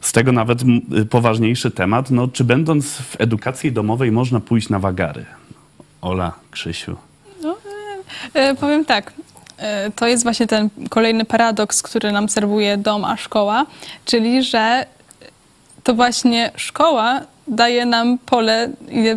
z 0.00 0.12
tego 0.12 0.32
nawet 0.32 0.62
y, 0.98 1.06
poważniejszy 1.06 1.70
temat, 1.70 2.10
no 2.10 2.28
czy 2.28 2.44
będąc 2.44 2.86
w 2.86 3.20
edukacji 3.20 3.72
domowej 3.72 4.12
można 4.12 4.40
pójść 4.40 4.68
na 4.68 4.78
wagary? 4.78 5.24
Ola, 6.00 6.32
Krzysiu. 6.50 6.96
E, 8.34 8.54
powiem 8.54 8.84
tak. 8.84 9.12
e, 9.58 9.90
To 9.90 10.06
jest 10.06 10.22
właśnie 10.22 10.46
ten 10.46 10.70
kolejny 10.90 11.24
paradoks, 11.24 11.82
który 11.82 12.12
nam 12.12 12.28
serwuje 12.28 12.76
dom 12.76 13.04
a 13.04 13.16
szkoła, 13.16 13.66
czyli 14.04 14.42
że 14.42 14.86
to 15.84 15.94
właśnie 15.94 16.50
szkoła 16.56 17.20
daje 17.48 17.86
nam 17.86 18.18
pole 18.18 18.70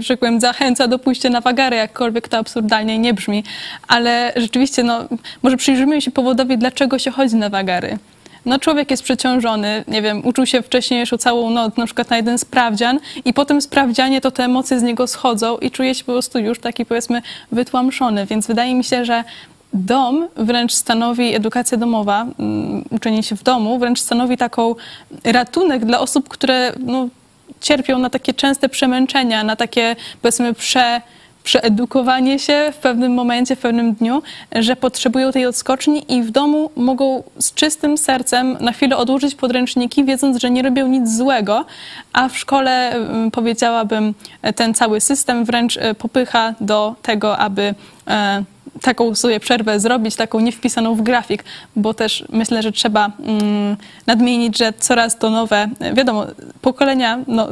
tak 0.08 0.20
powiem, 0.20 0.40
zachęca 0.40 0.88
do 0.88 1.00
pójścia 1.00 1.30
na 1.30 1.42
wagary, 1.42 1.76
jakkolwiek 1.78 2.28
to 2.28 2.38
absurdalnie 2.38 3.00
nie 3.00 3.14
brzmi. 3.14 3.44
Ale 3.88 4.34
rzeczywiście, 4.36 4.84
no, 4.84 5.06
może 5.44 5.58
przyjrzyjmy 5.58 6.02
się 6.02 6.12
powodowi, 6.12 6.58
dlaczego 6.58 7.00
się 7.00 7.12
chodzi 7.12 7.36
na 7.36 7.50
wagary. 7.50 7.98
No 8.46 8.60
człowiek 8.60 8.92
jest 8.92 9.04
przeciążony, 9.04 9.84
nie 9.88 10.02
wiem, 10.02 10.22
uczył 10.26 10.46
się 10.46 10.62
wcześniej 10.62 11.00
jeszcze 11.00 11.18
całą 11.18 11.50
noc, 11.50 11.78
na 11.78 11.86
przykład 11.86 12.10
na 12.10 12.18
jeden 12.18 12.38
sprawdzian 12.38 13.00
i 13.26 13.34
po 13.34 13.46
tym 13.46 13.62
sprawdzianie 13.62 14.22
to 14.22 14.32
te 14.32 14.44
emocje 14.44 14.80
z 14.80 14.84
niego 14.84 15.08
schodzą 15.08 15.58
i 15.58 15.72
czuje 15.72 15.96
się 15.96 16.04
po 16.04 16.12
prostu 16.12 16.40
już 16.40 16.60
taki 16.60 16.86
powiedzmy 16.86 17.22
wytłamszony, 17.52 18.26
więc 18.26 18.48
wydaje 18.48 18.76
mi 18.76 18.84
się, 18.84 19.06
że 19.06 19.24
dom 19.74 20.28
wręcz 20.36 20.74
stanowi, 20.74 21.36
edukacja 21.36 21.78
domowa, 21.78 22.26
mm, 22.40 22.84
uczenie 22.90 23.24
się 23.24 23.36
w 23.36 23.44
domu, 23.44 23.80
wręcz 23.80 24.00
stanowi 24.00 24.38
taką 24.38 24.76
ratunek 25.24 25.86
dla 25.86 26.00
osób, 26.00 26.30
które 26.30 26.74
no, 26.80 27.08
cierpią 27.62 28.00
na 28.00 28.10
takie 28.10 28.34
częste 28.34 28.70
przemęczenia, 28.70 29.44
na 29.44 29.56
takie 29.56 29.96
powiedzmy 30.22 30.54
prze 30.54 31.02
przeedukowanie 31.44 32.40
się 32.40 32.74
w 32.74 32.78
pewnym 32.78 33.14
momencie, 33.14 33.56
w 33.56 33.60
pewnym 33.60 33.94
dniu, 33.94 34.22
że 34.56 34.76
potrzebują 34.76 35.32
tej 35.32 35.46
odskoczni 35.46 36.14
i 36.14 36.24
w 36.24 36.32
domu 36.32 36.72
mogą 36.76 37.24
z 37.40 37.54
czystym 37.54 37.98
sercem 37.98 38.58
na 38.60 38.72
chwilę 38.72 38.98
odłożyć 38.98 39.36
podręczniki, 39.36 40.06
wiedząc, 40.06 40.38
że 40.38 40.52
nie 40.52 40.62
robią 40.62 40.88
nic 40.88 41.18
złego, 41.18 41.66
a 42.14 42.30
w 42.30 42.38
szkole 42.38 42.92
mm, 42.92 43.32
powiedziałabym 43.32 44.14
ten 44.56 44.74
cały 44.74 45.02
system 45.02 45.46
wręcz 45.46 45.78
e, 45.78 45.96
popycha 45.96 46.54
do 46.62 46.96
tego, 47.02 47.38
aby 47.38 47.76
e, 48.08 48.44
taką 48.82 49.16
sobie 49.16 49.40
przerwę 49.40 49.80
zrobić, 49.80 50.16
taką 50.16 50.40
niewpisaną 50.40 50.96
w 50.96 51.02
grafik, 51.02 51.44
bo 51.76 51.94
też 51.94 52.24
myślę, 52.30 52.64
że 52.64 52.72
trzeba 52.72 53.12
mm, 53.24 53.78
nadmienić, 54.08 54.58
że 54.58 54.74
coraz 54.74 55.18
to 55.18 55.30
nowe, 55.30 55.70
wiadomo, 55.94 56.26
pokolenia, 56.62 57.20
no, 57.28 57.48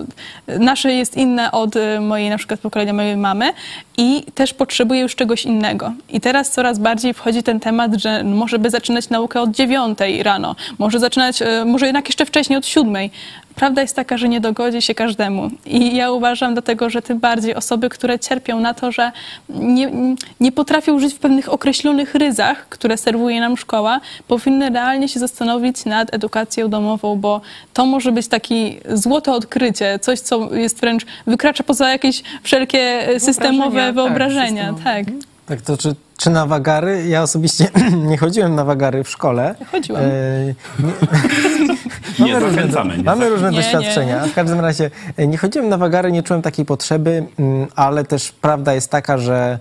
nasze 0.48 0.94
jest 0.94 1.18
inne 1.18 1.52
od 1.52 1.76
y, 1.76 2.00
mojej 2.00 2.30
na 2.30 2.38
przykład 2.38 2.60
pokolenia 2.60 2.94
mojej 2.94 3.18
mamy 3.18 3.54
i 3.98 4.24
też 4.36 4.54
potrzebuje 4.54 5.02
już 5.02 5.16
czegoś 5.16 5.46
innego. 5.46 5.94
I 6.10 6.22
teraz 6.22 6.52
coraz 6.52 6.80
bardziej 6.80 7.14
wchodzi 7.14 7.44
ten 7.44 7.60
temat, 7.60 7.96
że 7.96 8.24
może 8.24 8.60
by 8.60 8.70
zaczynać 8.70 9.10
naukę 9.10 9.42
od 9.42 9.52
dziewiątej 9.52 10.24
rano, 10.24 10.56
może 10.80 11.00
zaczynać, 11.00 11.42
y, 11.42 11.66
może 11.66 11.86
jednak 11.86 12.08
jeszcze 12.08 12.26
wcześniej 12.26 12.58
od 12.58 12.66
siódmej. 12.66 13.12
Prawda 13.56 13.82
jest 13.82 13.96
taka, 13.96 14.18
że 14.18 14.30
nie 14.30 14.42
dogodzi 14.42 14.82
się 14.82 14.96
każdemu. 14.96 15.50
I 15.66 15.96
ja 15.96 16.12
uważam 16.12 16.54
dlatego, 16.54 16.90
że 16.90 17.02
tym 17.02 17.20
bardziej 17.20 17.56
osoby, 17.56 17.90
które 17.90 18.20
cierpią 18.20 18.60
na 18.60 18.74
to, 18.74 18.92
że 18.92 19.12
nie, 19.50 19.92
nie 20.40 20.52
potrafią 20.52 21.00
żyć 21.00 21.14
w 21.14 21.20
pewnych 21.20 21.54
określonych 21.54 22.16
ryzach, 22.16 22.70
które 22.70 22.98
serwuje 22.98 23.40
nam 23.40 23.58
szkoła, 23.58 24.00
powinny 24.28 24.70
realnie 24.70 25.08
się 25.08 25.20
zastanowić 25.20 25.86
nad 25.86 26.14
edukacją 26.14 26.68
domową, 26.68 27.16
bo 27.16 27.42
to 27.74 27.86
może 27.86 28.12
być 28.12 28.28
taki 28.28 28.80
złote 28.94 29.32
odkrycie, 29.32 30.00
coś, 30.02 30.20
co 30.20 30.56
jest 30.56 30.80
wręcz, 30.80 31.06
wykracza 31.28 31.64
poza 31.64 31.90
jakieś 31.90 32.24
wszelkie 32.44 33.08
systemowe 33.18 33.86
tak, 33.86 33.96
wyobrażenia. 33.96 34.74
systemowe. 34.74 34.84
Tak. 34.84 35.29
Tak, 35.50 35.62
to 35.62 35.78
czy 35.78 35.96
Czy 36.18 36.30
na 36.30 36.46
wagary? 36.46 37.08
Ja 37.08 37.22
osobiście 37.22 37.68
nie 38.10 38.18
chodziłem 38.18 38.56
na 38.56 38.66
wagary 38.66 39.04
w 39.04 39.10
szkole. 39.10 39.56
Chodziłam. 39.72 40.02
E, 40.04 40.10
Nie 42.20 42.40
zachęcamy. 42.52 42.98
Nie 42.98 43.04
Mamy 43.04 43.30
różne 43.30 43.52
Nie, 43.52 43.58
doświadczenia. 43.58 44.26
W 44.26 44.34
każdym 44.34 44.60
razie 44.60 44.92
e, 45.18 45.28
nie 45.28 45.38
chodziłem 45.38 45.70
na 45.70 45.78
wagary, 45.78 46.12
nie 46.12 46.24
czułem 46.24 46.42
takiej 46.42 46.66
potrzeby, 46.66 47.26
mm, 47.40 47.68
ale 47.76 48.04
też 48.04 48.32
prawda 48.32 48.74
jest 48.74 48.92
taka, 48.92 49.18
że 49.18 49.60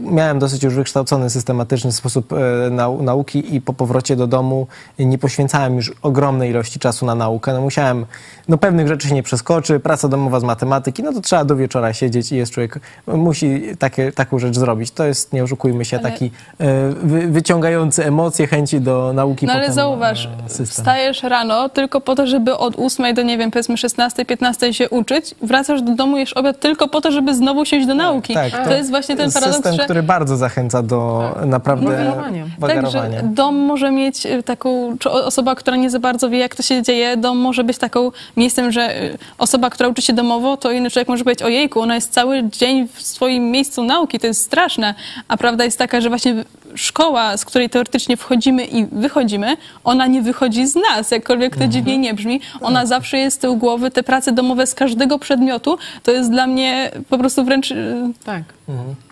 miałem 0.00 0.38
dosyć 0.38 0.62
już 0.62 0.74
wykształcony 0.74 1.30
systematyczny 1.30 1.92
sposób 1.92 2.32
e, 2.32 2.70
nau 2.70 3.02
nauki 3.02 3.54
i 3.54 3.60
po 3.60 3.72
powrocie 3.72 4.16
do 4.16 4.26
domu 4.26 4.66
nie 4.98 5.18
poświęcałem 5.18 5.76
już 5.76 5.92
ogromnej 6.02 6.50
ilości 6.50 6.78
czasu 6.78 7.06
na 7.06 7.14
naukę. 7.14 7.52
No 7.52 7.60
musiałem, 7.60 8.06
no 8.48 8.58
pewnych 8.58 8.88
rzeczy 8.88 9.08
się 9.08 9.14
nie 9.14 9.22
przeskoczy, 9.22 9.80
praca 9.80 10.08
domowa 10.08 10.40
z 10.40 10.44
matematyki, 10.44 11.02
no 11.02 11.12
to 11.12 11.20
trzeba 11.20 11.44
do 11.44 11.56
wieczora 11.56 11.92
siedzieć 11.92 12.32
i 12.32 12.36
jest 12.36 12.52
człowiek, 12.52 12.80
musi 13.06 13.62
takie, 13.78 14.12
taką 14.12 14.38
rzecz 14.38 14.58
zrobić. 14.58 14.90
To 14.90 15.04
jest, 15.04 15.32
nie 15.32 15.44
oszukujmy 15.44 15.84
się, 15.84 15.98
Ale- 15.98 16.10
taki 16.10 16.30
e, 16.60 16.88
wy, 17.02 17.28
wyciągający 17.28 18.06
emocje, 18.06 18.46
chęci 18.46 18.80
do 18.80 19.12
nauki 19.12 19.46
No 19.46 19.52
ale 19.52 19.72
zauważ, 19.72 20.26
e, 20.46 20.48
system. 20.48 20.66
wstajesz 20.66 21.22
rano 21.22 21.68
tylko 21.68 22.00
po 22.00 22.14
to, 22.14 22.26
żeby 22.26 22.56
od 22.56 22.74
8 22.78 23.14
do, 23.14 23.22
nie 23.22 23.38
wiem, 23.38 23.50
powiedzmy 23.50 23.76
16, 23.76 24.24
15 24.24 24.74
się 24.74 24.88
uczyć, 24.90 25.34
wracasz 25.42 25.82
do 25.82 25.94
domu, 25.94 26.18
jesz 26.18 26.32
obiad 26.32 26.60
tylko 26.60 26.88
po 26.88 27.00
to, 27.00 27.10
żeby 27.12 27.34
znowu 27.34 27.64
siąść 27.64 27.86
do 27.86 27.94
nauki. 27.94 28.34
tak, 28.34 28.64
to, 28.64 28.74
jest 28.74 28.90
właśnie 28.90 29.16
ten 29.16 29.32
paradoks, 29.32 29.57
System, 29.62 29.74
że... 29.74 29.84
który 29.84 30.02
bardzo 30.02 30.36
zachęca 30.36 30.82
do 30.82 31.30
naprawdę 31.46 31.86
Wagarowania. 31.86 32.44
Tak, 32.44 32.60
wagarowania. 32.60 33.22
dom 33.22 33.56
może 33.56 33.90
mieć 33.90 34.26
y, 34.26 34.42
taką, 34.42 34.98
czy 34.98 35.10
osoba, 35.10 35.54
która 35.54 35.76
nie 35.76 35.90
za 35.90 35.98
bardzo 35.98 36.30
wie, 36.30 36.38
jak 36.38 36.54
to 36.54 36.62
się 36.62 36.82
dzieje, 36.82 37.16
dom 37.16 37.38
może 37.38 37.64
być 37.64 37.78
taką 37.78 38.12
miejscem, 38.36 38.72
że 38.72 39.02
y, 39.02 39.18
osoba, 39.38 39.70
która 39.70 39.88
uczy 39.88 40.02
się 40.02 40.12
domowo, 40.12 40.56
to 40.56 40.70
inny 40.70 40.90
człowiek 40.90 41.08
może 41.08 41.24
powiedzieć, 41.24 41.42
ojejku, 41.42 41.80
ona 41.80 41.94
jest 41.94 42.12
cały 42.12 42.48
dzień 42.48 42.88
w 42.94 43.02
swoim 43.02 43.50
miejscu 43.50 43.84
nauki, 43.84 44.18
to 44.18 44.26
jest 44.26 44.42
straszne. 44.42 44.94
A 45.28 45.36
prawda 45.36 45.64
jest 45.64 45.78
taka, 45.78 46.00
że 46.00 46.08
właśnie 46.08 46.44
szkoła, 46.74 47.36
z 47.36 47.44
której 47.44 47.70
teoretycznie 47.70 48.16
wchodzimy 48.16 48.64
i 48.64 48.86
wychodzimy, 48.86 49.56
ona 49.84 50.06
nie 50.06 50.22
wychodzi 50.22 50.66
z 50.66 50.74
nas, 50.74 51.10
jakkolwiek 51.10 51.56
to 51.56 51.68
dziwnie 51.68 51.98
nie 51.98 52.14
brzmi. 52.14 52.40
Ona 52.60 52.86
zawsze 52.86 53.18
jest 53.18 53.36
z 53.36 53.40
tyłu 53.40 53.56
głowy, 53.56 53.90
te 53.90 54.02
prace 54.02 54.32
domowe 54.32 54.66
z 54.66 54.74
każdego 54.74 55.18
przedmiotu, 55.18 55.78
to 56.02 56.10
jest 56.10 56.30
dla 56.30 56.46
mnie 56.46 56.90
po 57.08 57.18
prostu 57.18 57.44
wręcz... 57.44 57.70
y, 57.70 58.12
Tak. 58.24 58.42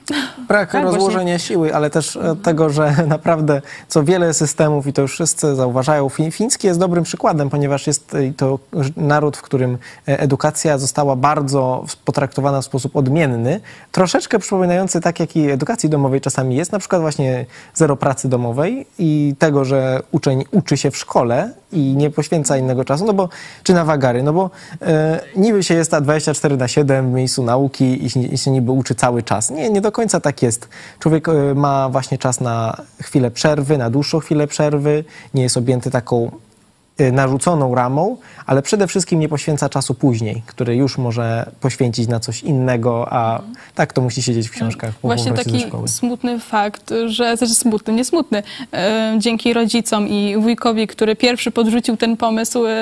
Brak 0.49 0.73
Tak, 0.73 0.85
rozłożenia 0.85 1.39
siły, 1.39 1.75
ale 1.75 1.91
też 1.91 2.17
e, 2.17 2.37
tego, 2.43 2.71
że 2.71 2.95
naprawdę 3.07 3.63
co 3.89 4.05
wiele 4.05 4.35
systemów, 4.35 4.87
i 4.87 4.93
to 4.93 5.03
już 5.03 5.13
wszyscy 5.13 5.55
zauważają, 5.55 6.09
fi- 6.09 6.31
fiński 6.31 6.67
jest 6.67 6.81
dobrym 6.81 7.05
przykładem, 7.05 7.51
ponieważ 7.51 7.87
jest 7.87 8.15
e, 8.15 8.33
to 8.37 8.59
naród, 8.97 9.37
w 9.37 9.43
którym 9.43 9.79
e, 10.09 10.21
edukacja 10.21 10.79
została 10.79 11.17
bardzo 11.17 11.85
potraktowana 12.05 12.61
w 12.61 12.65
sposób 12.65 12.97
odmienny, 12.97 13.61
troszeczkę 13.93 14.39
przypominający 14.39 15.01
tak, 15.01 15.21
jak 15.21 15.37
i 15.37 15.51
edukacji 15.51 15.89
domowej 15.89 16.21
czasami 16.21 16.57
jest, 16.57 16.73
na 16.73 16.79
przykład 16.79 17.01
właśnie 17.01 17.45
zero 17.74 17.97
pracy 17.97 18.28
domowej 18.28 18.86
i 18.99 19.34
tego, 19.38 19.64
że 19.64 20.01
uczeń 20.12 20.44
uczy 20.51 20.76
się 20.76 20.90
w 20.90 20.97
szkole 20.97 21.51
i 21.72 21.80
nie 21.97 22.11
poświęca 22.11 22.57
innego 22.57 22.84
czasu, 22.84 23.05
no 23.05 23.12
bo, 23.12 23.28
czy 23.62 23.74
na 23.74 23.84
wagary, 23.84 24.22
no 24.22 24.32
bo 24.32 24.51
e, 24.82 25.20
niby 25.36 25.62
się 25.64 25.74
jest 25.74 25.90
ta 25.90 26.01
24 26.01 26.57
na 26.57 26.68
7 26.68 27.11
w 27.11 27.14
miejscu 27.14 27.42
nauki 27.42 28.05
i, 28.05 28.11
się- 28.11 28.20
i 28.20 28.38
się 28.38 28.51
niby 28.51 28.72
uczy 28.72 28.94
cały 28.94 29.22
czas. 29.22 29.51
Nie, 29.51 29.70
nie 29.70 29.80
do 29.80 29.92
końca 29.92 30.20
tak 30.20 30.42
jest. 30.42 30.68
Człowiek 30.99 31.28
e, 31.28 31.32
ma 31.55 31.88
właśnie 31.88 32.18
czas 32.18 32.40
na 32.40 32.76
chwilę 33.03 33.30
przerwy, 33.30 33.78
na 33.78 33.90
dłuższą 33.90 34.18
chwilę 34.20 34.47
przerwy, 34.47 35.05
nie 35.34 35.42
jest 35.42 35.57
objęty 35.57 35.90
taką 35.90 36.30
narzuconą 37.12 37.74
ramą, 37.74 38.16
ale 38.47 38.62
przede 38.62 38.86
wszystkim 38.86 39.20
nie 39.20 39.28
poświęca 39.28 39.68
czasu 39.68 39.94
później, 39.94 40.42
który 40.47 40.76
już 40.76 40.99
może 40.99 41.51
poświęcić 41.61 42.09
na 42.09 42.20
coś 42.20 42.42
innego, 42.42 43.09
a 43.11 43.40
tak 43.74 43.92
to 43.92 44.03
musi 44.03 44.22
siedzieć 44.22 44.49
w 44.49 44.51
książkach 44.51 44.94
po 44.94 45.09
Właśnie 45.09 45.32
taki 45.32 45.66
smutny 45.86 46.40
fakt, 46.40 46.94
że, 47.07 47.36
znaczy 47.36 47.55
smutny, 47.55 47.94
nie 47.94 48.05
smutny, 48.05 48.42
e, 48.72 49.14
dzięki 49.18 49.53
rodzicom 49.53 50.09
i 50.09 50.36
wujkowi, 50.38 50.86
który 50.86 51.16
pierwszy 51.16 51.51
podrzucił 51.51 51.97
ten 51.97 52.16
pomysł 52.16 52.66
e, 52.66 52.72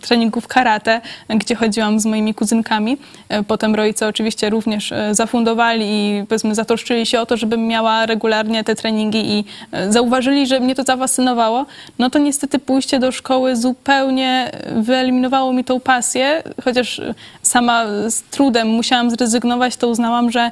treningów 0.00 0.46
karate, 0.46 1.00
gdzie 1.28 1.54
chodziłam 1.54 2.00
z 2.00 2.06
moimi 2.06 2.34
kuzynkami. 2.34 2.98
Potem 3.46 3.74
rodzice 3.74 4.08
oczywiście 4.08 4.50
również 4.50 4.94
zafundowali 5.12 5.86
i 5.88 6.26
powiedzmy 6.28 6.54
zatroszczyli 6.54 7.06
się 7.06 7.20
o 7.20 7.26
to, 7.26 7.36
żebym 7.36 7.66
miała 7.66 8.06
regularnie 8.06 8.64
te 8.64 8.74
treningi 8.74 9.38
i 9.38 9.44
zauważyli, 9.88 10.46
że 10.46 10.60
mnie 10.60 10.74
to 10.74 10.82
zafascynowało. 10.82 11.66
No 11.98 12.10
to 12.10 12.18
niestety 12.18 12.58
pójście 12.58 12.98
do 12.98 13.12
szkoły 13.12 13.47
zupełnie 13.56 14.50
wyeliminowało 14.76 15.52
mi 15.52 15.64
tą 15.64 15.80
pasję, 15.80 16.42
chociaż 16.64 17.00
sama 17.42 17.84
z 18.08 18.22
trudem 18.22 18.68
musiałam 18.68 19.10
zrezygnować, 19.10 19.76
to 19.76 19.88
uznałam, 19.88 20.30
że 20.30 20.50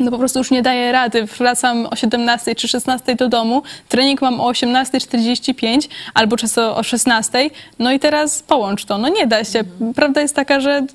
no 0.00 0.10
po 0.10 0.18
prostu 0.18 0.38
już 0.38 0.50
nie 0.50 0.62
daję 0.62 0.92
rady. 0.92 1.24
Wracam 1.24 1.86
o 1.86 1.96
17 1.96 2.54
czy 2.54 2.68
16 2.68 3.14
do 3.14 3.28
domu, 3.28 3.62
trening 3.88 4.22
mam 4.22 4.40
o 4.40 4.50
18.45 4.50 5.88
albo 6.14 6.36
często 6.36 6.76
o 6.76 6.82
16. 6.82 7.50
No 7.78 7.92
i 7.92 7.98
teraz 7.98 8.42
połącz 8.42 8.84
to. 8.84 8.98
No 8.98 9.08
nie 9.08 9.26
da 9.26 9.44
się. 9.44 9.60
Prawda 9.94 10.20
jest 10.20 10.36
taka, 10.36 10.60
że 10.60 10.86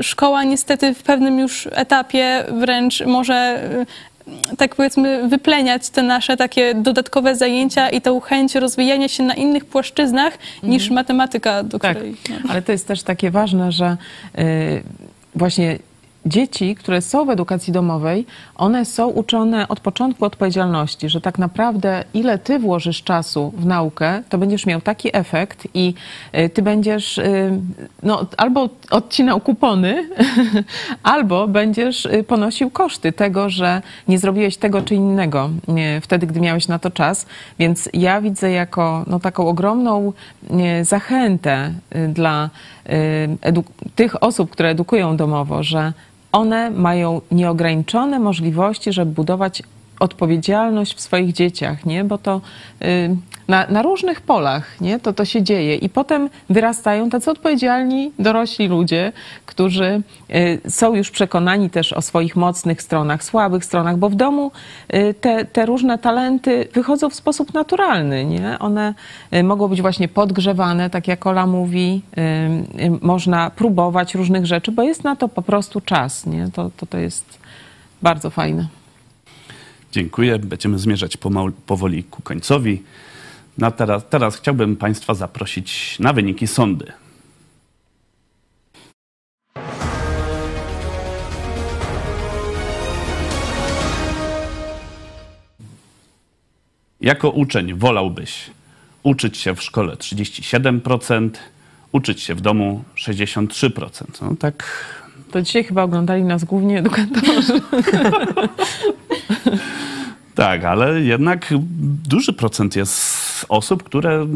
szkoła 0.00 0.44
niestety 0.44 0.94
w 0.94 1.02
pewnym 1.02 1.38
już 1.38 1.68
etapie 1.72 2.44
wręcz 2.52 3.00
może 3.06 3.68
tak 4.58 4.74
powiedzmy 4.74 5.28
wypleniać 5.28 5.90
te 5.90 6.02
nasze 6.02 6.36
takie 6.36 6.74
dodatkowe 6.74 7.36
zajęcia 7.36 7.88
i 7.88 8.00
tą 8.00 8.20
chęć 8.20 8.54
rozwijania 8.54 9.08
się 9.08 9.22
na 9.22 9.34
innych 9.34 9.64
płaszczyznach 9.64 10.38
niż 10.62 10.90
matematyka, 10.90 11.62
do 11.62 11.78
Tak, 11.78 11.96
której... 11.96 12.16
No. 12.30 12.36
ale 12.48 12.62
to 12.62 12.72
jest 12.72 12.88
też 12.88 13.02
takie 13.02 13.30
ważne, 13.30 13.72
że 13.72 13.96
y, 14.38 14.82
właśnie 15.34 15.78
dzieci, 16.26 16.74
które 16.74 17.00
są 17.00 17.24
w 17.24 17.30
edukacji 17.30 17.72
domowej, 17.72 18.26
one 18.56 18.84
są 18.84 19.08
uczone 19.08 19.68
od 19.68 19.80
początku 19.80 20.24
odpowiedzialności, 20.24 21.08
że 21.08 21.20
tak 21.20 21.38
naprawdę 21.38 22.04
ile 22.14 22.38
ty 22.38 22.58
włożysz 22.58 23.02
czasu 23.02 23.52
w 23.56 23.66
naukę, 23.66 24.22
to 24.28 24.38
będziesz 24.38 24.66
miał 24.66 24.80
taki 24.80 25.16
efekt 25.16 25.68
i 25.74 25.94
y, 26.38 26.48
ty 26.48 26.62
będziesz 26.62 27.18
y, 27.18 27.60
no, 28.02 28.26
albo 28.36 28.68
odcinał 28.90 29.40
kupony, 29.40 30.08
albo 31.02 31.48
będziesz 31.48 32.06
y, 32.06 32.24
ponosił 32.24 32.70
koszty 32.70 33.12
tego, 33.12 33.50
że 33.50 33.82
nie 34.08 34.18
zrobiłeś 34.18 34.56
tego 34.56 34.82
czy 34.82 34.94
innego 34.94 35.50
wtedy, 36.00 36.26
gdy 36.26 36.40
miałeś 36.40 36.68
na 36.68 36.78
to 36.78 36.90
czas. 36.90 37.26
Więc 37.58 37.88
ja 37.92 38.20
widzę 38.20 38.50
jako 38.50 39.04
no, 39.06 39.20
taką 39.20 39.48
ogromną 39.48 40.12
zachętę 40.82 41.72
dla 42.08 42.50
tych 43.96 44.22
osób, 44.22 44.50
które 44.50 44.68
edukują 44.68 45.16
domowo, 45.16 45.62
że 45.62 45.92
one 46.32 46.70
mają 46.70 47.20
nieograniczone 47.30 48.18
możliwości, 48.18 48.92
żeby 48.92 49.12
budować 49.12 49.62
odpowiedzialność 50.00 50.96
w 50.96 51.00
swoich 51.00 51.32
dzieciach, 51.32 51.86
nie? 51.86 52.04
bo 52.04 52.18
to 52.18 52.40
y, 52.82 53.16
na, 53.48 53.66
na 53.66 53.82
różnych 53.82 54.20
polach 54.20 54.80
nie? 54.80 55.00
To, 55.00 55.12
to 55.12 55.24
się 55.24 55.42
dzieje 55.42 55.76
i 55.76 55.88
potem 55.88 56.30
wyrastają 56.50 57.10
tacy 57.10 57.30
odpowiedzialni 57.30 58.12
dorośli 58.18 58.68
ludzie, 58.68 59.12
którzy 59.46 60.02
y, 60.30 60.70
są 60.70 60.94
już 60.94 61.10
przekonani 61.10 61.70
też 61.70 61.92
o 61.92 62.02
swoich 62.02 62.36
mocnych 62.36 62.82
stronach, 62.82 63.24
słabych 63.24 63.64
stronach, 63.64 63.96
bo 63.96 64.08
w 64.08 64.14
domu 64.14 64.52
y, 64.94 65.14
te, 65.14 65.44
te 65.44 65.66
różne 65.66 65.98
talenty 65.98 66.68
wychodzą 66.72 67.10
w 67.10 67.14
sposób 67.14 67.54
naturalny. 67.54 68.24
Nie? 68.24 68.58
One 68.58 68.94
mogą 69.42 69.68
być 69.68 69.82
właśnie 69.82 70.08
podgrzewane, 70.08 70.90
tak 70.90 71.08
jak 71.08 71.26
Ola 71.26 71.46
mówi, 71.46 72.02
można 73.00 73.50
próbować 73.50 74.14
różnych 74.14 74.46
rzeczy, 74.46 74.72
bo 74.72 74.82
jest 74.82 75.04
na 75.04 75.16
to 75.16 75.28
po 75.28 75.42
prostu 75.42 75.80
czas. 75.80 76.26
Nie? 76.26 76.48
To, 76.54 76.70
to, 76.76 76.86
to 76.86 76.98
jest 76.98 77.38
bardzo 78.02 78.30
fajne. 78.30 78.79
Dziękuję. 79.92 80.38
Będziemy 80.38 80.78
zmierzać 80.78 81.16
powoli 81.66 82.04
ku 82.04 82.22
końcowi. 82.22 82.82
Na 83.58 83.70
teraz, 83.70 84.02
teraz 84.10 84.36
chciałbym 84.36 84.76
Państwa 84.76 85.14
zaprosić 85.14 85.98
na 85.98 86.12
wyniki 86.12 86.46
sądy. 86.46 86.92
Jako 97.00 97.30
uczeń 97.30 97.74
wolałbyś 97.74 98.50
uczyć 99.02 99.38
się 99.38 99.54
w 99.54 99.62
szkole 99.62 99.94
37%, 99.94 101.30
uczyć 101.92 102.20
się 102.20 102.34
w 102.34 102.40
domu 102.40 102.84
63%. 102.96 104.04
No 104.22 104.36
tak 104.38 104.84
To 105.30 105.42
dzisiaj 105.42 105.64
chyba 105.64 105.82
oglądali 105.82 106.24
nas 106.24 106.44
głównie 106.44 106.78
edukatorzy. 106.78 107.60
Tak, 110.40 110.64
ale 110.64 111.00
jednak 111.00 111.54
duży 112.08 112.32
procent 112.32 112.76
jest 112.76 113.46
osób, 113.48 113.82
które 113.82 114.26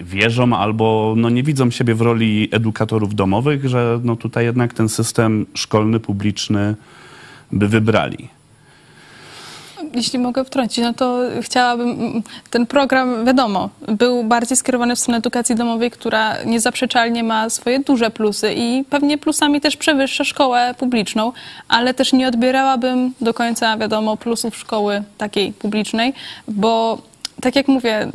wierzą 0.00 0.56
albo 0.56 1.14
no, 1.16 1.30
nie 1.30 1.42
widzą 1.42 1.70
siebie 1.70 1.94
w 1.94 2.00
roli 2.00 2.48
edukatorów 2.52 3.14
domowych, 3.14 3.68
że 3.68 4.00
no, 4.04 4.16
tutaj 4.16 4.44
jednak 4.44 4.74
ten 4.74 4.88
system 4.88 5.46
szkolny, 5.54 6.00
publiczny 6.00 6.74
by 7.52 7.68
wybrali. 7.68 8.28
Jeśli 9.94 10.18
mogę 10.18 10.44
wtrącić, 10.44 10.84
no 10.84 10.94
to 10.94 11.18
chciałabym, 11.40 11.90
mm, 11.90 12.22
ten 12.50 12.66
program, 12.66 13.24
wiadomo, 13.24 13.68
był 13.88 14.24
bardziej 14.24 14.56
skierowany 14.56 14.96
w 14.96 14.98
stronę 14.98 15.18
edukacji 15.18 15.54
domowej, 15.54 15.90
która 15.90 16.42
niezaprzeczalnie 16.44 17.24
ma 17.24 17.50
swoje 17.50 17.80
duże 17.80 18.10
plusy 18.10 18.54
i 18.56 18.84
pewnie 18.90 19.18
plusami 19.18 19.60
też 19.60 19.76
przewyższa 19.76 20.24
szkołę 20.24 20.74
publiczną, 20.78 21.32
ale 21.68 21.94
też 21.94 22.12
nie 22.12 22.28
odbierałabym 22.28 23.14
do 23.20 23.34
końca, 23.34 23.76
wiadomo, 23.76 24.16
plusów 24.16 24.56
szkoły 24.56 25.02
takiej 25.18 25.52
publicznej, 25.52 26.14
bo 26.48 26.98
tak 27.42 27.56
jak 27.56 27.68
mówię, 27.68 28.08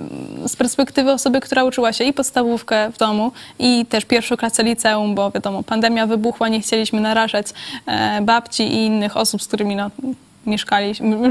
z 0.48 0.56
perspektywy 0.56 1.12
osoby, 1.12 1.42
która 1.42 1.64
uczyła 1.64 1.94
się 1.94 2.04
i 2.04 2.14
podstawówkę 2.14 2.92
w 2.92 2.98
domu, 2.98 3.32
i 3.60 3.86
też 3.86 4.06
pierwszą 4.06 4.38
klasę 4.38 4.64
liceum, 4.64 5.16
bo 5.16 5.32
wiadomo, 5.32 5.64
pandemia 5.64 6.08
wybuchła, 6.08 6.48
nie 6.48 6.62
chcieliśmy 6.62 7.02
narażać 7.02 7.48
e, 7.86 8.22
babci 8.22 8.64
i 8.64 8.86
innych 8.86 9.18
osób, 9.18 9.44
z 9.44 9.48
którymi 9.48 9.76
no, 9.76 9.92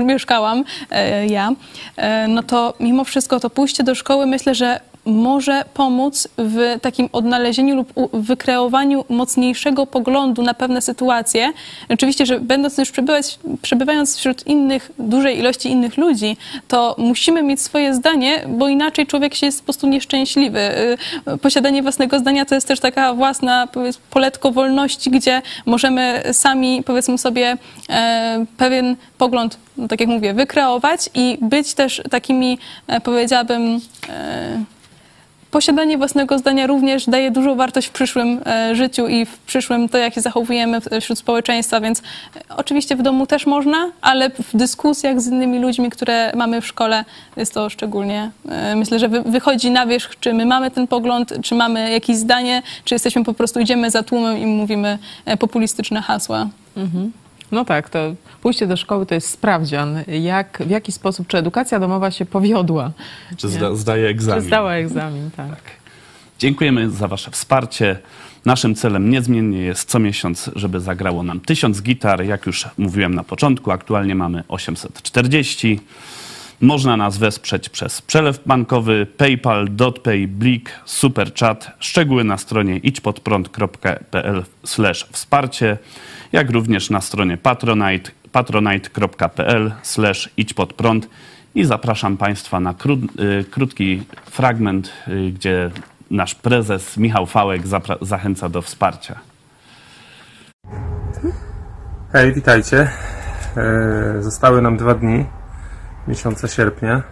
mieszkałam 0.05 0.65
e, 0.91 1.27
ja, 1.27 1.53
e, 1.97 2.29
no 2.29 2.43
to 2.43 2.75
mimo 2.81 3.05
wszystko 3.05 3.41
to 3.41 3.51
pójście 3.51 3.85
do 3.85 3.95
szkoły 3.95 4.27
myślę, 4.27 4.55
że 4.55 4.81
może 5.07 5.65
pomóc 5.75 6.29
w 6.39 6.79
takim 6.83 7.09
odnalezieniu 7.13 7.77
lub 7.77 7.93
wykreowaniu 8.13 9.05
mocniejszego 9.09 9.87
poglądu 9.87 10.43
na 10.43 10.55
pewne 10.55 10.83
sytuacje. 10.83 11.53
Oczywiście, 11.89 12.27
że 12.27 12.41
będąc 12.41 12.79
już 12.79 12.91
przebywać, 12.91 13.39
przebywając 13.63 14.17
wśród 14.17 14.47
innych, 14.47 14.93
dużej 14.99 15.39
ilości 15.39 15.71
innych 15.71 15.97
ludzi, 15.97 16.37
to 16.69 16.95
musimy 16.99 17.43
mieć 17.43 17.61
swoje 17.61 17.95
zdanie, 17.95 18.45
bo 18.49 18.69
inaczej 18.69 19.07
człowiek 19.07 19.35
się 19.35 19.47
jest 19.47 19.61
po 19.61 19.65
prostu 19.65 19.87
nieszczęśliwy. 19.87 20.59
Y, 20.59 21.39
Posiadanie 21.39 21.83
własnego 21.83 22.19
zdania 22.19 22.45
to 22.45 22.55
jest 22.55 22.69
też 22.69 22.81
taka 22.81 23.15
własna 23.15 23.69
poletko 24.11 24.53
wolności, 24.53 25.11
gdzie 25.11 25.43
możemy 25.67 26.23
sami, 26.33 26.83
powiedzmy 26.87 27.19
sobie, 27.19 27.57
e, 27.89 28.45
pewien 28.57 28.97
pogląd, 29.19 29.59
no, 29.77 29.89
tak 29.89 30.01
jak 30.01 30.09
mówię, 30.09 30.35
wykreować 30.35 31.11
i 31.15 31.39
być 31.41 31.75
też 31.75 32.03
takimi, 32.11 32.59
e, 32.87 33.01
powiedziałabym, 33.01 33.81
e, 34.09 34.65
posiadanie 35.51 35.99
własnego 35.99 36.39
zdania 36.39 36.67
również 36.67 37.07
daje 37.07 37.31
dużą 37.31 37.57
wartość 37.57 37.87
w 37.89 37.91
przyszłym 37.91 38.41
e, 38.47 38.75
życiu 38.75 39.07
i 39.07 39.27
w 39.27 39.39
przyszłym 39.39 39.89
to, 39.89 39.99
jak 39.99 40.15
się 40.15 40.21
zachowujemy 40.21 40.81
w- 40.81 40.89
wśród 41.01 41.19
społeczeństwa, 41.19 41.81
więc 41.81 42.01
e, 42.01 42.57
oczywiście 42.57 42.97
w 42.97 43.03
domu 43.03 43.27
też 43.27 43.47
można, 43.47 43.91
ale 44.01 44.31
w 44.31 44.57
dyskusjach 44.57 45.21
z 45.21 45.27
innymi 45.27 45.59
ludźmi, 45.59 45.91
które 45.91 46.33
mamy 46.37 46.61
w 46.61 46.67
szkole, 46.67 47.05
jest 47.37 47.55
to 47.55 47.71
szczególnie, 47.71 48.31
e, 48.49 48.77
myślę, 48.77 48.99
że 48.99 49.09
wy, 49.09 49.23
wychodzi 49.23 49.71
na 49.71 49.87
wierzch, 49.87 50.19
czy 50.21 50.35
my 50.35 50.47
mamy 50.47 50.71
ten 50.71 50.87
pogląd, 50.87 51.33
czy 51.43 51.55
mamy 51.55 51.93
jakieś 51.93 52.17
zdanie, 52.17 52.63
czy 52.85 52.95
jesteśmy 52.95 53.25
po 53.25 53.35
prostu, 53.35 53.61
idziemy 53.61 53.91
za 53.91 54.03
tłumem 54.03 54.39
i 54.39 54.47
mówimy 54.47 54.99
e, 55.25 55.37
populistyczne 55.37 56.03
hasła. 56.03 56.47
No 57.53 57.65
tak, 57.65 57.91
to 57.91 58.15
pójście 58.43 58.67
do 58.67 58.77
szkoły 58.77 59.07
to 59.07 59.15
jest 59.15 59.29
sprawdzian, 59.31 60.05
jak, 60.09 60.63
w 60.67 60.71
jaki 60.71 60.93
sposób, 60.93 61.27
czy 61.27 61.39
edukacja 61.39 61.81
domowa 61.81 62.11
się 62.11 62.27
powiodła. 62.27 62.91
Czy 63.37 63.49
zda, 63.49 63.75
zdaje 63.75 64.09
egzamin? 64.09 64.43
Czy 64.43 64.47
zdała 64.47 64.75
egzamin, 64.75 65.31
tak. 65.37 65.59
Dziękujemy 66.39 66.91
za 66.91 67.09
Wasze 67.09 67.31
wsparcie. 67.31 67.99
Naszym 68.45 68.75
celem 68.75 69.11
niezmiennie 69.11 69.59
jest 69.59 69.89
co 69.89 69.99
miesiąc, 69.99 70.51
żeby 70.57 70.81
zagrało 70.81 71.23
nam 71.23 71.41
1000 71.41 71.83
gitar. 71.83 72.25
Jak 72.25 72.47
już 72.47 72.65
mówiłem 72.79 73.15
na 73.15 73.25
początku, 73.25 73.71
aktualnie 73.71 74.15
mamy 74.15 74.45
840. 74.49 75.81
Można 76.61 76.97
nas 76.97 77.19
wesprzeć 77.19 77.69
przez 77.69 78.03
przelew 78.03 78.41
bankowy, 78.47 79.07
PayPal, 79.17 79.69
DotPay, 79.71 80.29
Blik, 80.29 80.71
Superchat. 80.85 81.71
Szczegóły 81.79 82.25
na 82.25 82.39
stronie 82.39 82.77
idźpodprąd.pl 82.77 84.45
wsparcie, 85.13 85.79
jak 86.33 86.51
również 86.51 86.91
na 86.91 87.01
stronie 87.01 87.37
patronite, 87.37 88.11
patronite.pl 88.33 89.73
idźpodprąd. 90.37 91.09
I 91.55 91.65
zapraszam 91.65 92.17
Państwa 92.17 92.61
na 92.61 92.75
kró, 92.75 92.95
y, 92.95 93.45
krótki 93.45 94.03
fragment, 94.31 94.93
y, 95.09 95.33
gdzie 95.33 95.71
nasz 96.11 96.35
prezes 96.35 96.97
Michał 96.97 97.27
Fałek 97.27 97.63
zachęca 98.01 98.49
do 98.49 98.63
wsparcia. 98.63 99.19
Hej, 102.13 102.35
witajcie. 102.35 102.91
E, 103.57 104.23
Zostały 104.23 104.63
nam 104.63 104.77
dwa 104.77 104.95
dni 104.95 105.25
miesiąca 106.09 106.49
sierpnia. 106.49 107.03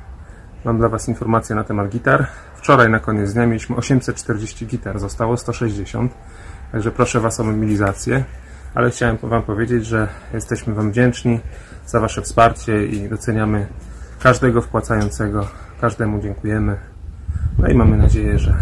Mam 0.65 0.79
dla 0.79 0.89
Was 0.89 1.09
informacje 1.09 1.57
na 1.57 1.65
temat 1.65 1.89
gitar. 1.89 2.27
Wczoraj 2.57 2.91
na 2.91 3.01
koniec 3.01 3.33
dnia 3.33 3.47
mieliśmy 3.47 3.77
840 3.77 4.67
gitar, 4.67 4.99
zostało 4.99 5.37
160. 5.37 6.13
Także 6.73 6.91
proszę 6.91 7.21
Was 7.21 7.41
o 7.41 7.45
mobilizację. 7.45 8.25
Ale 8.75 8.91
chciałem 8.91 9.17
Wam 9.23 9.43
powiedzieć, 9.43 9.87
że 9.87 10.09
jesteśmy 10.35 10.75
Wam 10.75 10.91
wdzięczni 10.91 11.41
za 11.87 12.01
Wasze 12.01 12.23
wsparcie 12.23 12.87
i 12.87 13.09
doceniamy 13.09 13.67
każdego 14.23 14.63
wpłacającego. 14.63 15.47
Każdemu 15.81 16.23
dziękujemy. 16.23 16.77
No 17.59 17.69
i 17.69 17.75
mamy 17.75 17.97
nadzieję, 17.97 18.39
że, 18.39 18.51
e, 18.51 18.57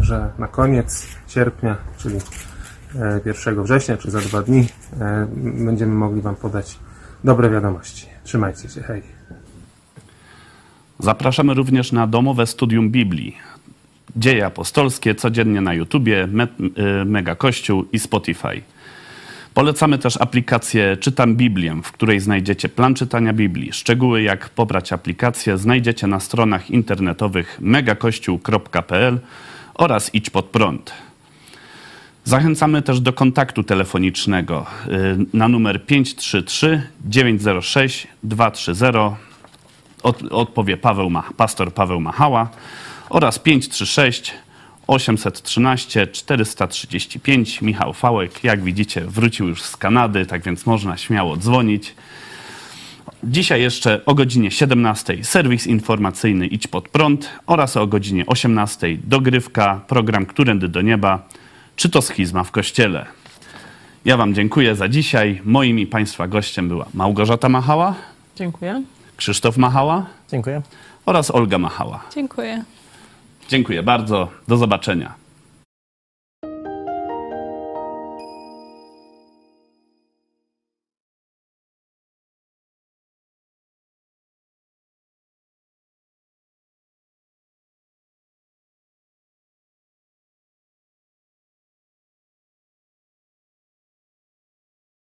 że 0.00 0.30
na 0.38 0.48
koniec 0.48 1.06
sierpnia, 1.28 1.76
czyli 1.96 2.18
e, 2.96 3.20
1 3.24 3.62
września, 3.62 3.96
czy 3.96 4.10
za 4.10 4.20
dwa 4.20 4.42
dni, 4.42 4.68
e, 5.00 5.26
będziemy 5.64 5.94
mogli 5.94 6.22
Wam 6.22 6.36
podać 6.36 6.78
dobre 7.24 7.50
wiadomości. 7.50 8.11
Trzymajcie 8.24 8.68
się, 8.68 8.80
hej. 8.80 9.02
Zapraszamy 10.98 11.54
również 11.54 11.92
na 11.92 12.06
domowe 12.06 12.46
studium 12.46 12.90
Biblii. 12.90 13.36
Dzieje 14.16 14.46
apostolskie 14.46 15.14
codziennie 15.14 15.60
na 15.60 15.74
YouTubie, 15.74 16.26
Me, 16.26 16.44
y, 16.44 17.04
Mega 17.04 17.34
Kościół 17.34 17.84
i 17.92 17.98
Spotify. 17.98 18.62
Polecamy 19.54 19.98
też 19.98 20.16
aplikację 20.20 20.96
Czytam 20.96 21.36
Biblię, 21.36 21.80
w 21.84 21.92
której 21.92 22.20
znajdziecie 22.20 22.68
plan 22.68 22.94
czytania 22.94 23.32
Biblii. 23.32 23.72
Szczegóły 23.72 24.22
jak 24.22 24.48
pobrać 24.48 24.92
aplikację 24.92 25.58
znajdziecie 25.58 26.06
na 26.06 26.20
stronach 26.20 26.70
internetowych 26.70 27.58
megakościół.pl 27.60 29.20
oraz 29.74 30.14
Idź 30.14 30.30
Pod 30.30 30.46
Prąd. 30.46 30.92
Zachęcamy 32.24 32.82
też 32.82 33.00
do 33.00 33.12
kontaktu 33.12 33.62
telefonicznego 33.62 34.66
y, 34.86 35.36
na 35.36 35.48
numer 35.48 35.86
533 35.86 36.82
906 37.04 38.06
230 38.22 38.98
od, 40.02 40.22
odpowie 40.22 40.76
Paweł 40.76 41.10
Ma, 41.10 41.24
pastor 41.36 41.74
Paweł 41.74 42.00
Machała 42.00 42.48
oraz 43.10 43.38
536 43.38 44.34
813 44.86 46.06
435 46.06 47.62
Michał 47.62 47.92
Fałek. 47.92 48.44
Jak 48.44 48.62
widzicie, 48.62 49.00
wrócił 49.00 49.48
już 49.48 49.62
z 49.62 49.76
Kanady, 49.76 50.26
tak 50.26 50.42
więc 50.42 50.66
można 50.66 50.96
śmiało 50.96 51.36
dzwonić. 51.36 51.94
Dzisiaj 53.24 53.62
jeszcze 53.62 54.04
o 54.06 54.14
godzinie 54.14 54.50
17 54.50 55.24
serwis 55.24 55.66
informacyjny 55.66 56.46
Idź 56.46 56.66
Pod 56.66 56.88
Prąd 56.88 57.28
oraz 57.46 57.76
o 57.76 57.86
godzinie 57.86 58.26
18 58.26 58.98
dogrywka, 59.04 59.80
program 59.88 60.26
Którędy 60.26 60.68
do 60.68 60.80
Nieba, 60.80 61.28
czy 61.82 61.88
to 61.90 62.02
schizma 62.02 62.44
w 62.44 62.50
Kościele. 62.50 63.06
Ja 64.04 64.16
Wam 64.16 64.34
dziękuję 64.34 64.74
za 64.76 64.88
dzisiaj. 64.88 65.40
Moim 65.44 65.78
i 65.78 65.86
Państwa 65.86 66.28
gościem 66.28 66.68
była 66.68 66.86
Małgorzata 66.94 67.48
Machała, 67.48 67.94
Dziękuję. 68.36 68.82
Krzysztof 69.16 69.56
Machała 69.56 70.06
Dziękuję. 70.30 70.62
oraz 71.06 71.30
Olga 71.30 71.58
Machała. 71.58 72.00
Dziękuję. 72.14 72.64
Dziękuję 73.48 73.82
bardzo. 73.82 74.28
Do 74.48 74.56
zobaczenia. 74.56 75.14